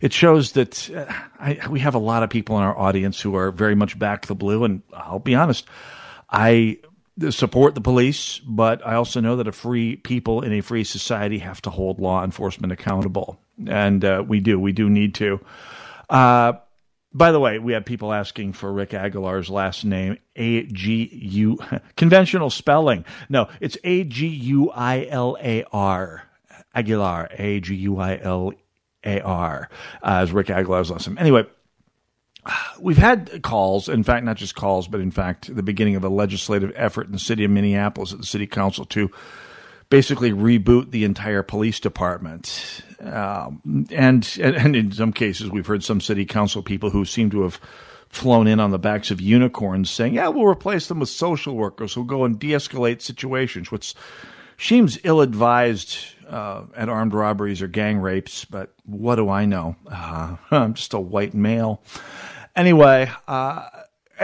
it 0.00 0.12
shows 0.12 0.52
that 0.52 0.90
uh, 0.90 1.12
I, 1.38 1.60
we 1.68 1.80
have 1.80 1.94
a 1.94 1.98
lot 1.98 2.22
of 2.22 2.30
people 2.30 2.56
in 2.56 2.62
our 2.62 2.76
audience 2.76 3.20
who 3.20 3.36
are 3.36 3.50
very 3.50 3.74
much 3.74 3.98
back 3.98 4.26
the 4.26 4.34
blue. 4.34 4.64
And 4.64 4.82
I'll 4.92 5.18
be 5.18 5.34
honest, 5.34 5.66
I 6.30 6.78
support 7.30 7.74
the 7.74 7.80
police, 7.80 8.38
but 8.38 8.86
I 8.86 8.94
also 8.94 9.20
know 9.20 9.36
that 9.36 9.48
a 9.48 9.52
free 9.52 9.96
people 9.96 10.42
in 10.42 10.52
a 10.52 10.60
free 10.60 10.84
society 10.84 11.38
have 11.38 11.60
to 11.62 11.70
hold 11.70 12.00
law 12.00 12.24
enforcement 12.24 12.72
accountable, 12.72 13.38
and 13.66 14.04
uh, 14.04 14.24
we 14.26 14.40
do. 14.40 14.58
We 14.58 14.72
do 14.72 14.88
need 14.88 15.14
to. 15.16 15.40
Uh, 16.08 16.54
by 17.14 17.32
the 17.32 17.40
way, 17.40 17.58
we 17.58 17.72
have 17.74 17.84
people 17.84 18.12
asking 18.12 18.54
for 18.54 18.72
Rick 18.72 18.94
Aguilar's 18.94 19.50
last 19.50 19.84
name, 19.84 20.18
A 20.36 20.64
G 20.64 21.08
U, 21.12 21.58
conventional 21.96 22.50
spelling. 22.50 23.04
No, 23.28 23.48
it's 23.60 23.76
A 23.84 24.04
G 24.04 24.26
U 24.26 24.70
I 24.70 25.06
L 25.08 25.36
A 25.42 25.64
R. 25.72 26.22
Aguilar, 26.74 27.28
A 27.32 27.60
G 27.60 27.74
U 27.74 27.98
I 27.98 28.18
L 28.22 28.52
A 29.04 29.20
R, 29.20 29.68
uh, 30.02 30.06
as 30.06 30.32
Rick 30.32 30.48
Aguilar's 30.48 30.90
last 30.90 31.06
name. 31.06 31.18
Anyway, 31.18 31.44
we've 32.80 32.98
had 32.98 33.42
calls, 33.42 33.88
in 33.88 34.02
fact, 34.02 34.24
not 34.24 34.36
just 34.36 34.54
calls, 34.54 34.88
but 34.88 35.00
in 35.00 35.10
fact, 35.10 35.54
the 35.54 35.62
beginning 35.62 35.96
of 35.96 36.04
a 36.04 36.08
legislative 36.08 36.72
effort 36.74 37.06
in 37.06 37.12
the 37.12 37.18
city 37.18 37.44
of 37.44 37.50
Minneapolis 37.50 38.12
at 38.12 38.20
the 38.20 38.26
city 38.26 38.46
council 38.46 38.84
to 38.86 39.10
basically 39.92 40.30
reboot 40.32 40.90
the 40.90 41.04
entire 41.04 41.42
police 41.42 41.78
department. 41.78 42.80
Um, 42.98 43.86
and, 43.90 44.26
and 44.40 44.74
in 44.74 44.90
some 44.90 45.12
cases, 45.12 45.50
we've 45.50 45.66
heard 45.66 45.84
some 45.84 46.00
city 46.00 46.24
council 46.24 46.62
people 46.62 46.88
who 46.88 47.04
seem 47.04 47.28
to 47.28 47.42
have 47.42 47.60
flown 48.08 48.46
in 48.46 48.58
on 48.58 48.70
the 48.70 48.78
backs 48.78 49.10
of 49.10 49.20
unicorns 49.20 49.90
saying, 49.90 50.14
yeah, 50.14 50.28
we'll 50.28 50.46
replace 50.46 50.86
them 50.86 50.98
with 50.98 51.10
social 51.10 51.54
workers 51.54 51.92
who'll 51.92 52.04
go 52.04 52.24
and 52.24 52.38
de 52.38 52.52
escalate 52.52 53.02
situations, 53.02 53.70
which 53.70 53.94
seems 54.56 54.98
ill 55.04 55.20
advised 55.20 55.98
uh, 56.26 56.64
at 56.74 56.88
armed 56.88 57.12
robberies 57.12 57.60
or 57.60 57.68
gang 57.68 57.98
rapes, 57.98 58.46
but 58.46 58.72
what 58.86 59.16
do 59.16 59.28
I 59.28 59.44
know? 59.44 59.76
Uh, 59.86 60.36
I'm 60.50 60.72
just 60.72 60.94
a 60.94 61.00
white 61.00 61.34
male. 61.34 61.82
Anyway, 62.56 63.10
uh, 63.28 63.68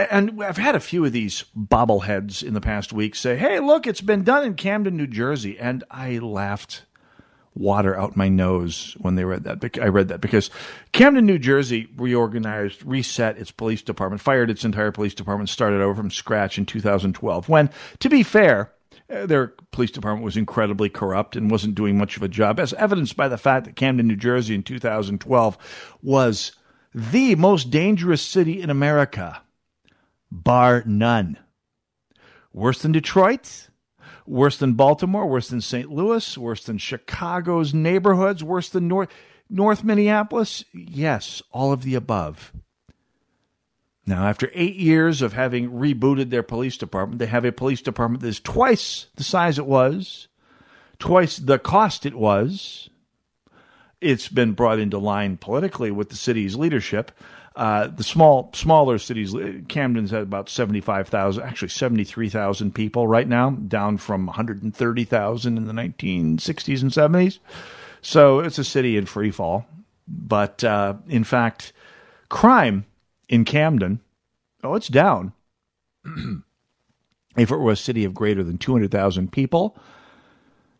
and 0.09 0.43
I've 0.43 0.57
had 0.57 0.75
a 0.75 0.79
few 0.79 1.05
of 1.05 1.11
these 1.11 1.45
bobbleheads 1.57 2.43
in 2.43 2.53
the 2.53 2.61
past 2.61 2.93
week 2.93 3.15
say, 3.15 3.37
"Hey, 3.37 3.59
look, 3.59 3.87
it's 3.87 4.01
been 4.01 4.23
done 4.23 4.45
in 4.45 4.53
Camden, 4.55 4.97
New 4.97 5.07
Jersey," 5.07 5.57
and 5.59 5.83
I 5.89 6.19
laughed 6.19 6.83
water 7.55 7.97
out 7.97 8.15
my 8.15 8.29
nose 8.29 8.95
when 8.99 9.15
they 9.15 9.25
read 9.25 9.43
that. 9.43 9.77
I 9.81 9.87
read 9.87 10.07
that 10.07 10.21
because 10.21 10.49
Camden, 10.91 11.25
New 11.25 11.39
Jersey, 11.39 11.89
reorganized, 11.97 12.83
reset 12.85 13.37
its 13.37 13.51
police 13.51 13.81
department, 13.81 14.21
fired 14.21 14.49
its 14.49 14.63
entire 14.63 14.91
police 14.91 15.13
department, 15.13 15.49
started 15.49 15.81
over 15.81 15.95
from 15.95 16.11
scratch 16.11 16.57
in 16.57 16.65
2012. 16.65 17.49
When, 17.49 17.69
to 17.99 18.09
be 18.09 18.23
fair, 18.23 18.71
uh, 19.09 19.25
their 19.25 19.53
police 19.71 19.91
department 19.91 20.23
was 20.23 20.37
incredibly 20.37 20.89
corrupt 20.89 21.35
and 21.35 21.51
wasn't 21.51 21.75
doing 21.75 21.97
much 21.97 22.15
of 22.15 22.23
a 22.23 22.27
job, 22.27 22.59
as 22.59 22.73
evidenced 22.73 23.17
by 23.17 23.27
the 23.27 23.37
fact 23.37 23.65
that 23.65 23.75
Camden, 23.75 24.07
New 24.07 24.15
Jersey, 24.15 24.55
in 24.55 24.63
2012 24.63 25.57
was 26.01 26.53
the 26.93 27.35
most 27.35 27.69
dangerous 27.69 28.21
city 28.21 28.61
in 28.61 28.69
America 28.69 29.41
bar 30.31 30.83
none. 30.85 31.37
Worse 32.53 32.81
than 32.81 32.91
Detroit, 32.91 33.69
worse 34.25 34.57
than 34.57 34.73
Baltimore, 34.73 35.27
worse 35.27 35.49
than 35.49 35.61
St. 35.61 35.89
Louis, 35.89 36.37
worse 36.37 36.63
than 36.63 36.77
Chicago's 36.77 37.73
neighborhoods, 37.73 38.43
worse 38.43 38.69
than 38.69 38.87
North 38.87 39.09
North 39.49 39.83
Minneapolis? 39.83 40.63
Yes, 40.73 41.41
all 41.51 41.71
of 41.71 41.83
the 41.83 41.95
above. 41.95 42.53
Now, 44.05 44.27
after 44.27 44.49
eight 44.53 44.75
years 44.75 45.21
of 45.21 45.33
having 45.33 45.71
rebooted 45.71 46.29
their 46.29 46.43
police 46.43 46.77
department, 46.77 47.19
they 47.19 47.27
have 47.27 47.45
a 47.45 47.51
police 47.51 47.81
department 47.81 48.21
that 48.21 48.27
is 48.27 48.39
twice 48.39 49.07
the 49.15 49.23
size 49.23 49.59
it 49.59 49.67
was, 49.67 50.27
twice 50.97 51.37
the 51.37 51.59
cost 51.59 52.05
it 52.05 52.15
was. 52.15 52.89
It's 54.01 54.27
been 54.27 54.53
brought 54.53 54.79
into 54.79 54.97
line 54.97 55.37
politically 55.37 55.91
with 55.91 56.09
the 56.09 56.15
city's 56.15 56.55
leadership. 56.55 57.11
Uh, 57.55 57.87
the 57.87 58.03
small, 58.03 58.51
smaller 58.53 58.97
cities, 58.97 59.35
Camden's 59.67 60.13
at 60.13 60.21
about 60.21 60.49
75,000, 60.49 61.43
actually 61.43 61.69
73,000 61.69 62.73
people 62.73 63.07
right 63.07 63.27
now, 63.27 63.49
down 63.49 63.97
from 63.97 64.27
130,000 64.27 65.57
in 65.57 65.65
the 65.65 65.73
1960s 65.73 66.81
and 66.81 66.91
70s. 66.91 67.39
So 68.01 68.39
it's 68.39 68.59
a 68.59 68.63
city 68.63 68.97
in 68.97 69.05
free 69.05 69.31
fall. 69.31 69.65
But 70.07 70.63
uh, 70.63 70.95
in 71.07 71.23
fact, 71.23 71.73
crime 72.29 72.85
in 73.27 73.45
Camden, 73.45 73.99
oh, 74.63 74.75
it's 74.75 74.87
down. 74.87 75.33
if 77.37 77.51
it 77.51 77.57
were 77.57 77.71
a 77.71 77.75
city 77.75 78.05
of 78.05 78.13
greater 78.13 78.43
than 78.43 78.57
200,000 78.57 79.31
people, 79.31 79.77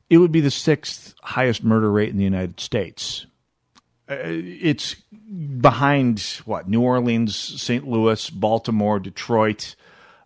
it 0.09 0.17
would 0.17 0.31
be 0.31 0.41
the 0.41 0.51
sixth 0.51 1.13
highest 1.21 1.63
murder 1.63 1.91
rate 1.91 2.09
in 2.09 2.17
the 2.17 2.23
United 2.23 2.59
States. 2.59 3.27
Uh, 4.09 4.15
it's 4.23 4.95
behind 5.61 6.19
what 6.45 6.67
New 6.67 6.81
Orleans, 6.81 7.35
St. 7.35 7.87
Louis, 7.87 8.29
Baltimore, 8.31 8.99
Detroit, 8.99 9.75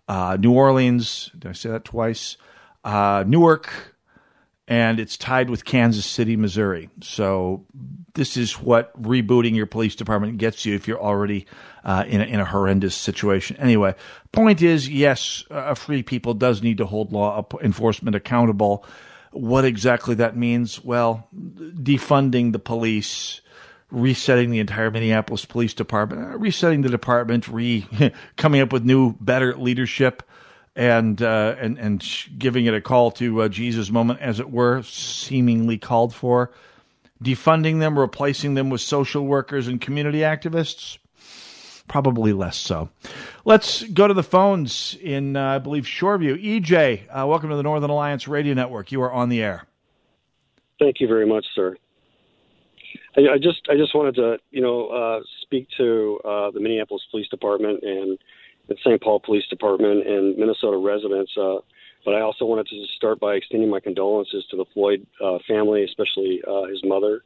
uh, 0.08 0.38
New 0.40 0.54
Orleans. 0.54 1.30
Did 1.38 1.50
I 1.50 1.54
say 1.54 1.70
that 1.70 1.84
twice? 1.84 2.38
Uh, 2.86 3.26
Newark, 3.28 3.96
and 4.70 5.00
it's 5.02 5.18
tied 5.18 5.50
with 5.50 5.66
Kansas 5.66 6.06
City, 6.06 6.38
Missouri. 6.38 6.90
So 7.02 7.66
this 8.14 8.38
is 8.38 8.54
what 8.54 9.00
rebooting 9.02 9.56
your 9.56 9.66
police 9.66 9.96
department 9.96 10.38
gets 10.38 10.66
you 10.66 10.76
if 10.76 10.88
you're 10.88 11.02
already 11.02 11.46
uh, 11.84 12.06
in, 12.08 12.22
a, 12.22 12.24
in 12.24 12.40
a 12.40 12.46
horrendous 12.46 12.96
situation. 12.96 13.58
Anyway, 13.58 13.96
point 14.32 14.62
is, 14.62 14.88
yes, 14.88 15.44
a 15.50 15.76
free 15.76 16.04
people 16.04 16.34
does 16.34 16.64
need 16.64 16.78
to 16.78 16.86
hold 16.86 17.12
law 17.12 17.46
enforcement 17.62 18.16
accountable. 18.16 18.86
What 19.32 19.66
exactly 19.66 20.16
that 20.16 20.38
means? 20.38 20.82
Well, 20.84 21.28
defunding 21.34 22.54
the 22.54 22.60
police 22.60 23.42
resetting 23.94 24.50
the 24.50 24.60
entire 24.60 24.92
Minneapolis 24.92 25.46
Police 25.46 25.74
Department, 25.74 26.34
uh, 26.34 26.38
resetting 26.38 26.82
the 26.82 26.90
department, 26.90 27.48
re 27.48 27.86
coming 28.36 28.60
up 28.60 28.74
with 28.74 28.84
new, 28.84 29.14
better 29.22 29.56
leadership, 29.56 30.24
and 30.76 31.22
uh, 31.22 31.56
and 31.60 31.78
and 31.78 32.04
giving 32.38 32.66
it 32.66 32.74
a 32.74 32.82
call 32.82 33.12
to 33.12 33.44
uh, 33.44 33.48
Jesus 33.48 33.92
moment, 33.92 34.20
as 34.20 34.40
it 34.40 34.50
were, 34.50 34.82
seemingly 34.84 35.78
called 35.78 36.14
for. 36.14 36.52
Defunding 37.24 37.80
them, 37.80 37.98
replacing 37.98 38.56
them 38.56 38.70
with 38.70 38.82
social 38.82 39.26
workers 39.26 39.70
and 39.70 39.80
community 39.80 40.20
activists, 40.20 40.98
probably 41.88 42.34
less 42.34 42.58
so. 42.58 42.90
Let's 43.46 43.84
go 43.84 44.10
to 44.10 44.14
the 44.14 44.24
phones 44.24 44.98
in, 45.02 45.38
uh, 45.38 45.52
I 45.52 45.60
believe, 45.60 45.86
Shoreview. 45.86 46.44
EJ, 46.44 47.04
uh, 47.08 47.26
welcome 47.26 47.50
to 47.50 47.56
the 47.56 47.64
Northern 47.64 47.92
Alliance 47.92 48.28
Radio 48.28 48.54
Network. 48.54 48.92
You 48.92 49.04
are 49.04 49.14
on 49.14 49.30
the 49.30 49.42
air. 49.42 49.66
Thank 50.80 51.00
you 51.00 51.08
very 51.08 51.26
much, 51.26 51.46
sir. 51.56 51.78
I, 53.16 53.38
just 53.38 53.62
I 53.70 53.76
just 53.76 53.96
wanted 53.96 54.16
to 54.16 54.38
you 54.52 54.62
know 54.62 54.88
uh, 54.88 55.22
speak 55.42 55.68
to 55.78 56.20
uh, 56.26 56.52
the 56.52 56.60
Minneapolis 56.60 57.04
Police 57.12 57.28
Department 57.30 57.84
and 57.84 58.18
the 58.68 58.76
St. 58.80 59.02
Paul 59.02 59.20
Police 59.20 59.48
Department 59.50 60.08
and 60.08 60.38
Minnesota 60.38 60.78
residents. 60.78 61.32
Uh, 61.38 61.58
but 62.06 62.16
I 62.16 62.22
also 62.22 62.46
wanted 62.46 62.68
to 62.68 62.86
start 62.98 63.20
by 63.20 63.36
extending 63.36 63.70
my 63.70 63.80
condolences 63.80 64.46
to 64.52 64.58
the 64.58 64.66
Floyd 64.74 65.06
uh, 65.24 65.38
family, 65.48 65.84
especially 65.84 66.42
uh, 66.48 66.64
his 66.64 66.82
mother. 66.84 67.24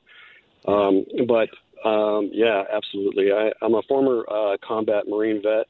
Um, 0.68 1.06
but 1.28 1.50
um, 1.88 2.30
yeah, 2.34 2.64
absolutely. 2.72 3.32
I, 3.32 3.52
I'm 3.62 3.74
a 3.74 3.82
former 3.84 4.24
uh, 4.30 4.58
combat 4.66 5.08
Marine 5.08 5.42
vet, 5.42 5.68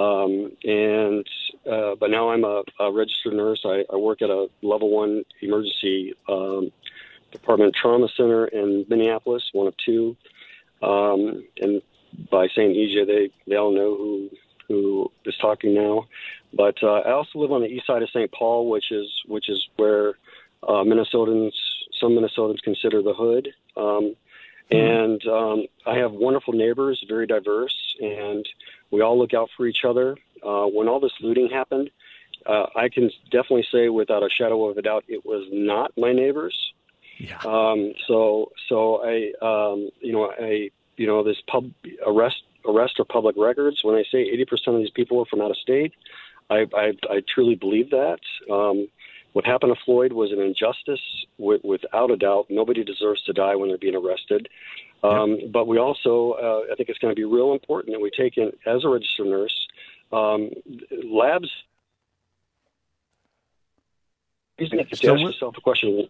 um, 0.00 0.52
and 0.64 1.26
uh, 1.70 1.96
but 1.98 2.10
now 2.10 2.30
I'm 2.30 2.44
a, 2.44 2.62
a 2.78 2.92
registered 2.92 3.34
nurse. 3.34 3.60
I, 3.64 3.84
I 3.92 3.96
work 3.96 4.22
at 4.22 4.30
a 4.30 4.46
level 4.62 4.90
one 4.90 5.24
emergency 5.42 6.14
um, 6.28 6.70
Department 7.32 7.74
Trauma 7.74 8.08
Center 8.16 8.46
in 8.46 8.86
Minneapolis, 8.88 9.48
one 9.52 9.66
of 9.66 9.74
two. 9.76 10.16
Um, 10.82 11.44
and 11.60 11.82
by 12.30 12.48
saying 12.54 12.74
EJ, 12.74 13.06
they 13.06 13.30
they 13.46 13.56
all 13.56 13.72
know 13.72 13.96
who 13.96 14.30
who 14.68 15.12
is 15.24 15.36
talking 15.36 15.74
now. 15.74 16.06
But 16.52 16.82
uh, 16.82 17.00
I 17.00 17.12
also 17.12 17.38
live 17.38 17.52
on 17.52 17.62
the 17.62 17.68
east 17.68 17.86
side 17.86 18.02
of 18.02 18.10
St. 18.10 18.30
Paul, 18.32 18.68
which 18.68 18.90
is 18.90 19.08
which 19.26 19.48
is 19.48 19.68
where 19.76 20.14
uh, 20.62 20.84
Minnesotans 20.84 21.52
some 22.00 22.12
Minnesotans 22.12 22.62
consider 22.62 23.02
the 23.02 23.14
hood. 23.14 23.52
Um, 23.76 24.14
and 24.70 25.24
um, 25.26 25.64
I 25.84 25.96
have 25.96 26.12
wonderful 26.12 26.54
neighbors, 26.54 27.04
very 27.08 27.26
diverse, 27.26 27.96
and 28.00 28.48
we 28.90 29.00
all 29.00 29.18
look 29.18 29.34
out 29.34 29.50
for 29.56 29.66
each 29.66 29.84
other. 29.84 30.16
Uh, 30.46 30.66
when 30.66 30.88
all 30.88 31.00
this 31.00 31.12
looting 31.20 31.50
happened, 31.50 31.90
uh, 32.46 32.66
I 32.76 32.88
can 32.88 33.10
definitely 33.30 33.66
say 33.70 33.88
without 33.88 34.22
a 34.22 34.30
shadow 34.30 34.68
of 34.68 34.78
a 34.78 34.82
doubt, 34.82 35.04
it 35.08 35.26
was 35.26 35.48
not 35.52 35.92
my 35.96 36.12
neighbors. 36.12 36.72
Yeah. 37.20 37.38
Um, 37.44 37.92
so, 38.06 38.52
so 38.68 39.04
I, 39.04 39.32
um, 39.42 39.90
you 40.00 40.12
know, 40.12 40.32
I, 40.32 40.70
you 40.96 41.06
know, 41.06 41.22
this 41.22 41.36
pub 41.46 41.70
arrest, 42.06 42.42
arrest 42.66 42.98
or 42.98 43.04
public 43.04 43.36
records. 43.36 43.84
When 43.84 43.94
I 43.94 44.04
say 44.10 44.34
80% 44.36 44.68
of 44.68 44.78
these 44.78 44.90
people 44.90 45.20
are 45.20 45.26
from 45.26 45.42
out 45.42 45.50
of 45.50 45.56
state, 45.58 45.92
I, 46.48 46.66
I, 46.74 46.92
I 47.10 47.22
truly 47.28 47.54
believe 47.54 47.90
that. 47.90 48.20
Um, 48.50 48.88
what 49.32 49.44
happened 49.44 49.74
to 49.76 49.84
Floyd 49.84 50.12
was 50.12 50.32
an 50.32 50.40
injustice, 50.40 51.00
with, 51.38 51.62
without 51.62 52.10
a 52.10 52.16
doubt. 52.16 52.46
Nobody 52.48 52.82
deserves 52.82 53.22
to 53.24 53.32
die 53.32 53.54
when 53.54 53.68
they're 53.68 53.78
being 53.78 53.94
arrested. 53.94 54.48
Um, 55.04 55.38
But 55.52 55.66
we 55.66 55.78
also, 55.78 56.32
uh, 56.32 56.72
I 56.72 56.74
think 56.74 56.88
it's 56.88 56.98
going 56.98 57.14
to 57.14 57.16
be 57.16 57.24
real 57.24 57.52
important 57.52 57.94
that 57.94 58.00
we 58.00 58.10
take 58.10 58.36
in, 58.38 58.52
as 58.66 58.84
a 58.84 58.88
registered 58.88 59.26
nurse, 59.26 59.68
um, 60.12 60.50
labs. 61.04 61.50
You 64.58 64.68
have 64.78 64.88
to 64.90 64.96
So 64.96 65.14
ask 65.14 65.22
yourself 65.22 65.56
a 65.56 65.60
question: 65.62 66.08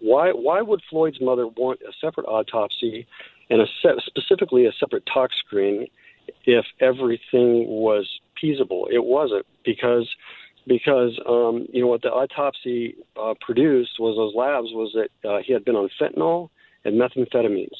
Why 0.00 0.30
why 0.32 0.62
would 0.62 0.82
Floyd's 0.88 1.20
mother 1.20 1.46
want 1.46 1.80
a 1.82 1.92
separate 2.00 2.24
autopsy 2.26 3.06
and 3.50 3.60
a 3.60 3.66
se- 3.82 4.02
specifically 4.06 4.66
a 4.66 4.72
separate 4.72 5.04
tox 5.06 5.36
screen 5.36 5.88
if 6.44 6.66
everything 6.80 7.66
was 7.68 8.20
feasible? 8.40 8.88
It 8.90 9.04
wasn't 9.04 9.46
because 9.64 10.08
because 10.66 11.18
um, 11.26 11.66
you 11.72 11.82
know 11.82 11.88
what 11.88 12.02
the 12.02 12.12
autopsy 12.12 12.96
uh, 13.20 13.34
produced 13.40 13.98
was 13.98 14.16
those 14.16 14.34
labs 14.34 14.72
was 14.72 14.94
that 14.94 15.28
uh, 15.28 15.38
he 15.42 15.52
had 15.52 15.64
been 15.64 15.76
on 15.76 15.88
fentanyl 16.00 16.50
and 16.84 17.00
methamphetamines. 17.00 17.78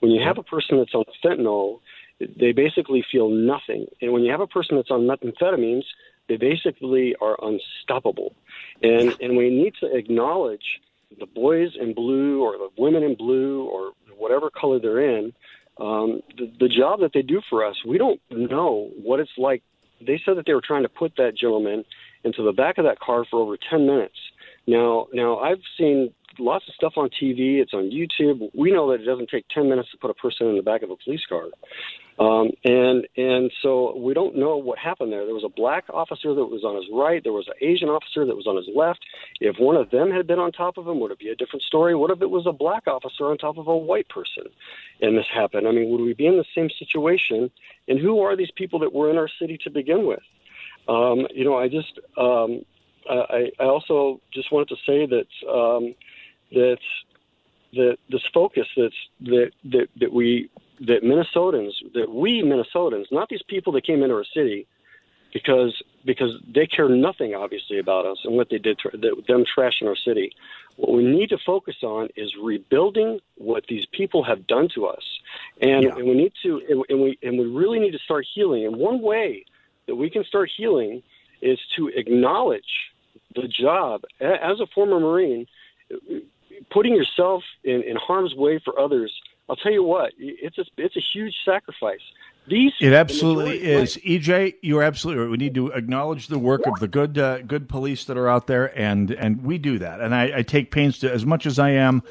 When 0.00 0.10
you 0.10 0.22
have 0.22 0.38
a 0.38 0.42
person 0.42 0.78
that's 0.78 0.94
on 0.94 1.04
fentanyl, 1.24 1.80
they 2.18 2.52
basically 2.52 3.04
feel 3.10 3.28
nothing, 3.28 3.86
and 4.00 4.12
when 4.12 4.22
you 4.22 4.30
have 4.30 4.40
a 4.40 4.46
person 4.46 4.76
that's 4.76 4.90
on 4.90 5.02
methamphetamines, 5.02 5.84
they 6.28 6.36
basically 6.36 7.14
are 7.20 7.36
unstoppable. 7.42 8.34
And 8.82 9.14
and 9.20 9.36
we 9.36 9.50
need 9.50 9.74
to 9.80 9.94
acknowledge 9.94 10.80
the 11.18 11.26
boys 11.26 11.70
in 11.78 11.94
blue 11.94 12.42
or 12.42 12.58
the 12.58 12.68
women 12.76 13.02
in 13.02 13.14
blue 13.14 13.64
or 13.64 13.92
whatever 14.16 14.50
color 14.50 14.78
they're 14.78 15.00
in. 15.00 15.32
Um, 15.80 16.22
the, 16.36 16.52
the 16.60 16.68
job 16.68 17.00
that 17.00 17.12
they 17.12 17.22
do 17.22 17.40
for 17.48 17.64
us, 17.64 17.76
we 17.84 17.98
don't 17.98 18.20
know 18.30 18.90
what 19.02 19.20
it's 19.20 19.32
like. 19.38 19.62
They 20.00 20.20
said 20.24 20.36
that 20.36 20.46
they 20.46 20.54
were 20.54 20.60
trying 20.60 20.82
to 20.82 20.88
put 20.88 21.16
that 21.16 21.36
gentleman 21.36 21.84
into 22.24 22.42
the 22.42 22.52
back 22.52 22.78
of 22.78 22.84
that 22.84 23.00
car 23.00 23.24
for 23.24 23.40
over 23.40 23.56
10 23.56 23.86
minutes. 23.86 24.18
Now, 24.66 25.08
now 25.12 25.38
I've 25.38 25.62
seen 25.78 26.12
lots 26.38 26.66
of 26.68 26.74
stuff 26.74 26.94
on 26.96 27.08
TV. 27.08 27.60
It's 27.60 27.74
on 27.74 27.90
YouTube. 27.90 28.50
We 28.54 28.72
know 28.72 28.90
that 28.90 29.00
it 29.00 29.04
doesn't 29.04 29.30
take 29.30 29.46
10 29.48 29.68
minutes 29.68 29.90
to 29.92 29.98
put 29.98 30.10
a 30.10 30.14
person 30.14 30.46
in 30.48 30.56
the 30.56 30.62
back 30.62 30.82
of 30.82 30.90
a 30.90 30.96
police 30.96 31.24
car. 31.28 31.46
Um, 32.18 32.50
and 32.62 33.06
and 33.16 33.50
so 33.62 33.96
we 33.96 34.12
don't 34.12 34.36
know 34.36 34.56
what 34.58 34.78
happened 34.78 35.12
there. 35.12 35.24
There 35.24 35.34
was 35.34 35.44
a 35.44 35.48
black 35.48 35.84
officer 35.88 36.34
that 36.34 36.44
was 36.44 36.62
on 36.62 36.76
his 36.76 36.84
right. 36.92 37.22
There 37.22 37.32
was 37.32 37.48
an 37.48 37.54
Asian 37.66 37.88
officer 37.88 38.26
that 38.26 38.36
was 38.36 38.46
on 38.46 38.56
his 38.56 38.68
left. 38.74 39.00
If 39.40 39.56
one 39.58 39.76
of 39.76 39.90
them 39.90 40.10
had 40.10 40.26
been 40.26 40.38
on 40.38 40.52
top 40.52 40.76
of 40.76 40.86
him, 40.86 41.00
would 41.00 41.10
it 41.10 41.18
be 41.18 41.30
a 41.30 41.34
different 41.34 41.62
story? 41.62 41.94
What 41.94 42.10
if 42.10 42.20
it 42.20 42.28
was 42.28 42.46
a 42.46 42.52
black 42.52 42.86
officer 42.86 43.30
on 43.30 43.38
top 43.38 43.56
of 43.56 43.66
a 43.66 43.76
white 43.76 44.08
person, 44.10 44.44
and 45.00 45.16
this 45.16 45.26
happened? 45.32 45.66
I 45.66 45.72
mean, 45.72 45.90
would 45.90 46.02
we 46.02 46.12
be 46.12 46.26
in 46.26 46.36
the 46.36 46.44
same 46.54 46.68
situation? 46.78 47.50
And 47.88 47.98
who 47.98 48.20
are 48.20 48.36
these 48.36 48.52
people 48.54 48.78
that 48.80 48.92
were 48.92 49.10
in 49.10 49.16
our 49.16 49.28
city 49.40 49.58
to 49.64 49.70
begin 49.70 50.06
with? 50.06 50.22
Um, 50.88 51.26
you 51.34 51.44
know, 51.44 51.56
I 51.56 51.68
just 51.68 51.98
um, 52.18 52.62
I, 53.08 53.50
I 53.58 53.64
also 53.64 54.20
just 54.32 54.52
wanted 54.52 54.68
to 54.68 54.76
say 54.86 55.06
that 55.06 55.50
um, 55.50 55.94
that 56.52 56.78
that 57.74 57.98
this 58.08 58.22
focus 58.32 58.68
that's 58.76 58.94
that 59.20 59.50
that 59.64 59.88
that 59.96 60.12
we 60.12 60.50
that 60.80 61.02
Minnesotans 61.02 61.72
that 61.94 62.10
we 62.10 62.42
Minnesotans, 62.42 63.10
not 63.10 63.28
these 63.28 63.42
people 63.42 63.72
that 63.72 63.84
came 63.84 64.02
into 64.02 64.14
our 64.14 64.24
city, 64.24 64.66
because 65.32 65.82
because 66.04 66.38
they 66.46 66.66
care 66.66 66.88
nothing 66.88 67.34
obviously 67.34 67.78
about 67.78 68.06
us 68.06 68.18
and 68.24 68.34
what 68.36 68.50
they 68.50 68.58
did 68.58 68.78
to 68.80 68.90
them 69.26 69.44
trashing 69.44 69.86
our 69.88 69.96
city. 69.96 70.34
What 70.76 70.92
we 70.92 71.04
need 71.04 71.30
to 71.30 71.38
focus 71.38 71.76
on 71.82 72.08
is 72.16 72.34
rebuilding 72.36 73.20
what 73.36 73.66
these 73.66 73.86
people 73.86 74.22
have 74.24 74.46
done 74.46 74.68
to 74.70 74.86
us, 74.86 75.20
and, 75.60 75.84
and 75.84 76.08
we 76.08 76.14
need 76.14 76.32
to 76.42 76.62
and, 76.68 76.84
and 76.88 77.00
we 77.00 77.18
and 77.22 77.38
we 77.38 77.46
really 77.46 77.78
need 77.78 77.92
to 77.92 77.98
start 77.98 78.26
healing. 78.34 78.66
And 78.66 78.76
one 78.76 79.00
way 79.00 79.44
that 79.86 79.96
we 79.96 80.10
can 80.10 80.24
start 80.24 80.50
healing 80.54 81.02
is 81.40 81.58
to 81.76 81.88
acknowledge 81.88 82.92
the 83.34 83.48
job 83.48 84.04
as 84.20 84.60
a 84.60 84.66
former 84.66 85.00
Marine, 85.00 85.46
putting 86.70 86.94
yourself 86.94 87.42
in, 87.64 87.82
in 87.82 87.96
harm's 87.96 88.34
way 88.34 88.60
for 88.64 88.78
others. 88.78 89.12
I'll 89.48 89.56
tell 89.56 89.72
you 89.72 89.82
what, 89.82 90.12
it's 90.18 90.58
a, 90.58 90.64
it's 90.76 90.96
a 90.96 91.02
huge 91.12 91.34
sacrifice. 91.44 92.00
These 92.48 92.72
It 92.80 92.92
absolutely 92.92 93.62
is. 93.62 93.96
EJ, 93.98 94.54
you're 94.62 94.82
absolutely 94.82 95.22
right. 95.22 95.30
We 95.30 95.36
need 95.36 95.54
to 95.54 95.68
acknowledge 95.68 96.26
the 96.26 96.38
work 96.38 96.66
of 96.66 96.80
the 96.80 96.88
good 96.88 97.16
uh, 97.16 97.42
good 97.42 97.68
police 97.68 98.04
that 98.06 98.16
are 98.16 98.28
out 98.28 98.48
there, 98.48 98.76
and 98.76 99.12
and 99.12 99.44
we 99.44 99.58
do 99.58 99.78
that. 99.78 100.00
And 100.00 100.12
I, 100.12 100.38
I 100.38 100.42
take 100.42 100.72
pains 100.72 100.98
to, 101.00 101.12
as 101.12 101.24
much 101.24 101.46
as 101.46 101.60
I 101.60 101.70
am 101.70 102.02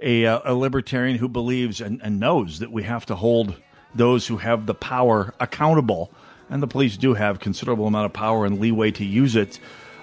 a, 0.00 0.26
uh, 0.26 0.40
a 0.44 0.54
libertarian 0.54 1.16
who 1.16 1.28
believes 1.28 1.80
and, 1.80 2.00
and 2.02 2.20
knows 2.20 2.58
that 2.58 2.70
we 2.70 2.82
have 2.82 3.06
to 3.06 3.14
hold 3.14 3.56
those 3.94 4.26
who 4.26 4.36
have 4.36 4.66
the 4.66 4.74
power 4.74 5.34
accountable, 5.40 6.12
and 6.50 6.62
the 6.62 6.66
police 6.66 6.98
do 6.98 7.14
have 7.14 7.40
considerable 7.40 7.86
amount 7.86 8.06
of 8.06 8.12
power 8.12 8.44
and 8.44 8.60
leeway 8.60 8.90
to 8.90 9.04
use 9.04 9.36
it. 9.36 9.58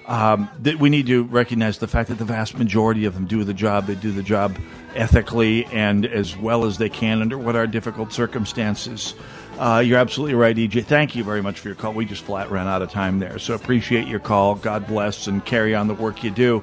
Um, 0.08 0.48
that 0.60 0.78
we 0.78 0.88
need 0.88 1.08
to 1.08 1.24
recognize 1.24 1.78
the 1.78 1.88
fact 1.88 2.10
that 2.10 2.18
the 2.18 2.24
vast 2.24 2.56
majority 2.56 3.06
of 3.06 3.14
them 3.14 3.26
do 3.26 3.42
the 3.42 3.52
job. 3.52 3.86
They 3.86 3.96
do 3.96 4.12
the 4.12 4.22
job 4.22 4.56
ethically 4.94 5.64
and 5.66 6.06
as 6.06 6.36
well 6.36 6.64
as 6.64 6.78
they 6.78 6.88
can 6.88 7.20
under 7.20 7.36
what 7.36 7.56
are 7.56 7.66
difficult 7.66 8.12
circumstances. 8.12 9.14
Uh, 9.58 9.82
you're 9.84 9.98
absolutely 9.98 10.34
right, 10.34 10.54
EJ. 10.54 10.84
Thank 10.84 11.16
you 11.16 11.24
very 11.24 11.42
much 11.42 11.58
for 11.60 11.68
your 11.68 11.74
call. 11.74 11.92
We 11.92 12.04
just 12.04 12.22
flat 12.22 12.50
ran 12.50 12.68
out 12.68 12.82
of 12.82 12.90
time 12.90 13.18
there, 13.18 13.38
so 13.38 13.54
appreciate 13.54 14.06
your 14.06 14.20
call. 14.20 14.54
God 14.54 14.86
bless 14.86 15.26
and 15.26 15.44
carry 15.44 15.74
on 15.74 15.88
the 15.88 15.94
work 15.94 16.22
you 16.22 16.30
do. 16.30 16.62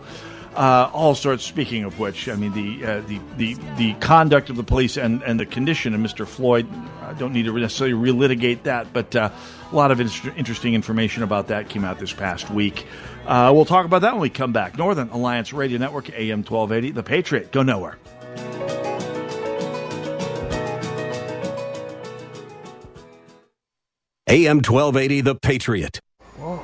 Uh, 0.55 0.89
all 0.93 1.15
sorts. 1.15 1.43
Speaking 1.43 1.83
of 1.83 1.97
which, 1.97 2.29
I 2.29 2.35
mean 2.35 2.53
the 2.53 2.85
uh, 2.85 3.01
the 3.01 3.19
the 3.37 3.57
the 3.77 3.93
conduct 3.95 4.51
of 4.51 4.55
the 4.55 4.63
police 4.63 4.97
and 4.97 5.23
and 5.23 5.39
the 5.39 5.47
condition 5.47 5.95
of 5.95 5.99
Mr. 5.99 6.27
Floyd. 6.27 6.67
I 7.01 7.13
don't 7.13 7.33
need 7.33 7.45
to 7.45 7.57
necessarily 7.57 8.11
relitigate 8.11 8.63
that, 8.63 8.93
but 8.93 9.15
uh, 9.15 9.31
a 9.71 9.75
lot 9.75 9.89
of 9.89 9.99
inter- 9.99 10.33
interesting 10.37 10.75
information 10.75 11.23
about 11.23 11.47
that 11.47 11.69
came 11.69 11.83
out 11.83 11.97
this 11.97 12.13
past 12.13 12.51
week. 12.51 12.85
Uh, 13.25 13.51
we'll 13.53 13.65
talk 13.65 13.85
about 13.85 14.01
that 14.01 14.13
when 14.13 14.21
we 14.21 14.29
come 14.29 14.53
back. 14.53 14.77
Northern 14.77 15.09
Alliance 15.09 15.53
Radio 15.53 15.77
Network, 15.77 16.09
AM 16.11 16.43
twelve 16.43 16.71
eighty, 16.71 16.91
The 16.91 17.03
Patriot. 17.03 17.51
Go 17.51 17.63
nowhere. 17.63 17.97
AM 24.27 24.57
1280, 24.57 25.21
The 25.21 25.35
Patriot. 25.35 25.99
Whoa. 26.37 26.61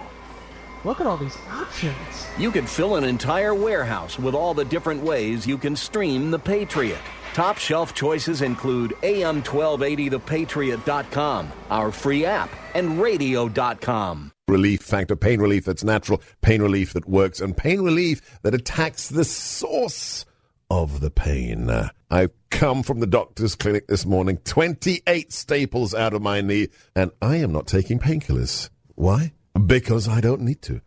Look 0.85 1.01
at 1.01 1.07
all 1.07 1.17
these 1.17 1.37
options. 1.51 1.93
You 2.37 2.51
could 2.51 2.69
fill 2.69 2.95
an 2.95 3.03
entire 3.03 3.53
warehouse 3.53 4.17
with 4.17 4.33
all 4.33 4.53
the 4.53 4.63
different 4.63 5.03
ways 5.03 5.45
you 5.45 5.57
can 5.57 5.75
stream 5.75 6.31
The 6.31 6.39
Patriot. 6.39 7.01
Top 7.33 7.57
shelf 7.57 7.93
choices 7.93 8.41
include 8.41 8.91
AM1280thepatriot.com, 9.01 11.51
our 11.69 11.91
free 11.91 12.25
app, 12.25 12.49
and 12.73 13.01
radio.com. 13.01 14.31
Relief 14.49 14.81
factor, 14.81 15.15
pain 15.15 15.39
relief 15.39 15.65
that's 15.65 15.83
natural, 15.83 16.21
pain 16.41 16.61
relief 16.61 16.93
that 16.93 17.07
works, 17.07 17.39
and 17.39 17.55
pain 17.55 17.81
relief 17.81 18.39
that 18.41 18.53
attacks 18.55 19.09
the 19.09 19.23
source 19.23 20.25
of 20.69 20.99
the 20.99 21.11
pain. 21.11 21.71
I've 22.11 22.31
come 22.49 22.83
from 22.83 22.99
the 22.99 23.07
doctor's 23.07 23.55
clinic 23.55 23.87
this 23.87 24.05
morning, 24.05 24.37
28 24.37 25.31
staples 25.31 25.93
out 25.93 26.13
of 26.13 26.21
my 26.21 26.41
knee, 26.41 26.69
and 26.95 27.11
I 27.21 27.37
am 27.37 27.51
not 27.51 27.67
taking 27.67 27.99
painkillers. 27.99 28.69
Why? 28.95 29.33
Because 29.65 30.07
I 30.07 30.19
don't 30.19 30.41
need 30.41 30.61
to. 30.63 30.81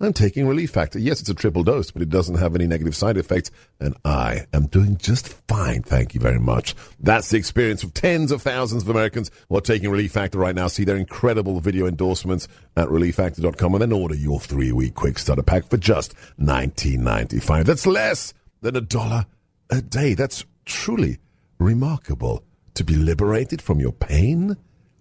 I'm 0.00 0.12
taking 0.12 0.46
Relief 0.46 0.70
Factor. 0.70 1.00
Yes, 1.00 1.20
it's 1.20 1.28
a 1.28 1.34
triple 1.34 1.64
dose, 1.64 1.90
but 1.90 2.02
it 2.02 2.08
doesn't 2.08 2.36
have 2.36 2.54
any 2.54 2.68
negative 2.68 2.94
side 2.94 3.16
effects, 3.16 3.50
and 3.80 3.96
I 4.04 4.46
am 4.52 4.66
doing 4.66 4.96
just 4.96 5.28
fine. 5.48 5.82
Thank 5.82 6.14
you 6.14 6.20
very 6.20 6.38
much. 6.38 6.76
That's 7.00 7.30
the 7.30 7.36
experience 7.36 7.82
of 7.82 7.94
tens 7.94 8.30
of 8.30 8.40
thousands 8.40 8.84
of 8.84 8.90
Americans 8.90 9.32
who 9.48 9.56
are 9.56 9.60
taking 9.60 9.90
Relief 9.90 10.12
Factor 10.12 10.38
right 10.38 10.54
now. 10.54 10.68
See 10.68 10.84
their 10.84 10.96
incredible 10.96 11.58
video 11.58 11.86
endorsements 11.86 12.46
at 12.76 12.88
relieffactor.com 12.88 13.74
and 13.74 13.82
then 13.82 13.92
order 13.92 14.14
your 14.14 14.38
three 14.38 14.70
week 14.70 14.94
quick 14.94 15.18
starter 15.18 15.42
pack 15.42 15.68
for 15.68 15.78
just 15.78 16.14
$19.95. 16.40 17.64
That's 17.64 17.86
less 17.86 18.34
than 18.60 18.76
a 18.76 18.80
dollar 18.80 19.26
a 19.68 19.82
day. 19.82 20.14
That's 20.14 20.44
truly 20.64 21.18
remarkable. 21.58 22.44
To 22.74 22.84
be 22.84 22.94
liberated 22.94 23.60
from 23.60 23.80
your 23.80 23.90
pain 23.90 24.56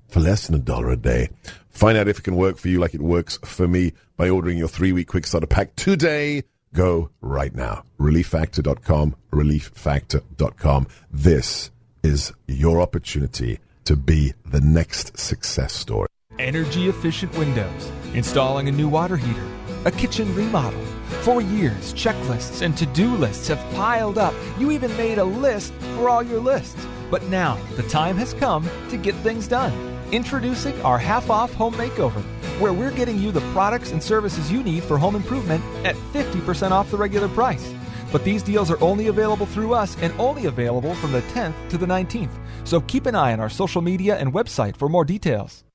for 0.08 0.20
less 0.20 0.48
than 0.48 0.56
a 0.56 0.60
dollar 0.60 0.90
a 0.90 0.98
day. 0.98 1.30
Find 1.70 1.98
out 1.98 2.08
if 2.08 2.20
it 2.20 2.24
can 2.24 2.36
work 2.36 2.58
for 2.58 2.70
you 2.70 2.80
like 2.80 2.94
it 2.94 3.02
works 3.02 3.38
for 3.44 3.68
me 3.68 3.94
by 4.16 4.30
ordering 4.30 4.58
your 4.58 4.68
three 4.68 4.92
week 4.92 5.08
quick 5.08 5.28
starter 5.28 5.48
pack 5.48 5.76
today 5.76 6.44
Go 6.74 7.10
right 7.22 7.54
now. 7.56 7.84
ReliefFactor.com, 8.00 9.16
ReliefFactor.com. 9.32 10.88
This 11.12 11.72
is 12.04 12.34
your 12.48 12.82
opportunity 12.82 13.60
to 13.86 13.96
be 13.96 14.34
the 14.46 14.62
next 14.62 15.18
success 15.18 15.74
story. 15.74 16.08
Energy 16.40 16.88
efficient 16.88 17.36
windows, 17.36 17.92
installing 18.14 18.68
a 18.68 18.72
new 18.72 18.88
water 18.88 19.18
heater, 19.18 19.48
a 19.86 19.92
kitchen 19.92 20.34
remodel. 20.36 20.86
For 21.22 21.42
years, 21.42 21.94
checklists 21.94 22.62
and 22.62 22.78
to 22.78 22.86
do 22.88 23.16
lists 23.16 23.48
have 23.48 23.74
piled 23.74 24.20
up. 24.20 24.36
You 24.60 24.70
even 24.72 24.96
made 24.98 25.18
a 25.18 25.24
list 25.24 25.74
for 25.96 26.10
all 26.10 26.22
your 26.22 26.40
lists. 26.40 26.86
But 27.10 27.24
now, 27.24 27.58
the 27.76 27.84
time 27.84 28.18
has 28.18 28.34
come 28.36 28.70
to 28.90 28.98
get 28.98 29.16
things 29.16 29.48
done. 29.48 29.97
Introducing 30.14 30.82
our 30.84 30.98
half 30.98 31.30
off 31.30 31.54
home 31.54 31.74
makeover, 31.74 32.24
where 32.62 32.72
we're 32.72 32.92
getting 32.92 33.20
you 33.20 33.34
the 33.34 33.42
products 33.52 33.92
and 33.92 34.02
services 34.02 34.50
you 34.50 34.64
need 34.64 34.84
for 34.84 34.98
home 34.98 35.18
improvement 35.18 35.62
at 35.84 35.96
50% 36.14 36.72
off 36.72 36.92
the 36.92 36.98
regular 36.98 37.28
price. 37.28 37.74
But 38.10 38.24
these 38.24 38.42
deals 38.42 38.72
are 38.72 38.82
only 38.82 39.08
available 39.08 39.46
through 39.46 39.74
us 39.74 39.98
and 40.02 40.14
only 40.18 40.46
available 40.46 40.96
from 40.96 41.12
the 41.12 41.22
10th 41.34 41.56
to 41.72 41.78
the 41.78 41.86
19th. 41.86 42.32
So 42.64 42.80
keep 42.80 43.06
an 43.06 43.16
eye 43.16 43.34
on 43.34 43.42
our 43.42 43.50
social 43.50 43.82
media 43.82 44.16
and 44.16 44.32
website 44.32 44.78
for 44.78 44.88
more 44.88 45.04
details. 45.04 45.66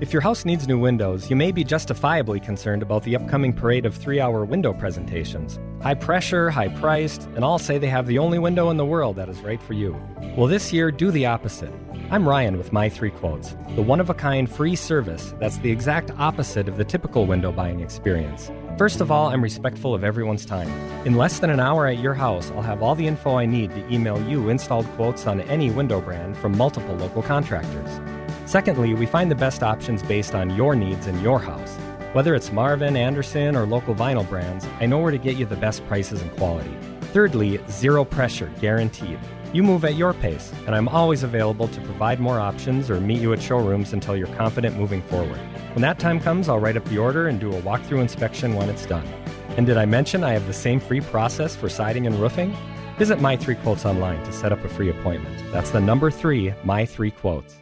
If 0.00 0.12
your 0.12 0.22
house 0.22 0.44
needs 0.44 0.66
new 0.66 0.80
windows, 0.80 1.30
you 1.30 1.36
may 1.36 1.52
be 1.52 1.62
justifiably 1.62 2.40
concerned 2.40 2.82
about 2.82 3.04
the 3.04 3.14
upcoming 3.14 3.52
parade 3.52 3.86
of 3.86 3.94
three 3.94 4.18
hour 4.18 4.44
window 4.44 4.72
presentations. 4.72 5.60
High 5.80 5.94
pressure, 5.94 6.50
high 6.50 6.68
priced, 6.68 7.22
and 7.36 7.44
all 7.44 7.60
say 7.60 7.78
they 7.78 7.88
have 7.88 8.08
the 8.08 8.18
only 8.18 8.40
window 8.40 8.68
in 8.70 8.76
the 8.76 8.84
world 8.84 9.14
that 9.14 9.28
is 9.28 9.38
right 9.42 9.62
for 9.62 9.74
you. 9.74 9.96
Well, 10.36 10.48
this 10.48 10.72
year, 10.72 10.90
do 10.90 11.12
the 11.12 11.26
opposite. 11.26 11.72
I'm 12.10 12.28
Ryan 12.28 12.58
with 12.58 12.72
My 12.72 12.88
Three 12.88 13.10
Quotes, 13.10 13.54
the 13.76 13.82
one 13.82 14.00
of 14.00 14.10
a 14.10 14.14
kind 14.14 14.50
free 14.50 14.74
service 14.74 15.34
that's 15.38 15.58
the 15.58 15.70
exact 15.70 16.10
opposite 16.18 16.68
of 16.68 16.78
the 16.78 16.84
typical 16.84 17.26
window 17.26 17.52
buying 17.52 17.78
experience. 17.78 18.50
First 18.76 19.00
of 19.00 19.12
all, 19.12 19.28
I'm 19.28 19.40
respectful 19.40 19.94
of 19.94 20.02
everyone's 20.02 20.44
time. 20.44 20.68
In 21.06 21.14
less 21.14 21.38
than 21.38 21.50
an 21.50 21.60
hour 21.60 21.86
at 21.86 22.00
your 22.00 22.14
house, 22.14 22.50
I'll 22.50 22.62
have 22.62 22.82
all 22.82 22.96
the 22.96 23.06
info 23.06 23.36
I 23.36 23.46
need 23.46 23.70
to 23.70 23.92
email 23.92 24.20
you 24.28 24.48
installed 24.48 24.86
quotes 24.96 25.28
on 25.28 25.42
any 25.42 25.70
window 25.70 26.00
brand 26.00 26.36
from 26.38 26.56
multiple 26.56 26.96
local 26.96 27.22
contractors. 27.22 28.00
Secondly, 28.46 28.94
we 28.94 29.06
find 29.06 29.30
the 29.30 29.36
best 29.36 29.62
options 29.62 30.02
based 30.02 30.34
on 30.34 30.56
your 30.56 30.74
needs 30.74 31.06
in 31.06 31.20
your 31.20 31.38
house. 31.38 31.76
Whether 32.18 32.34
it's 32.34 32.50
Marvin, 32.50 32.96
Andersen, 32.96 33.54
or 33.54 33.64
local 33.64 33.94
vinyl 33.94 34.28
brands, 34.28 34.66
I 34.80 34.86
know 34.86 34.98
where 34.98 35.12
to 35.12 35.18
get 35.18 35.36
you 35.36 35.46
the 35.46 35.54
best 35.54 35.86
prices 35.86 36.20
and 36.20 36.32
quality. 36.32 36.76
Thirdly, 37.12 37.60
zero 37.70 38.04
pressure, 38.04 38.52
guaranteed. 38.60 39.20
You 39.52 39.62
move 39.62 39.84
at 39.84 39.94
your 39.94 40.12
pace, 40.12 40.52
and 40.66 40.74
I'm 40.74 40.88
always 40.88 41.22
available 41.22 41.68
to 41.68 41.80
provide 41.82 42.18
more 42.18 42.40
options 42.40 42.90
or 42.90 43.00
meet 43.00 43.20
you 43.20 43.32
at 43.34 43.40
showrooms 43.40 43.92
until 43.92 44.16
you're 44.16 44.34
confident 44.34 44.76
moving 44.76 45.00
forward. 45.02 45.38
When 45.74 45.82
that 45.82 46.00
time 46.00 46.18
comes, 46.18 46.48
I'll 46.48 46.58
write 46.58 46.76
up 46.76 46.84
the 46.86 46.98
order 46.98 47.28
and 47.28 47.38
do 47.38 47.54
a 47.54 47.62
walkthrough 47.62 48.00
inspection 48.00 48.56
when 48.56 48.68
it's 48.68 48.84
done. 48.84 49.06
And 49.56 49.64
did 49.64 49.76
I 49.76 49.84
mention 49.84 50.24
I 50.24 50.32
have 50.32 50.48
the 50.48 50.52
same 50.52 50.80
free 50.80 51.00
process 51.00 51.54
for 51.54 51.68
siding 51.68 52.08
and 52.08 52.16
roofing? 52.16 52.52
Visit 52.98 53.20
My 53.20 53.36
Three 53.36 53.54
Quotes 53.54 53.86
online 53.86 54.20
to 54.24 54.32
set 54.32 54.50
up 54.50 54.64
a 54.64 54.68
free 54.68 54.90
appointment. 54.90 55.40
That's 55.52 55.70
the 55.70 55.80
number 55.80 56.10
three, 56.10 56.52
My 56.64 56.84
Three 56.84 57.12
Quotes. 57.12 57.58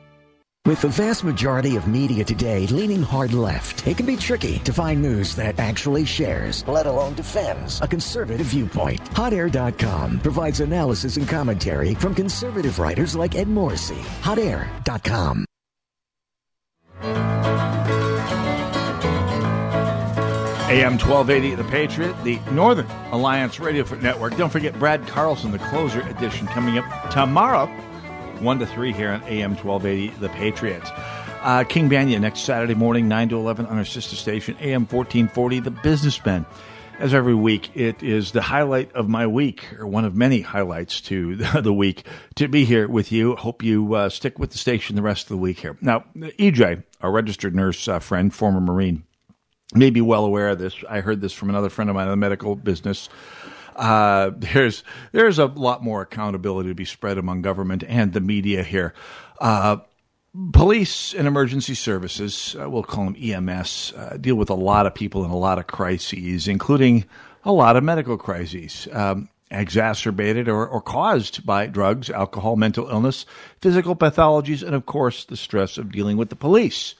With 0.67 0.81
the 0.83 0.89
vast 0.89 1.23
majority 1.23 1.77
of 1.77 1.87
media 1.87 2.25
today 2.25 2.67
leaning 2.67 3.01
hard 3.01 3.33
left, 3.33 3.87
it 3.87 3.97
can 3.97 4.05
be 4.05 4.17
tricky 4.17 4.59
to 4.65 4.73
find 4.73 5.01
news 5.01 5.37
that 5.37 5.61
actually 5.61 6.05
shares, 6.05 6.67
let 6.67 6.87
alone 6.87 7.15
defends, 7.15 7.81
a 7.83 7.87
conservative 7.87 8.49
viewpoint. 8.49 9.01
HotAir.com 9.13 10.19
provides 10.19 10.59
analysis 10.59 11.19
and 11.19 11.29
commentary 11.29 11.95
from 11.95 12.17
conservative 12.17 12.81
writers 12.81 13.15
like 13.15 13.37
Ed 13.37 13.47
Morrissey. 13.47 14.03
HotAir.com. 14.23 15.45
AM 20.69 20.99
1280, 20.99 21.55
The 21.55 21.65
Patriot, 21.71 22.25
the 22.25 22.41
Northern 22.51 22.87
Alliance 23.13 23.61
Radio 23.61 23.85
Network. 24.01 24.37
Don't 24.37 24.51
forget 24.51 24.77
Brad 24.81 25.07
Carlson, 25.07 25.53
the 25.53 25.61
closer 25.61 26.01
edition, 26.01 26.49
coming 26.49 26.77
up 26.77 27.11
tomorrow, 27.13 27.67
1 28.41 28.59
to 28.59 28.67
3 28.67 28.93
here 28.93 29.11
on 29.11 29.23
AM 29.25 29.57
1280, 29.57 30.19
The 30.21 30.29
Patriot. 30.31 30.83
Uh, 31.43 31.65
King 31.65 31.89
Banaian 31.89 32.21
next 32.21 32.41
Saturday 32.41 32.75
morning, 32.75 33.09
9 33.09 33.31
to 33.31 33.37
11 33.37 33.67
on 33.67 33.79
our 33.79 33.85
sister 33.85 34.17
station, 34.17 34.57
AM 34.61 34.83
1440, 34.83 35.61
The 35.61 35.71
Businessman. 35.71 36.47
As 36.99 37.13
every 37.13 37.35
week, 37.35 37.77
it 37.77 38.03
is 38.03 38.33
the 38.33 38.41
highlight 38.41 38.91
of 38.93 39.09
my 39.09 39.27
week, 39.27 39.67
or 39.79 39.87
one 39.87 40.05
of 40.05 40.17
many 40.17 40.41
highlights 40.41 41.01
to 41.03 41.37
the 41.61 41.73
week, 41.73 42.07
to 42.37 42.49
be 42.49 42.65
here 42.65 42.89
with 42.89 43.13
you. 43.13 43.37
Hope 43.37 43.63
you 43.63 43.95
uh, 43.95 44.09
stick 44.09 44.39
with 44.39 44.51
the 44.53 44.59
station 44.59 44.97
the 44.97 45.03
rest 45.03 45.25
of 45.25 45.29
the 45.29 45.37
week 45.37 45.61
here. 45.61 45.77
Now, 45.81 46.05
EJ, 46.17 46.85
our 47.03 47.11
registered 47.11 47.55
nurse 47.55 47.87
uh, 47.87 47.99
friend, 47.99 48.35
former 48.35 48.61
Marine, 48.61 49.05
may 49.75 49.91
be 49.91 50.01
well 50.01 50.25
aware 50.25 50.49
of 50.49 50.59
this. 50.59 50.75
I 50.89 51.01
heard 51.01 51.21
this 51.21 51.33
from 51.33 51.51
another 51.51 51.69
friend 51.69 51.91
of 51.91 51.97
mine 51.97 52.07
in 52.07 52.11
the 52.11 52.17
medical 52.17 52.57
business. 52.57 53.09
Uh, 53.77 54.31
there's 54.37 54.83
there's 55.13 55.39
a 55.39 55.47
lot 55.47 55.83
more 55.83 56.03
accountability 56.03 56.71
to 56.71 56.75
be 56.75 56.85
spread 56.85 57.19
among 57.19 57.43
government 57.43 57.85
and 57.87 58.13
the 58.13 58.21
media 58.21 58.63
here. 58.63 58.95
Uh, 59.41 59.77
police 60.53 61.15
and 61.15 61.29
emergency 61.29 61.75
services, 61.75 62.57
uh, 62.61 62.69
we'll 62.69 62.83
call 62.83 63.05
them 63.05 63.17
EMS, 63.17 63.93
uh, 63.97 64.17
deal 64.17 64.35
with 64.35 64.51
a 64.51 64.55
lot 64.55 64.87
of 64.87 64.95
people 64.95 65.25
in 65.25 65.31
a 65.31 65.37
lot 65.37 65.59
of 65.59 65.67
crises, 65.67 66.49
including 66.49 67.05
a 67.45 67.53
lot 67.53 67.77
of 67.77 67.85
medical 67.85 68.17
crises. 68.17 68.89
Um, 68.93 69.29
exacerbated 69.49 70.49
or, 70.49 70.67
or 70.67 70.81
caused 70.81 71.47
by 71.47 71.67
drugs, 71.67 72.11
alcohol, 72.11 72.57
mental 72.57 72.89
illness, 72.89 73.25
physical 73.61 73.95
pathologies, 73.95 74.61
and 74.61 74.75
of 74.75 74.87
course 74.87 75.25
the 75.25 75.37
stress 75.37 75.79
of 75.79 75.93
dealing 75.93 76.17
with 76.17 76.31
the 76.31 76.37
police 76.37 76.97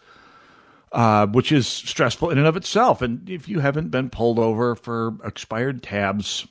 uh, 0.93 1.27
which 1.27 1.53
is 1.53 1.67
stressful 1.67 2.31
in 2.31 2.39
and 2.39 2.47
of 2.47 2.57
itself. 2.57 3.03
And 3.03 3.29
if 3.29 3.49
you 3.49 3.61
haven't 3.61 3.91
been 3.91 4.09
pulled 4.11 4.39
over 4.39 4.75
for 4.75 5.15
expired 5.25 5.83
tabs, 5.83 6.47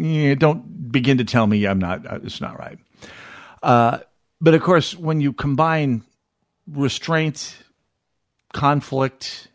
eh, 0.00 0.34
don't 0.34 0.90
begin 0.90 1.18
to 1.18 1.24
tell 1.24 1.46
me 1.46 1.66
I'm 1.66 1.78
not. 1.78 2.06
Uh, 2.06 2.18
it's 2.22 2.40
not 2.40 2.58
right. 2.58 2.78
Uh, 3.62 3.98
but 4.40 4.54
of 4.54 4.62
course, 4.62 4.96
when 4.96 5.20
you 5.20 5.32
combine 5.32 6.02
restraint, 6.66 7.56
conflict, 8.52 9.48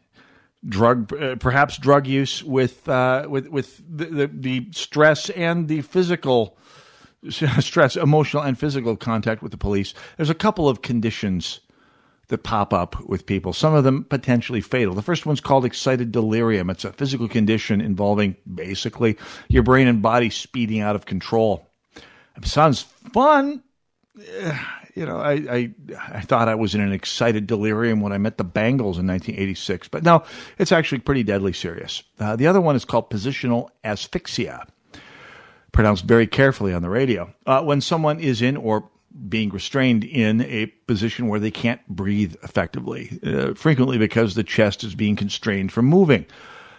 drug, 0.67 1.13
uh, 1.13 1.35
perhaps 1.35 1.77
drug 1.77 2.07
use 2.07 2.43
with 2.43 2.87
uh, 2.89 3.25
with 3.29 3.47
with 3.47 3.81
the, 3.89 4.05
the, 4.05 4.27
the 4.27 4.67
stress 4.71 5.29
and 5.31 5.67
the 5.67 5.81
physical 5.81 6.57
stress, 7.29 7.95
emotional 7.95 8.43
and 8.43 8.59
physical 8.59 8.97
contact 8.97 9.41
with 9.41 9.51
the 9.51 9.57
police, 9.57 9.93
there's 10.17 10.29
a 10.29 10.35
couple 10.35 10.67
of 10.67 10.81
conditions 10.81 11.59
that 12.29 12.43
pop 12.43 12.73
up 12.73 12.99
with 13.01 13.25
people, 13.25 13.53
some 13.53 13.73
of 13.73 13.83
them 13.83 14.05
potentially 14.05 14.61
fatal. 14.61 14.93
The 14.93 15.01
first 15.01 15.25
one's 15.25 15.41
called 15.41 15.65
excited 15.65 16.11
delirium. 16.11 16.69
It's 16.69 16.85
a 16.85 16.93
physical 16.93 17.27
condition 17.27 17.81
involving 17.81 18.35
basically 18.51 19.17
your 19.49 19.63
brain 19.63 19.87
and 19.87 20.01
body 20.01 20.29
speeding 20.29 20.79
out 20.79 20.95
of 20.95 21.05
control. 21.05 21.69
It 22.37 22.45
sounds 22.45 22.81
fun. 23.13 23.63
You 24.95 25.05
know, 25.05 25.17
I, 25.17 25.31
I, 25.31 25.73
I 25.97 26.21
thought 26.21 26.47
I 26.47 26.55
was 26.55 26.75
in 26.75 26.81
an 26.81 26.91
excited 26.91 27.47
delirium 27.47 27.99
when 27.99 28.13
I 28.13 28.19
met 28.19 28.37
the 28.37 28.43
Bangles 28.43 28.99
in 28.99 29.07
1986, 29.07 29.87
but 29.87 30.03
no, 30.03 30.23
it's 30.59 30.71
actually 30.71 30.99
pretty 30.99 31.23
deadly 31.23 31.51
serious. 31.51 32.03
Uh, 32.19 32.35
the 32.35 32.47
other 32.47 32.61
one 32.61 32.75
is 32.75 32.85
called 32.85 33.09
positional 33.09 33.69
asphyxia, 33.83 34.65
pronounced 35.71 36.05
very 36.05 36.27
carefully 36.27 36.73
on 36.73 36.83
the 36.83 36.89
radio. 36.89 37.33
Uh, 37.45 37.63
when 37.63 37.81
someone 37.81 38.19
is 38.19 38.41
in 38.43 38.55
or 38.55 38.87
being 39.29 39.49
restrained 39.49 40.03
in 40.03 40.41
a 40.41 40.65
position 40.87 41.27
where 41.27 41.39
they 41.39 41.51
can't 41.51 41.85
breathe 41.87 42.35
effectively, 42.43 43.19
uh, 43.25 43.53
frequently 43.53 43.97
because 43.97 44.35
the 44.35 44.43
chest 44.43 44.83
is 44.83 44.95
being 44.95 45.15
constrained 45.15 45.71
from 45.71 45.85
moving. 45.85 46.25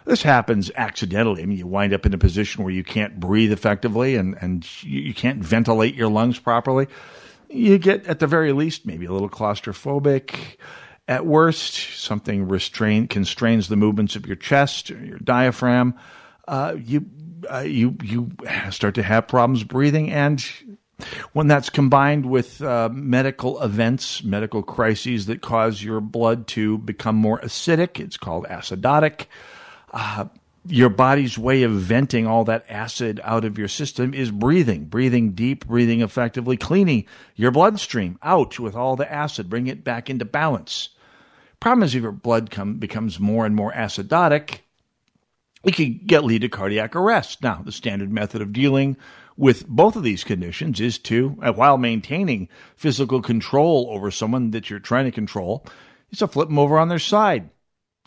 This 0.05 0.23
happens 0.23 0.71
accidentally. 0.77 1.43
I 1.43 1.47
mean, 1.47 1.59
you 1.59 1.67
wind 1.67 1.95
up 1.95 2.05
in 2.05 2.13
a 2.13 2.19
position 2.19 2.63
where 2.63 2.73
you 2.73 2.85
can't 2.85 3.19
breathe 3.19 3.53
effectively 3.53 4.17
and, 4.17 4.37
and 4.41 4.67
you 4.83 5.15
can't 5.15 5.43
ventilate 5.43 5.95
your 5.95 6.09
lungs 6.09 6.39
properly. 6.39 6.89
You 7.49 7.79
get, 7.79 8.07
at 8.07 8.19
the 8.19 8.27
very 8.27 8.53
least, 8.53 8.85
maybe 8.85 9.07
a 9.07 9.13
little 9.13 9.31
claustrophobic. 9.31 10.59
At 11.07 11.27
worst, 11.27 11.75
something 12.01 12.49
restrain, 12.49 13.09
constrains 13.09 13.69
the 13.69 13.77
movements 13.77 14.17
of 14.17 14.27
your 14.27 14.37
chest 14.37 14.91
your 14.91 15.19
diaphragm. 15.19 15.95
Uh, 16.47 16.77
you, 16.79 17.07
uh, 17.51 17.61
you, 17.61 17.97
you 18.03 18.31
start 18.71 18.95
to 18.97 19.03
have 19.03 19.29
problems 19.29 19.65
breathing 19.65 20.11
and 20.11 20.45
when 21.33 21.49
that's 21.49 21.71
combined 21.71 22.27
with 22.27 22.63
uh, 22.63 22.89
medical 22.93 23.61
events, 23.63 24.23
medical 24.23 24.63
crises 24.63 25.27
that 25.27 25.43
cause 25.43 25.83
your 25.83 26.01
blood 26.01 26.47
to 26.49 26.79
become 26.79 27.17
more 27.17 27.41
acidic, 27.41 27.99
it's 28.01 28.17
called 28.17 28.47
acidotic. 28.47 29.27
Uh, 29.93 30.27
your 30.67 30.89
body's 30.89 31.37
way 31.37 31.63
of 31.65 31.73
venting 31.73 32.27
all 32.27 32.45
that 32.45 32.65
acid 32.71 33.21
out 33.23 33.45
of 33.45 33.59
your 33.59 33.69
system 33.69 34.15
is 34.15 34.31
breathing, 34.31 34.85
breathing 34.87 35.33
deep, 35.33 35.67
breathing 35.67 36.01
effectively, 36.01 36.57
cleaning 36.57 37.05
your 37.35 37.51
bloodstream 37.51 38.19
out 38.23 38.59
with 38.59 38.75
all 38.75 38.97
the 38.97 39.11
acid, 39.11 39.51
bring 39.51 39.67
it 39.67 39.85
back 39.85 40.09
into 40.09 40.25
balance. 40.25 40.89
Problem 41.61 41.83
is, 41.83 41.95
if 41.95 42.03
your 42.03 42.13
blood 42.13 42.51
come, 42.51 42.79
becomes 42.79 43.21
more 43.21 43.45
and 43.45 43.55
more 43.55 43.73
acidotic, 43.73 44.61
it 45.65 45.75
can 45.75 46.01
get 46.07 46.25
lead 46.25 46.43
to 46.43 46.49
cardiac 46.49 46.97
arrest. 46.97 47.43
Now, 47.43 47.63
the 47.65 47.73
standard 47.73 48.13
method 48.13 48.41
of 48.43 48.53
dealing 48.53 48.97
with 49.37 49.67
both 49.67 49.97
of 49.97 50.03
these 50.03 50.25
conditions 50.25 50.81
is 50.81 50.99
to, 50.99 51.37
uh, 51.43 51.53
while 51.53 51.79
maintaining 51.79 52.49
physical 52.77 53.21
control 53.21 53.89
over 53.91 54.11
someone 54.11 54.53
that 54.53 54.71
you're 54.71 54.79
trying 54.79 55.07
to 55.07 55.11
control, 55.11 55.67
is 56.11 56.21
to 56.21 56.29
flip 56.29 56.49
them 56.49 56.59
over 56.59 56.79
on 56.79 56.89
their 56.89 56.99
side. 56.99 57.51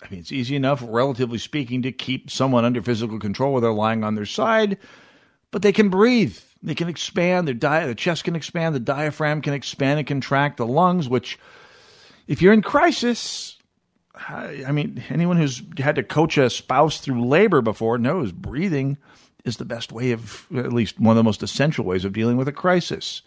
I 0.01 0.09
mean, 0.09 0.19
it's 0.19 0.32
easy 0.32 0.55
enough, 0.55 0.84
relatively 0.86 1.39
speaking, 1.39 1.82
to 1.82 1.91
keep 1.91 2.30
someone 2.30 2.65
under 2.65 2.82
physical 2.82 3.19
control 3.19 3.51
where 3.51 3.61
they're 3.61 3.73
lying 3.73 4.03
on 4.03 4.15
their 4.15 4.25
side, 4.25 4.78
but 5.51 5.63
they 5.63 5.71
can 5.71 5.89
breathe. 5.89 6.38
They 6.61 6.75
can 6.75 6.88
expand. 6.88 7.47
Their 7.47 7.55
di- 7.55 7.88
the 7.88 7.95
chest 7.95 8.23
can 8.23 8.36
expand. 8.36 8.75
The 8.75 8.80
diaphragm 8.80 9.41
can 9.41 9.53
expand 9.53 9.99
and 9.99 10.07
contract. 10.07 10.57
The 10.57 10.67
lungs, 10.67 11.09
which, 11.09 11.39
if 12.28 12.41
you're 12.41 12.53
in 12.53 12.61
crisis, 12.61 13.57
I 14.15 14.71
mean, 14.71 15.03
anyone 15.09 15.38
who's 15.38 15.61
had 15.78 15.95
to 15.95 16.03
coach 16.03 16.38
a 16.38 16.49
spouse 16.49 16.99
through 16.99 17.28
labor 17.28 17.61
before 17.61 17.97
knows 17.97 18.32
breathing 18.32 18.97
is 19.47 19.57
the 19.57 19.65
best 19.65 19.91
way 19.91 20.11
of, 20.11 20.45
at 20.55 20.73
least 20.73 20.99
one 20.99 21.11
of 21.11 21.17
the 21.17 21.23
most 21.23 21.43
essential 21.43 21.85
ways 21.85 22.05
of 22.05 22.13
dealing 22.13 22.37
with 22.37 22.47
a 22.47 22.53
crisis. 22.53 23.21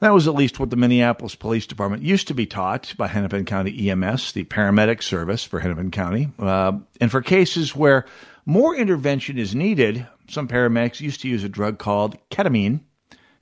That 0.00 0.12
was 0.12 0.26
at 0.26 0.34
least 0.34 0.58
what 0.58 0.70
the 0.70 0.76
Minneapolis 0.76 1.36
Police 1.36 1.64
Department 1.64 2.02
used 2.02 2.26
to 2.26 2.34
be 2.34 2.44
taught 2.44 2.92
by 2.98 3.06
Hennepin 3.06 3.44
County 3.44 3.88
EMS, 3.88 4.32
the 4.32 4.42
paramedic 4.42 5.00
service 5.00 5.44
for 5.44 5.60
Hennepin 5.60 5.92
County. 5.92 6.28
Uh, 6.40 6.72
and 7.00 7.08
for 7.08 7.22
cases 7.22 7.76
where 7.76 8.06
more 8.44 8.74
intervention 8.74 9.38
is 9.38 9.54
needed, 9.54 10.04
some 10.28 10.48
paramedics 10.48 11.00
used 11.00 11.20
to 11.20 11.28
use 11.28 11.44
a 11.44 11.48
drug 11.48 11.78
called 11.78 12.16
ketamine. 12.30 12.80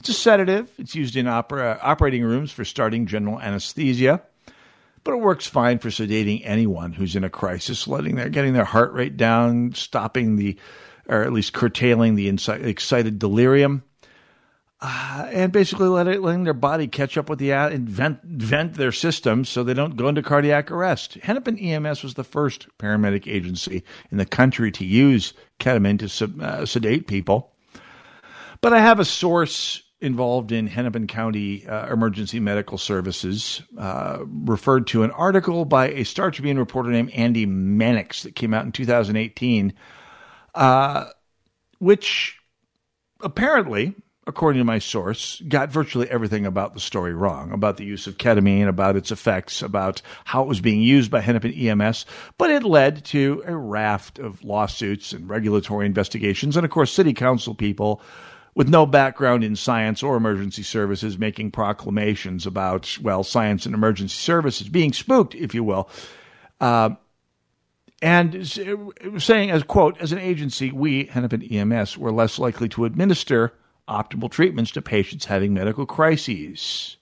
It's 0.00 0.10
a 0.10 0.12
sedative. 0.12 0.70
It's 0.76 0.94
used 0.94 1.16
in 1.16 1.26
opera, 1.26 1.78
operating 1.80 2.24
rooms 2.24 2.52
for 2.52 2.66
starting 2.66 3.06
general 3.06 3.40
anesthesia, 3.40 4.20
but 5.02 5.12
it 5.12 5.20
works 5.20 5.46
fine 5.46 5.78
for 5.78 5.88
sedating 5.88 6.42
anyone 6.44 6.92
who's 6.92 7.16
in 7.16 7.24
a 7.24 7.30
crisis, 7.30 7.88
letting 7.88 8.16
their 8.16 8.28
getting 8.28 8.52
their 8.52 8.64
heart 8.64 8.92
rate 8.92 9.16
down, 9.16 9.72
stopping 9.72 10.36
the, 10.36 10.58
or 11.10 11.22
at 11.22 11.32
least 11.32 11.52
curtailing 11.52 12.14
the 12.14 12.28
excited 12.28 13.18
delirium 13.18 13.82
uh, 14.82 15.28
and 15.30 15.52
basically 15.52 15.88
letting 15.88 16.44
their 16.44 16.54
body 16.54 16.86
catch 16.86 17.18
up 17.18 17.28
with 17.28 17.38
the 17.38 17.52
and 17.52 17.88
vent, 17.88 18.22
vent 18.24 18.74
their 18.74 18.92
systems 18.92 19.48
so 19.48 19.62
they 19.62 19.74
don't 19.74 19.96
go 19.96 20.08
into 20.08 20.22
cardiac 20.22 20.70
arrest. 20.70 21.14
Hennepin 21.14 21.58
EMS 21.58 22.02
was 22.02 22.14
the 22.14 22.24
first 22.24 22.66
paramedic 22.78 23.30
agency 23.30 23.84
in 24.10 24.16
the 24.16 24.24
country 24.24 24.72
to 24.72 24.84
use 24.84 25.34
ketamine 25.58 25.98
to 25.98 26.44
uh, 26.44 26.64
sedate 26.64 27.06
people. 27.06 27.52
But 28.62 28.72
I 28.72 28.80
have 28.80 29.00
a 29.00 29.04
source 29.04 29.82
involved 30.00 30.50
in 30.50 30.66
Hennepin 30.66 31.06
County 31.08 31.66
uh, 31.66 31.92
Emergency 31.92 32.40
Medical 32.40 32.78
Services 32.78 33.60
uh, 33.76 34.20
referred 34.24 34.86
to 34.88 35.02
an 35.02 35.10
article 35.10 35.66
by 35.66 35.90
a 35.90 36.04
Star 36.04 36.30
Tribune 36.30 36.58
reporter 36.58 36.90
named 36.90 37.10
Andy 37.10 37.44
Mannix 37.44 38.22
that 38.22 38.34
came 38.34 38.54
out 38.54 38.64
in 38.64 38.72
2018, 38.72 39.74
uh, 40.54 41.06
which 41.78 42.38
apparently 43.20 43.94
according 44.30 44.60
to 44.60 44.64
my 44.64 44.78
source, 44.78 45.42
got 45.48 45.70
virtually 45.70 46.08
everything 46.08 46.46
about 46.46 46.72
the 46.72 46.80
story 46.80 47.12
wrong 47.12 47.52
about 47.52 47.76
the 47.76 47.84
use 47.84 48.06
of 48.06 48.16
ketamine, 48.16 48.68
about 48.68 48.96
its 48.96 49.10
effects, 49.10 49.60
about 49.60 50.00
how 50.24 50.42
it 50.42 50.48
was 50.48 50.60
being 50.60 50.80
used 50.80 51.10
by 51.10 51.20
Hennepin 51.20 51.52
EMS. 51.52 52.06
But 52.38 52.50
it 52.50 52.62
led 52.62 53.04
to 53.06 53.42
a 53.44 53.54
raft 53.54 54.18
of 54.18 54.44
lawsuits 54.44 55.12
and 55.12 55.28
regulatory 55.28 55.84
investigations, 55.84 56.56
and 56.56 56.64
of 56.64 56.70
course, 56.70 56.92
city 56.92 57.12
council 57.12 57.54
people 57.54 58.00
with 58.54 58.68
no 58.68 58.86
background 58.86 59.42
in 59.42 59.56
science 59.56 60.02
or 60.02 60.16
emergency 60.16 60.62
services 60.62 61.18
making 61.18 61.50
proclamations 61.50 62.46
about, 62.46 62.98
well, 63.02 63.24
science 63.24 63.64
and 63.66 63.74
emergency 63.74 64.14
services 64.14 64.68
being 64.68 64.92
spooked, 64.92 65.34
if 65.34 65.54
you 65.54 65.64
will. 65.64 65.88
Uh, 66.60 66.90
and 68.02 68.46
saying, 69.18 69.50
as 69.50 69.62
quote, 69.62 69.98
as 69.98 70.12
an 70.12 70.18
agency, 70.18 70.72
we, 70.72 71.04
Hennepin 71.04 71.42
EMS, 71.42 71.98
were 71.98 72.12
less 72.12 72.38
likely 72.38 72.68
to 72.70 72.84
administer 72.86 73.52
optimal 73.88 74.30
treatments 74.30 74.70
to 74.72 74.82
patients 74.82 75.26
having 75.26 75.52
medical 75.52 75.84
crises. 75.84 76.96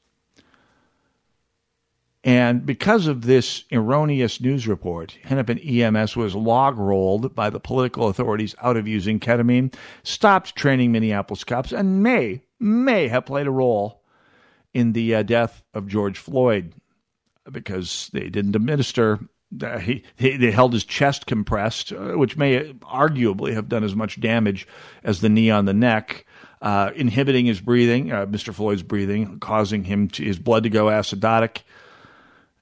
And 2.24 2.66
because 2.66 3.06
of 3.06 3.22
this 3.22 3.64
erroneous 3.70 4.40
news 4.40 4.66
report, 4.66 5.16
Hennepin 5.22 5.60
EMS 5.60 6.16
was 6.16 6.34
log 6.34 6.76
rolled 6.76 7.34
by 7.34 7.48
the 7.48 7.60
political 7.60 8.08
authorities 8.08 8.56
out 8.60 8.76
of 8.76 8.88
using 8.88 9.20
ketamine, 9.20 9.72
stopped 10.02 10.56
training 10.56 10.90
Minneapolis 10.90 11.44
cops, 11.44 11.72
and 11.72 12.02
may, 12.02 12.42
may 12.58 13.06
have 13.08 13.24
played 13.24 13.46
a 13.46 13.52
role 13.52 14.02
in 14.74 14.92
the 14.92 15.14
uh, 15.14 15.22
death 15.22 15.62
of 15.72 15.86
George 15.86 16.18
Floyd 16.18 16.74
because 17.50 18.10
they 18.12 18.28
didn't 18.28 18.56
administer. 18.56 19.20
Uh, 19.62 19.78
he, 19.78 20.04
he, 20.16 20.36
they 20.36 20.50
held 20.50 20.72
his 20.72 20.84
chest 20.84 21.26
compressed, 21.26 21.92
uh, 21.92 22.12
which 22.12 22.36
may 22.36 22.72
arguably 22.82 23.54
have 23.54 23.68
done 23.68 23.82
as 23.82 23.94
much 23.94 24.20
damage 24.20 24.66
as 25.02 25.20
the 25.20 25.28
knee 25.28 25.50
on 25.50 25.64
the 25.64 25.72
neck 25.72 26.26
uh, 26.60 26.90
inhibiting 26.94 27.46
his 27.46 27.60
breathing, 27.60 28.12
uh, 28.12 28.26
Mr. 28.26 28.52
Floyd's 28.52 28.82
breathing, 28.82 29.38
causing 29.38 29.84
him 29.84 30.08
to, 30.08 30.24
his 30.24 30.38
blood 30.38 30.64
to 30.64 30.70
go 30.70 30.86
acidotic, 30.86 31.62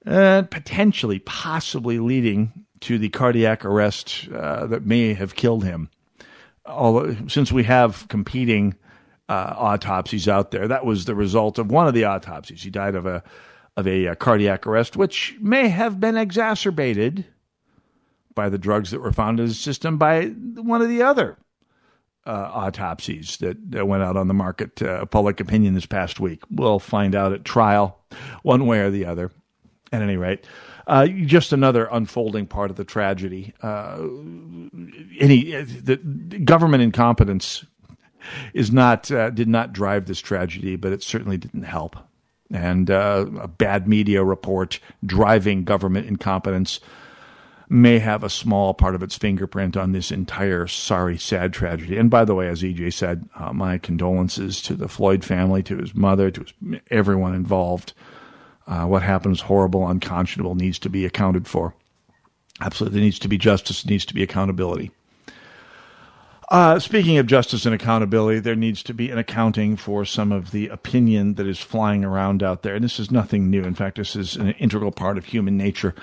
and 0.04 0.50
potentially, 0.50 1.18
possibly 1.20 1.98
leading 1.98 2.52
to 2.80 2.98
the 2.98 3.08
cardiac 3.08 3.64
arrest 3.64 4.28
uh, 4.34 4.66
that 4.66 4.84
may 4.84 5.14
have 5.14 5.34
killed 5.34 5.64
him. 5.64 5.90
Although, 6.66 7.16
since 7.28 7.50
we 7.50 7.64
have 7.64 8.06
competing 8.08 8.74
uh, 9.28 9.54
autopsies 9.56 10.28
out 10.28 10.50
there, 10.50 10.68
that 10.68 10.84
was 10.84 11.06
the 11.06 11.14
result 11.14 11.58
of 11.58 11.70
one 11.70 11.88
of 11.88 11.94
the 11.94 12.04
autopsies. 12.04 12.62
He 12.62 12.70
died 12.70 12.94
of 12.94 13.06
a 13.06 13.22
of 13.76 13.86
a, 13.86 14.08
uh, 14.08 14.14
cardiac 14.14 14.66
arrest, 14.66 14.96
which 14.96 15.36
may 15.40 15.68
have 15.68 16.00
been 16.00 16.16
exacerbated 16.16 17.26
by 18.34 18.48
the 18.48 18.58
drugs 18.58 18.90
that 18.90 19.00
were 19.00 19.12
found 19.12 19.40
in 19.40 19.46
his 19.46 19.58
system 19.58 19.98
by 19.98 20.26
one 20.26 20.82
of 20.82 20.88
the 20.88 21.02
other 21.02 21.38
uh, 22.26 22.50
autopsies 22.52 23.36
that, 23.38 23.56
that 23.70 23.86
went 23.86 24.02
out 24.02 24.16
on 24.16 24.28
the 24.28 24.34
market, 24.34 24.82
uh, 24.82 25.04
public 25.06 25.40
opinion 25.40 25.74
this 25.74 25.86
past 25.86 26.20
week. 26.20 26.42
We'll 26.50 26.78
find 26.78 27.14
out 27.14 27.32
at 27.32 27.44
trial, 27.44 27.98
one 28.42 28.66
way 28.66 28.80
or 28.80 28.90
the 28.90 29.06
other. 29.06 29.30
At 29.92 30.02
any 30.02 30.16
rate, 30.16 30.44
uh, 30.88 31.06
just 31.06 31.52
another 31.52 31.88
unfolding 31.92 32.48
part 32.48 32.70
of 32.70 32.76
the 32.76 32.84
tragedy. 32.84 33.54
Uh, 33.62 33.98
any 35.20 35.52
the 35.52 35.96
government 36.44 36.82
incompetence 36.82 37.64
is 38.52 38.72
not 38.72 39.08
uh, 39.12 39.30
did 39.30 39.46
not 39.46 39.72
drive 39.72 40.06
this 40.06 40.18
tragedy, 40.18 40.74
but 40.74 40.92
it 40.92 41.04
certainly 41.04 41.36
didn't 41.36 41.62
help. 41.62 41.96
And 42.52 42.90
uh, 42.90 43.26
a 43.40 43.48
bad 43.48 43.88
media 43.88 44.22
report 44.22 44.78
driving 45.04 45.64
government 45.64 46.06
incompetence 46.06 46.80
may 47.68 47.98
have 47.98 48.22
a 48.22 48.30
small 48.30 48.74
part 48.74 48.94
of 48.94 49.02
its 49.02 49.16
fingerprint 49.16 49.76
on 49.76 49.92
this 49.92 50.12
entire 50.12 50.66
sorry, 50.66 51.18
sad 51.18 51.52
tragedy. 51.52 51.96
And 51.96 52.10
by 52.10 52.24
the 52.24 52.34
way, 52.34 52.48
as 52.48 52.62
EJ 52.62 52.92
said, 52.92 53.28
uh, 53.34 53.52
my 53.52 53.78
condolences 53.78 54.62
to 54.62 54.74
the 54.74 54.88
Floyd 54.88 55.24
family, 55.24 55.62
to 55.64 55.76
his 55.76 55.94
mother, 55.94 56.30
to 56.30 56.40
his, 56.42 56.80
everyone 56.90 57.34
involved. 57.34 57.92
Uh, 58.66 58.84
what 58.84 59.02
happened 59.02 59.34
is 59.34 59.40
horrible, 59.40 59.86
unconscionable, 59.86 60.54
needs 60.54 60.78
to 60.80 60.88
be 60.88 61.04
accounted 61.04 61.46
for. 61.46 61.74
Absolutely, 62.60 63.00
needs 63.00 63.18
to 63.20 63.28
be 63.28 63.38
justice, 63.38 63.86
needs 63.86 64.06
to 64.06 64.14
be 64.14 64.22
accountability. 64.22 64.90
Uh, 66.48 66.78
speaking 66.78 67.18
of 67.18 67.26
justice 67.26 67.66
and 67.66 67.74
accountability, 67.74 68.38
there 68.38 68.54
needs 68.54 68.82
to 68.84 68.94
be 68.94 69.10
an 69.10 69.18
accounting 69.18 69.76
for 69.76 70.04
some 70.04 70.30
of 70.30 70.52
the 70.52 70.68
opinion 70.68 71.34
that 71.34 71.46
is 71.46 71.58
flying 71.58 72.04
around 72.04 72.42
out 72.42 72.62
there. 72.62 72.76
And 72.76 72.84
this 72.84 73.00
is 73.00 73.10
nothing 73.10 73.50
new. 73.50 73.64
In 73.64 73.74
fact, 73.74 73.96
this 73.96 74.14
is 74.14 74.36
an 74.36 74.50
integral 74.52 74.92
part 74.92 75.18
of 75.18 75.24
human 75.24 75.56
nature. 75.56 75.94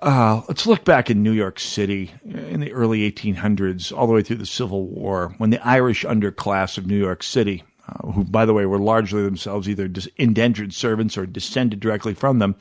Uh, 0.00 0.42
let's 0.48 0.66
look 0.66 0.84
back 0.84 1.10
in 1.10 1.22
New 1.22 1.30
York 1.30 1.60
City 1.60 2.10
in 2.24 2.58
the 2.58 2.72
early 2.72 3.08
1800s, 3.10 3.96
all 3.96 4.08
the 4.08 4.12
way 4.12 4.22
through 4.22 4.36
the 4.36 4.46
Civil 4.46 4.86
War, 4.88 5.32
when 5.38 5.50
the 5.50 5.64
Irish 5.64 6.04
underclass 6.04 6.76
of 6.76 6.88
New 6.88 6.98
York 6.98 7.22
City, 7.22 7.62
uh, 7.86 8.10
who, 8.10 8.24
by 8.24 8.44
the 8.44 8.52
way, 8.52 8.66
were 8.66 8.80
largely 8.80 9.22
themselves 9.22 9.68
either 9.68 9.88
indentured 10.16 10.74
servants 10.74 11.16
or 11.16 11.24
descended 11.24 11.78
directly 11.78 12.14
from 12.14 12.40
them, 12.40 12.56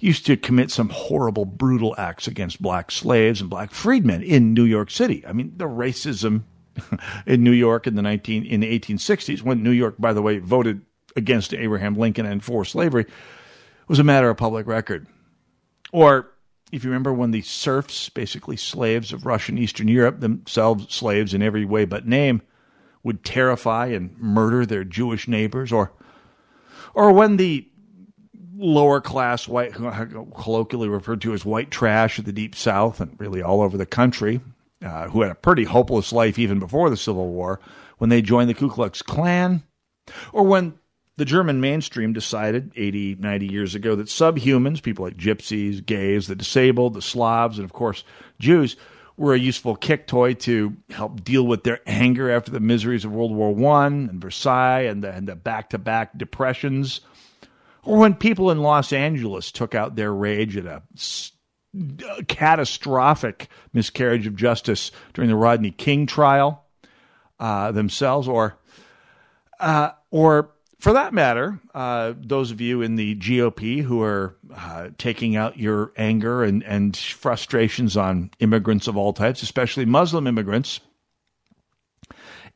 used 0.00 0.26
to 0.26 0.36
commit 0.36 0.70
some 0.70 0.88
horrible, 0.88 1.44
brutal 1.44 1.94
acts 1.98 2.26
against 2.26 2.62
black 2.62 2.90
slaves 2.90 3.40
and 3.40 3.50
black 3.50 3.70
freedmen 3.70 4.22
in 4.22 4.54
New 4.54 4.64
York 4.64 4.90
City. 4.90 5.24
I 5.26 5.32
mean, 5.32 5.52
the 5.56 5.66
racism 5.66 6.44
in 7.26 7.44
New 7.44 7.52
York 7.52 7.86
in 7.86 7.94
the 7.94 8.02
19 8.02 8.44
in 8.44 8.60
the 8.60 8.78
1860s, 8.78 9.42
when 9.42 9.62
New 9.62 9.70
York, 9.70 9.96
by 9.98 10.12
the 10.12 10.22
way, 10.22 10.38
voted 10.38 10.82
against 11.16 11.54
Abraham 11.54 11.96
Lincoln 11.96 12.26
and 12.26 12.42
for 12.42 12.64
slavery, 12.64 13.06
was 13.88 13.98
a 13.98 14.04
matter 14.04 14.30
of 14.30 14.36
public 14.36 14.66
record. 14.66 15.06
Or 15.92 16.30
if 16.72 16.84
you 16.84 16.90
remember 16.90 17.12
when 17.12 17.32
the 17.32 17.42
serfs, 17.42 18.08
basically 18.08 18.56
slaves 18.56 19.12
of 19.12 19.26
Russian 19.26 19.58
Eastern 19.58 19.88
Europe, 19.88 20.20
themselves 20.20 20.94
slaves 20.94 21.34
in 21.34 21.42
every 21.42 21.64
way 21.64 21.84
but 21.84 22.06
name, 22.06 22.42
would 23.02 23.24
terrify 23.24 23.86
and 23.86 24.16
murder 24.18 24.64
their 24.64 24.84
Jewish 24.84 25.26
neighbors, 25.26 25.72
or 25.72 25.92
or 26.94 27.12
when 27.12 27.36
the 27.36 27.66
lower 28.60 29.00
class 29.00 29.48
white, 29.48 29.72
colloquially 29.74 30.88
referred 30.88 31.22
to 31.22 31.32
as 31.32 31.44
white 31.44 31.70
trash 31.70 32.18
of 32.18 32.24
the 32.24 32.32
deep 32.32 32.54
South 32.54 33.00
and 33.00 33.18
really 33.18 33.42
all 33.42 33.62
over 33.62 33.76
the 33.76 33.86
country, 33.86 34.40
uh, 34.84 35.08
who 35.08 35.22
had 35.22 35.30
a 35.30 35.36
pretty 35.36 35.64
hopeless 35.64 36.12
life 36.12 36.38
even 36.38 36.58
before 36.58 36.90
the 36.90 36.96
Civil 36.96 37.28
War, 37.28 37.60
when 37.98 38.10
they 38.10 38.22
joined 38.22 38.50
the 38.50 38.54
Ku 38.54 38.68
Klux 38.68 39.02
Klan, 39.02 39.62
or 40.32 40.44
when 40.44 40.74
the 41.16 41.24
German 41.24 41.60
mainstream 41.60 42.12
decided 42.12 42.72
80, 42.76 43.16
90 43.16 43.46
years 43.46 43.74
ago 43.74 43.94
that 43.96 44.06
subhumans, 44.06 44.82
people 44.82 45.04
like 45.04 45.16
gypsies, 45.16 45.84
gays, 45.84 46.26
the 46.26 46.34
disabled, 46.34 46.94
the 46.94 47.02
Slavs, 47.02 47.58
and 47.58 47.64
of 47.64 47.72
course 47.72 48.04
Jews, 48.38 48.76
were 49.16 49.34
a 49.34 49.38
useful 49.38 49.76
kick 49.76 50.06
toy 50.06 50.32
to 50.32 50.74
help 50.88 51.22
deal 51.22 51.46
with 51.46 51.62
their 51.62 51.80
anger 51.86 52.30
after 52.30 52.50
the 52.50 52.60
miseries 52.60 53.04
of 53.04 53.12
World 53.12 53.34
War 53.34 53.54
One 53.54 54.08
and 54.08 54.20
Versailles 54.20 54.86
and 54.86 55.04
the, 55.04 55.12
and 55.12 55.28
the 55.28 55.36
back-to-back 55.36 56.16
depressions, 56.16 57.02
or 57.82 57.98
when 57.98 58.14
people 58.14 58.50
in 58.50 58.60
Los 58.62 58.92
Angeles 58.92 59.52
took 59.52 59.74
out 59.74 59.96
their 59.96 60.12
rage 60.12 60.56
at 60.56 60.66
a 60.66 60.82
uh, 61.76 62.22
catastrophic 62.26 63.48
miscarriage 63.72 64.26
of 64.26 64.36
justice 64.36 64.90
during 65.14 65.30
the 65.30 65.36
Rodney 65.36 65.70
King 65.70 66.06
trial 66.06 66.64
uh, 67.38 67.72
themselves, 67.72 68.28
or 68.28 68.58
uh, 69.60 69.90
or 70.10 70.50
for 70.80 70.94
that 70.94 71.12
matter, 71.12 71.60
uh, 71.74 72.14
those 72.16 72.50
of 72.50 72.60
you 72.60 72.80
in 72.80 72.96
the 72.96 73.14
GOP 73.16 73.82
who 73.82 74.02
are 74.02 74.34
uh, 74.54 74.88
taking 74.96 75.36
out 75.36 75.58
your 75.58 75.92
anger 75.96 76.42
and, 76.42 76.64
and 76.64 76.96
frustrations 76.96 77.96
on 77.96 78.30
immigrants 78.40 78.88
of 78.88 78.96
all 78.96 79.12
types, 79.12 79.42
especially 79.42 79.84
Muslim 79.84 80.26
immigrants, 80.26 80.80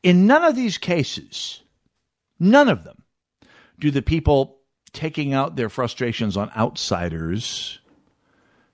in 0.01 0.25
none 0.25 0.43
of 0.43 0.55
these 0.55 0.79
cases, 0.79 1.61
none 2.39 2.67
of 2.67 2.83
them, 2.83 3.03
do 3.79 3.91
the 3.91 4.01
people 4.01 4.54
taking 4.95 5.33
out 5.33 5.55
their 5.55 5.69
frustrations 5.69 6.37
on 6.37 6.49
outsiders 6.55 7.79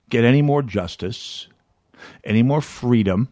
get 0.08 0.24
any 0.24 0.42
more 0.42 0.62
justice, 0.62 1.48
any 2.24 2.42
more 2.42 2.60
freedom, 2.60 3.28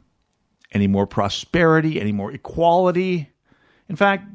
any 0.73 0.87
more 0.87 1.07
prosperity, 1.07 2.01
any 2.01 2.13
more 2.13 2.33
equality. 2.33 3.31
In 3.89 3.97
fact, 3.97 4.27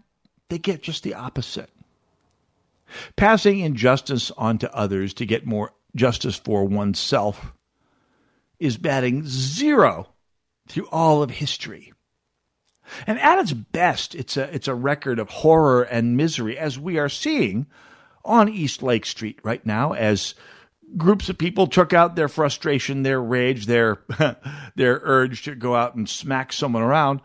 they 0.49 0.57
get 0.57 0.81
just 0.81 1.03
the 1.03 1.15
opposite. 1.15 1.69
Passing 3.15 3.59
injustice 3.59 4.31
on 4.31 4.57
to 4.59 4.73
others 4.75 5.13
to 5.15 5.25
get 5.25 5.45
more 5.45 5.71
justice 5.95 6.35
for 6.35 6.65
oneself 6.65 7.53
is 8.59 8.77
batting 8.77 9.23
zero 9.25 10.07
through 10.67 10.87
all 10.91 11.23
of 11.23 11.31
history. 11.31 11.93
And 13.07 13.19
at 13.19 13.39
its 13.39 13.53
best, 13.53 14.13
it's 14.13 14.37
a, 14.37 14.53
it's 14.53 14.67
a 14.67 14.75
record 14.75 15.19
of 15.19 15.29
horror 15.29 15.83
and 15.83 16.15
misery, 16.15 16.57
as 16.57 16.77
we 16.77 16.99
are 16.99 17.09
seeing 17.09 17.65
on 18.26 18.49
East 18.49 18.84
Lake 18.84 19.05
Street 19.05 19.39
right 19.43 19.65
now, 19.65 19.93
as 19.93 20.36
groups 20.97 21.30
of 21.30 21.38
people 21.38 21.67
took 21.67 21.93
out 21.93 22.15
their 22.15 22.28
frustration, 22.28 23.03
their 23.03 23.21
rage, 23.21 23.65
their, 23.65 23.99
their 24.76 24.99
urge 25.03 25.43
to 25.43 25.55
go 25.55 25.76
out 25.76 25.95
and 25.95 26.09
smack 26.09 26.51
someone 26.51 26.84
around 26.84 27.21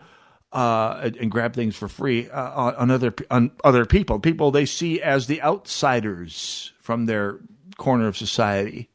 uh, 0.52 1.10
and, 1.20 1.30
grab 1.30 1.54
things 1.54 1.76
for 1.76 1.88
free 1.88 2.28
uh, 2.28 2.50
on, 2.50 2.74
on, 2.74 2.90
other 2.90 3.14
on 3.30 3.52
other 3.62 3.86
people, 3.86 4.18
people 4.18 4.50
they 4.50 4.66
see 4.66 5.00
as 5.00 5.26
the 5.26 5.40
outsiders 5.42 6.72
from 6.80 7.06
their 7.06 7.38
corner 7.76 8.08
of 8.08 8.16
society. 8.16 8.90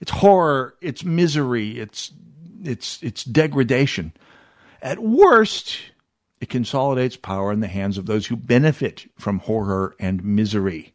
It's 0.00 0.12
horror, 0.12 0.76
it's 0.80 1.04
misery, 1.04 1.78
it's 1.78 2.12
it's 2.62 3.02
it's 3.02 3.24
degradation. 3.24 4.12
At 4.80 5.00
worst, 5.00 5.76
it 6.40 6.48
consolidates 6.48 7.16
power 7.16 7.52
in 7.52 7.60
the 7.60 7.66
hands 7.66 7.98
of 7.98 8.06
those 8.06 8.26
who 8.26 8.36
benefit 8.36 9.10
from 9.18 9.40
horror 9.40 9.94
and 9.98 10.24
misery. 10.24 10.94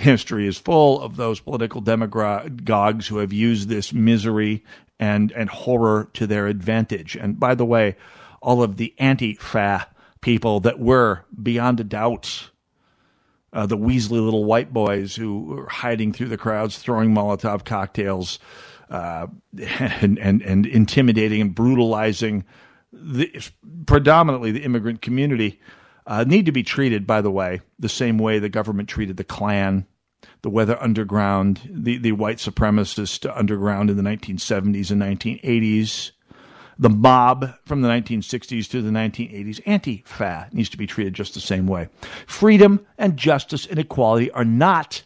History 0.00 0.46
is 0.46 0.58
full 0.58 1.00
of 1.00 1.16
those 1.16 1.40
political 1.40 1.80
demagogues 1.80 3.06
who 3.06 3.18
have 3.18 3.32
used 3.32 3.68
this 3.68 3.92
misery 3.92 4.64
and, 4.98 5.30
and 5.32 5.48
horror 5.48 6.08
to 6.14 6.26
their 6.26 6.46
advantage. 6.46 7.16
And 7.16 7.38
by 7.38 7.54
the 7.54 7.66
way, 7.66 7.96
all 8.40 8.62
of 8.62 8.76
the 8.76 8.94
anti-fa 8.98 9.88
people 10.20 10.60
that 10.60 10.78
were 10.78 11.24
beyond 11.42 11.80
a 11.80 11.84
doubt 11.84 12.50
uh, 13.52 13.66
the 13.66 13.76
Weasley 13.76 14.22
little 14.22 14.44
white 14.44 14.72
boys 14.72 15.16
who 15.16 15.42
were 15.42 15.68
hiding 15.68 16.12
through 16.12 16.28
the 16.28 16.36
crowds, 16.36 16.78
throwing 16.78 17.12
Molotov 17.12 17.64
cocktails, 17.64 18.38
uh, 18.90 19.26
and, 19.78 20.18
and 20.18 20.42
and 20.42 20.66
intimidating 20.66 21.40
and 21.40 21.54
brutalizing 21.54 22.44
the 22.92 23.30
predominantly 23.86 24.52
the 24.52 24.62
immigrant 24.62 25.02
community, 25.02 25.60
uh, 26.06 26.24
need 26.24 26.46
to 26.46 26.52
be 26.52 26.62
treated, 26.62 27.06
by 27.06 27.20
the 27.20 27.30
way, 27.30 27.60
the 27.78 27.88
same 27.88 28.18
way 28.18 28.38
the 28.38 28.48
government 28.48 28.88
treated 28.88 29.16
the 29.16 29.24
Klan 29.24 29.86
the 30.42 30.50
Weather 30.50 30.80
Underground, 30.80 31.60
the, 31.70 31.98
the 31.98 32.12
white 32.12 32.38
supremacist 32.38 33.30
underground 33.36 33.90
in 33.90 33.96
the 33.96 34.02
1970s 34.02 34.90
and 34.90 35.02
1980s, 35.02 36.12
the 36.78 36.88
mob 36.88 37.54
from 37.66 37.82
the 37.82 37.88
1960s 37.88 38.70
to 38.70 38.80
the 38.80 38.90
1980s. 38.90 39.60
Anti 39.66 40.02
fa 40.06 40.48
needs 40.52 40.70
to 40.70 40.78
be 40.78 40.86
treated 40.86 41.12
just 41.12 41.34
the 41.34 41.40
same 41.40 41.66
way. 41.66 41.88
Freedom 42.26 42.84
and 42.96 43.16
justice 43.18 43.66
and 43.66 43.78
equality 43.78 44.30
are 44.30 44.46
not 44.46 45.02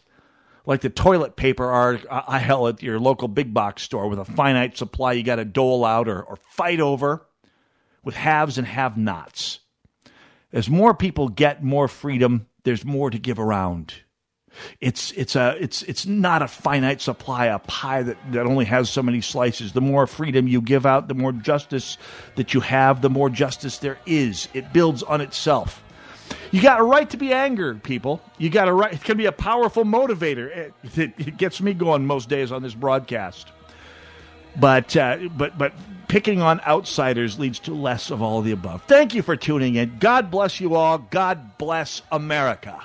like 0.65 0.81
the 0.81 0.89
toilet 0.89 1.35
paper 1.35 1.71
uh, 1.71 1.97
aisle 2.09 2.69
at 2.69 2.81
your 2.81 2.99
local 2.99 3.27
big 3.27 3.53
box 3.53 3.83
store 3.83 4.07
with 4.07 4.19
a 4.19 4.25
finite 4.25 4.77
supply 4.77 5.11
you 5.11 5.23
got 5.23 5.35
to 5.35 5.45
dole 5.45 5.83
out 5.83 6.07
or, 6.07 6.23
or 6.23 6.37
fight 6.37 6.79
over 6.79 7.25
with 8.03 8.15
haves 8.15 8.57
and 8.57 8.67
have 8.67 8.97
nots. 8.97 9.59
As 10.53 10.69
more 10.69 10.93
people 10.93 11.27
get 11.27 11.63
more 11.63 11.89
freedom, 11.89 12.47
there's 12.63 12.85
more 12.85 13.09
to 13.09 13.19
give 13.19 13.37
around. 13.37 13.93
It's 14.81 15.11
it's 15.11 15.35
a 15.35 15.55
it's 15.59 15.83
it's 15.83 16.05
not 16.05 16.41
a 16.41 16.47
finite 16.47 17.01
supply, 17.01 17.45
a 17.47 17.59
pie 17.59 18.03
that, 18.03 18.17
that 18.31 18.45
only 18.45 18.65
has 18.65 18.89
so 18.89 19.01
many 19.01 19.21
slices. 19.21 19.73
The 19.73 19.81
more 19.81 20.07
freedom 20.07 20.47
you 20.47 20.61
give 20.61 20.85
out, 20.85 21.07
the 21.07 21.13
more 21.13 21.31
justice 21.31 21.97
that 22.35 22.53
you 22.53 22.59
have, 22.61 23.01
the 23.01 23.09
more 23.09 23.29
justice 23.29 23.79
there 23.79 23.97
is. 24.05 24.47
It 24.53 24.73
builds 24.73 25.03
on 25.03 25.21
itself. 25.21 25.83
You 26.51 26.61
got 26.61 26.79
a 26.79 26.83
right 26.83 27.09
to 27.09 27.17
be 27.17 27.33
angry, 27.33 27.75
people. 27.75 28.21
You 28.37 28.49
got 28.49 28.67
a 28.67 28.73
right. 28.73 28.93
It 28.93 29.03
can 29.03 29.17
be 29.17 29.25
a 29.25 29.31
powerful 29.31 29.83
motivator. 29.83 30.47
It, 30.47 30.73
it, 30.97 31.13
it 31.17 31.37
gets 31.37 31.61
me 31.61 31.73
going 31.73 32.05
most 32.05 32.29
days 32.29 32.51
on 32.51 32.61
this 32.63 32.73
broadcast. 32.73 33.51
But 34.57 34.95
uh, 34.95 35.17
but 35.35 35.57
but 35.57 35.73
picking 36.07 36.41
on 36.41 36.61
outsiders 36.61 37.37
leads 37.37 37.59
to 37.59 37.73
less 37.73 38.09
of 38.09 38.21
all 38.21 38.39
of 38.39 38.45
the 38.45 38.51
above. 38.51 38.83
Thank 38.83 39.13
you 39.13 39.21
for 39.21 39.35
tuning 39.35 39.75
in. 39.75 39.97
God 39.99 40.31
bless 40.31 40.59
you 40.59 40.75
all. 40.75 40.97
God 40.97 41.57
bless 41.57 42.01
America. 42.11 42.81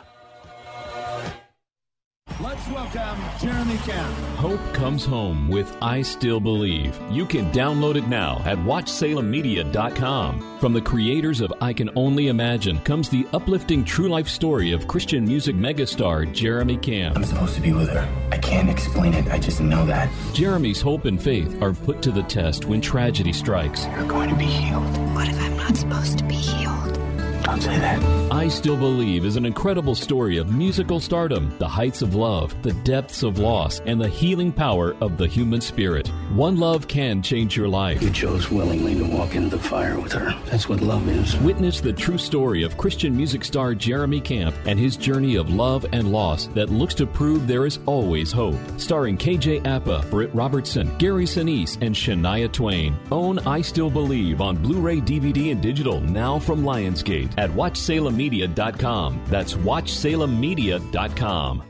Let's 2.39 2.67
welcome 2.69 3.19
Jeremy 3.39 3.77
Camp. 3.79 4.15
Hope 4.37 4.61
comes 4.73 5.05
home 5.05 5.49
with 5.49 5.77
I 5.83 6.01
Still 6.01 6.41
Believe. 6.41 6.99
You 7.11 7.27
can 7.27 7.53
download 7.53 7.97
it 7.97 8.09
now 8.09 8.41
at 8.47 8.57
WatchSalemMedia.com. 8.59 10.59
From 10.59 10.73
the 10.73 10.81
creators 10.81 11.43
of 11.43 11.53
I 11.61 11.75
Can 11.75 11.91
Only 11.97 12.29
Imagine 12.29 12.79
comes 12.81 13.11
the 13.11 13.27
uplifting 13.35 13.85
true 13.85 14.09
life 14.09 14.29
story 14.29 14.73
of 14.73 14.89
Christian 14.89 15.25
music 15.25 15.55
megastar 15.55 16.33
Jeremy 16.33 16.79
Camp. 16.79 17.17
I'm 17.17 17.25
supposed 17.25 17.57
to 17.57 17.61
be 17.61 17.73
with 17.73 17.91
her. 17.91 18.09
I 18.33 18.39
can't 18.39 18.71
explain 18.71 19.13
it. 19.13 19.27
I 19.29 19.39
just 19.39 19.61
know 19.61 19.85
that. 19.87 20.11
Jeremy's 20.33 20.81
hope 20.81 21.05
and 21.05 21.23
faith 21.23 21.61
are 21.61 21.75
put 21.75 22.01
to 22.03 22.11
the 22.11 22.23
test 22.23 22.65
when 22.65 22.81
tragedy 22.81 23.35
strikes. 23.35 23.85
You're 23.87 24.07
going 24.07 24.31
to 24.31 24.37
be 24.37 24.47
healed. 24.47 24.97
What 25.15 25.29
if 25.29 25.39
I'm 25.39 25.57
not 25.59 25.77
supposed 25.77 26.17
to 26.19 26.25
be 26.25 26.37
healed? 26.37 26.99
Don't 27.43 27.61
say 27.61 27.79
that. 27.79 28.03
I 28.33 28.49
Still 28.49 28.77
Believe 28.77 29.25
is 29.25 29.37
an 29.37 29.47
incredible 29.47 29.95
story 29.95 30.37
of 30.37 30.53
musical 30.55 31.01
stardom, 31.01 31.53
the 31.59 31.69
heights 31.69 32.03
of 32.03 32.15
love, 32.15 32.55
the 32.63 32.73
depths 32.73 33.23
of 33.23 33.39
loss, 33.39 33.81
and 33.87 34.01
the 34.01 34.09
healing 34.09 34.53
power 34.53 34.95
of 35.01 35.17
the 35.17 35.27
human 35.27 35.61
spirit. 35.61 36.09
One 36.33 36.57
love 36.57 36.87
can 36.87 37.23
change 37.23 37.57
your 37.57 37.69
life. 37.69 38.03
You 38.03 38.11
chose 38.11 38.51
willingly 38.51 38.95
to 38.95 39.05
walk 39.05 39.35
into 39.35 39.49
the 39.57 39.63
fire 39.63 39.99
with 39.99 40.13
her. 40.13 40.39
That's 40.47 40.69
what 40.69 40.81
love 40.81 41.09
is. 41.09 41.37
Witness 41.39 41.81
the 41.81 41.93
true 41.93 42.19
story 42.19 42.63
of 42.63 42.77
Christian 42.77 43.17
music 43.17 43.45
star 43.45 43.75
Jeremy 43.75 44.21
Camp 44.21 44.55
and 44.67 44.79
his 44.79 44.97
journey 44.97 45.37
of 45.37 45.51
love 45.51 45.87
and 45.93 46.13
loss 46.13 46.47
that 46.49 46.71
looks 46.71 46.95
to 46.95 47.07
prove 47.07 47.47
there 47.47 47.67
is 47.67 47.79
always 47.87 48.33
hope. 48.33 48.59
Starring 48.77 49.17
KJ 49.17 49.67
Apa, 49.67 50.07
Britt 50.11 50.35
Robertson, 50.35 50.97
Gary 50.99 51.25
Sinise, 51.25 51.81
and 51.81 51.95
Shania 51.95 52.53
Twain. 52.53 52.97
Own 53.11 53.39
I 53.41 53.61
Still 53.61 53.91
Believe 53.91 54.41
on 54.41 54.57
Blu 54.57 54.81
ray, 54.81 55.01
DVD, 55.01 55.53
and 55.53 55.61
digital 55.61 56.01
now 56.01 56.39
from 56.39 56.63
Lionsgate 56.63 57.30
at 57.39 57.51
WatchSalemMedia.com. 57.51 59.21
That's 59.27 59.55
WatchSalemMedia.com. 59.55 61.70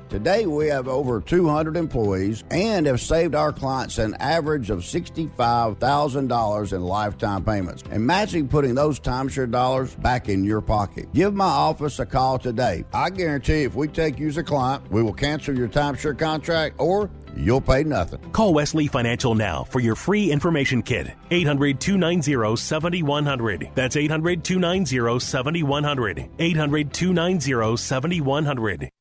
Today, 0.11 0.45
we 0.45 0.67
have 0.67 0.89
over 0.89 1.21
200 1.21 1.77
employees 1.77 2.43
and 2.51 2.85
have 2.85 2.99
saved 2.99 3.33
our 3.33 3.53
clients 3.53 3.97
an 3.97 4.13
average 4.15 4.69
of 4.69 4.79
$65,000 4.79 6.73
in 6.73 6.81
lifetime 6.83 7.45
payments. 7.45 7.83
Imagine 7.93 8.49
putting 8.49 8.75
those 8.75 8.99
timeshare 8.99 9.49
dollars 9.49 9.95
back 9.95 10.27
in 10.27 10.43
your 10.43 10.59
pocket. 10.59 11.07
Give 11.13 11.33
my 11.33 11.45
office 11.45 11.97
a 11.99 12.05
call 12.05 12.37
today. 12.39 12.83
I 12.93 13.09
guarantee 13.09 13.63
if 13.63 13.73
we 13.73 13.87
take 13.87 14.19
you 14.19 14.27
as 14.27 14.35
a 14.35 14.43
client, 14.43 14.91
we 14.91 15.01
will 15.01 15.13
cancel 15.13 15.57
your 15.57 15.69
timeshare 15.69 16.19
contract 16.19 16.75
or 16.77 17.09
you'll 17.37 17.61
pay 17.61 17.85
nothing. 17.85 18.19
Call 18.33 18.53
Wesley 18.53 18.87
Financial 18.87 19.33
now 19.33 19.63
for 19.63 19.79
your 19.79 19.95
free 19.95 20.29
information 20.29 20.81
kit. 20.81 21.07
800 21.31 21.79
290 21.79 22.57
7100. 22.57 23.69
That's 23.75 23.95
800 23.95 24.43
290 24.43 25.19
7100. 25.19 26.29
800 26.37 26.93
290 26.93 27.77
7100. 27.77 28.91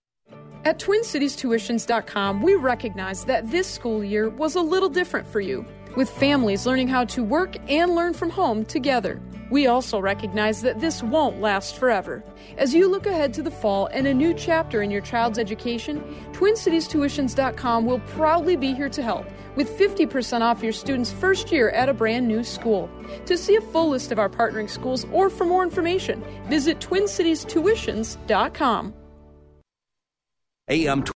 At 0.63 0.79
TwinCitiesTuitions.com, 0.79 2.43
we 2.43 2.55
recognize 2.55 3.25
that 3.25 3.51
this 3.51 3.67
school 3.67 4.05
year 4.05 4.29
was 4.29 4.57
a 4.57 4.61
little 4.61 4.91
different 4.91 5.27
for 5.27 5.41
you, 5.41 5.65
with 5.97 6.11
families 6.11 6.67
learning 6.67 6.89
how 6.89 7.07
to 7.07 7.25
work 7.25 7.57
and 7.71 7.95
learn 7.95 8.13
from 8.13 8.29
home 8.29 8.67
together. 8.67 9.23
We 9.51 9.69
also 9.69 9.99
recognize 9.99 10.61
that 10.61 10.79
this 10.79 11.03
won't 11.03 11.41
last 11.41 11.77
forever. 11.77 12.23
As 12.59 12.75
you 12.75 12.89
look 12.89 13.07
ahead 13.07 13.33
to 13.35 13.43
the 13.43 13.51
fall 13.51 13.87
and 13.87 14.07
a 14.07 14.13
new 14.13 14.35
chapter 14.35 14.83
in 14.83 14.91
your 14.91 15.01
child's 15.01 15.39
education, 15.39 16.03
TwinCitiesTuitions.com 16.33 17.87
will 17.87 18.01
proudly 18.01 18.57
be 18.57 18.75
here 18.75 18.91
to 18.91 19.03
help 19.03 19.25
with 19.57 19.79
50% 19.79 20.43
off 20.43 20.63
your 20.63 20.75
student's 20.75 21.11
first 21.11 21.51
year 21.51 21.71
at 21.71 21.89
a 21.89 21.95
brand 21.95 22.29
new 22.29 22.45
school. 22.45 22.91
To 23.25 23.39
see 23.39 23.57
a 23.57 23.63
full 23.63 23.89
list 23.89 24.13
of 24.13 24.19
our 24.19 24.29
partnering 24.29 24.69
schools 24.69 25.07
or 25.11 25.31
for 25.31 25.47
more 25.47 25.63
information, 25.63 26.23
visit 26.49 26.81
TwinCitiesTuitions.com. 26.81 28.95
AM 30.71 31.03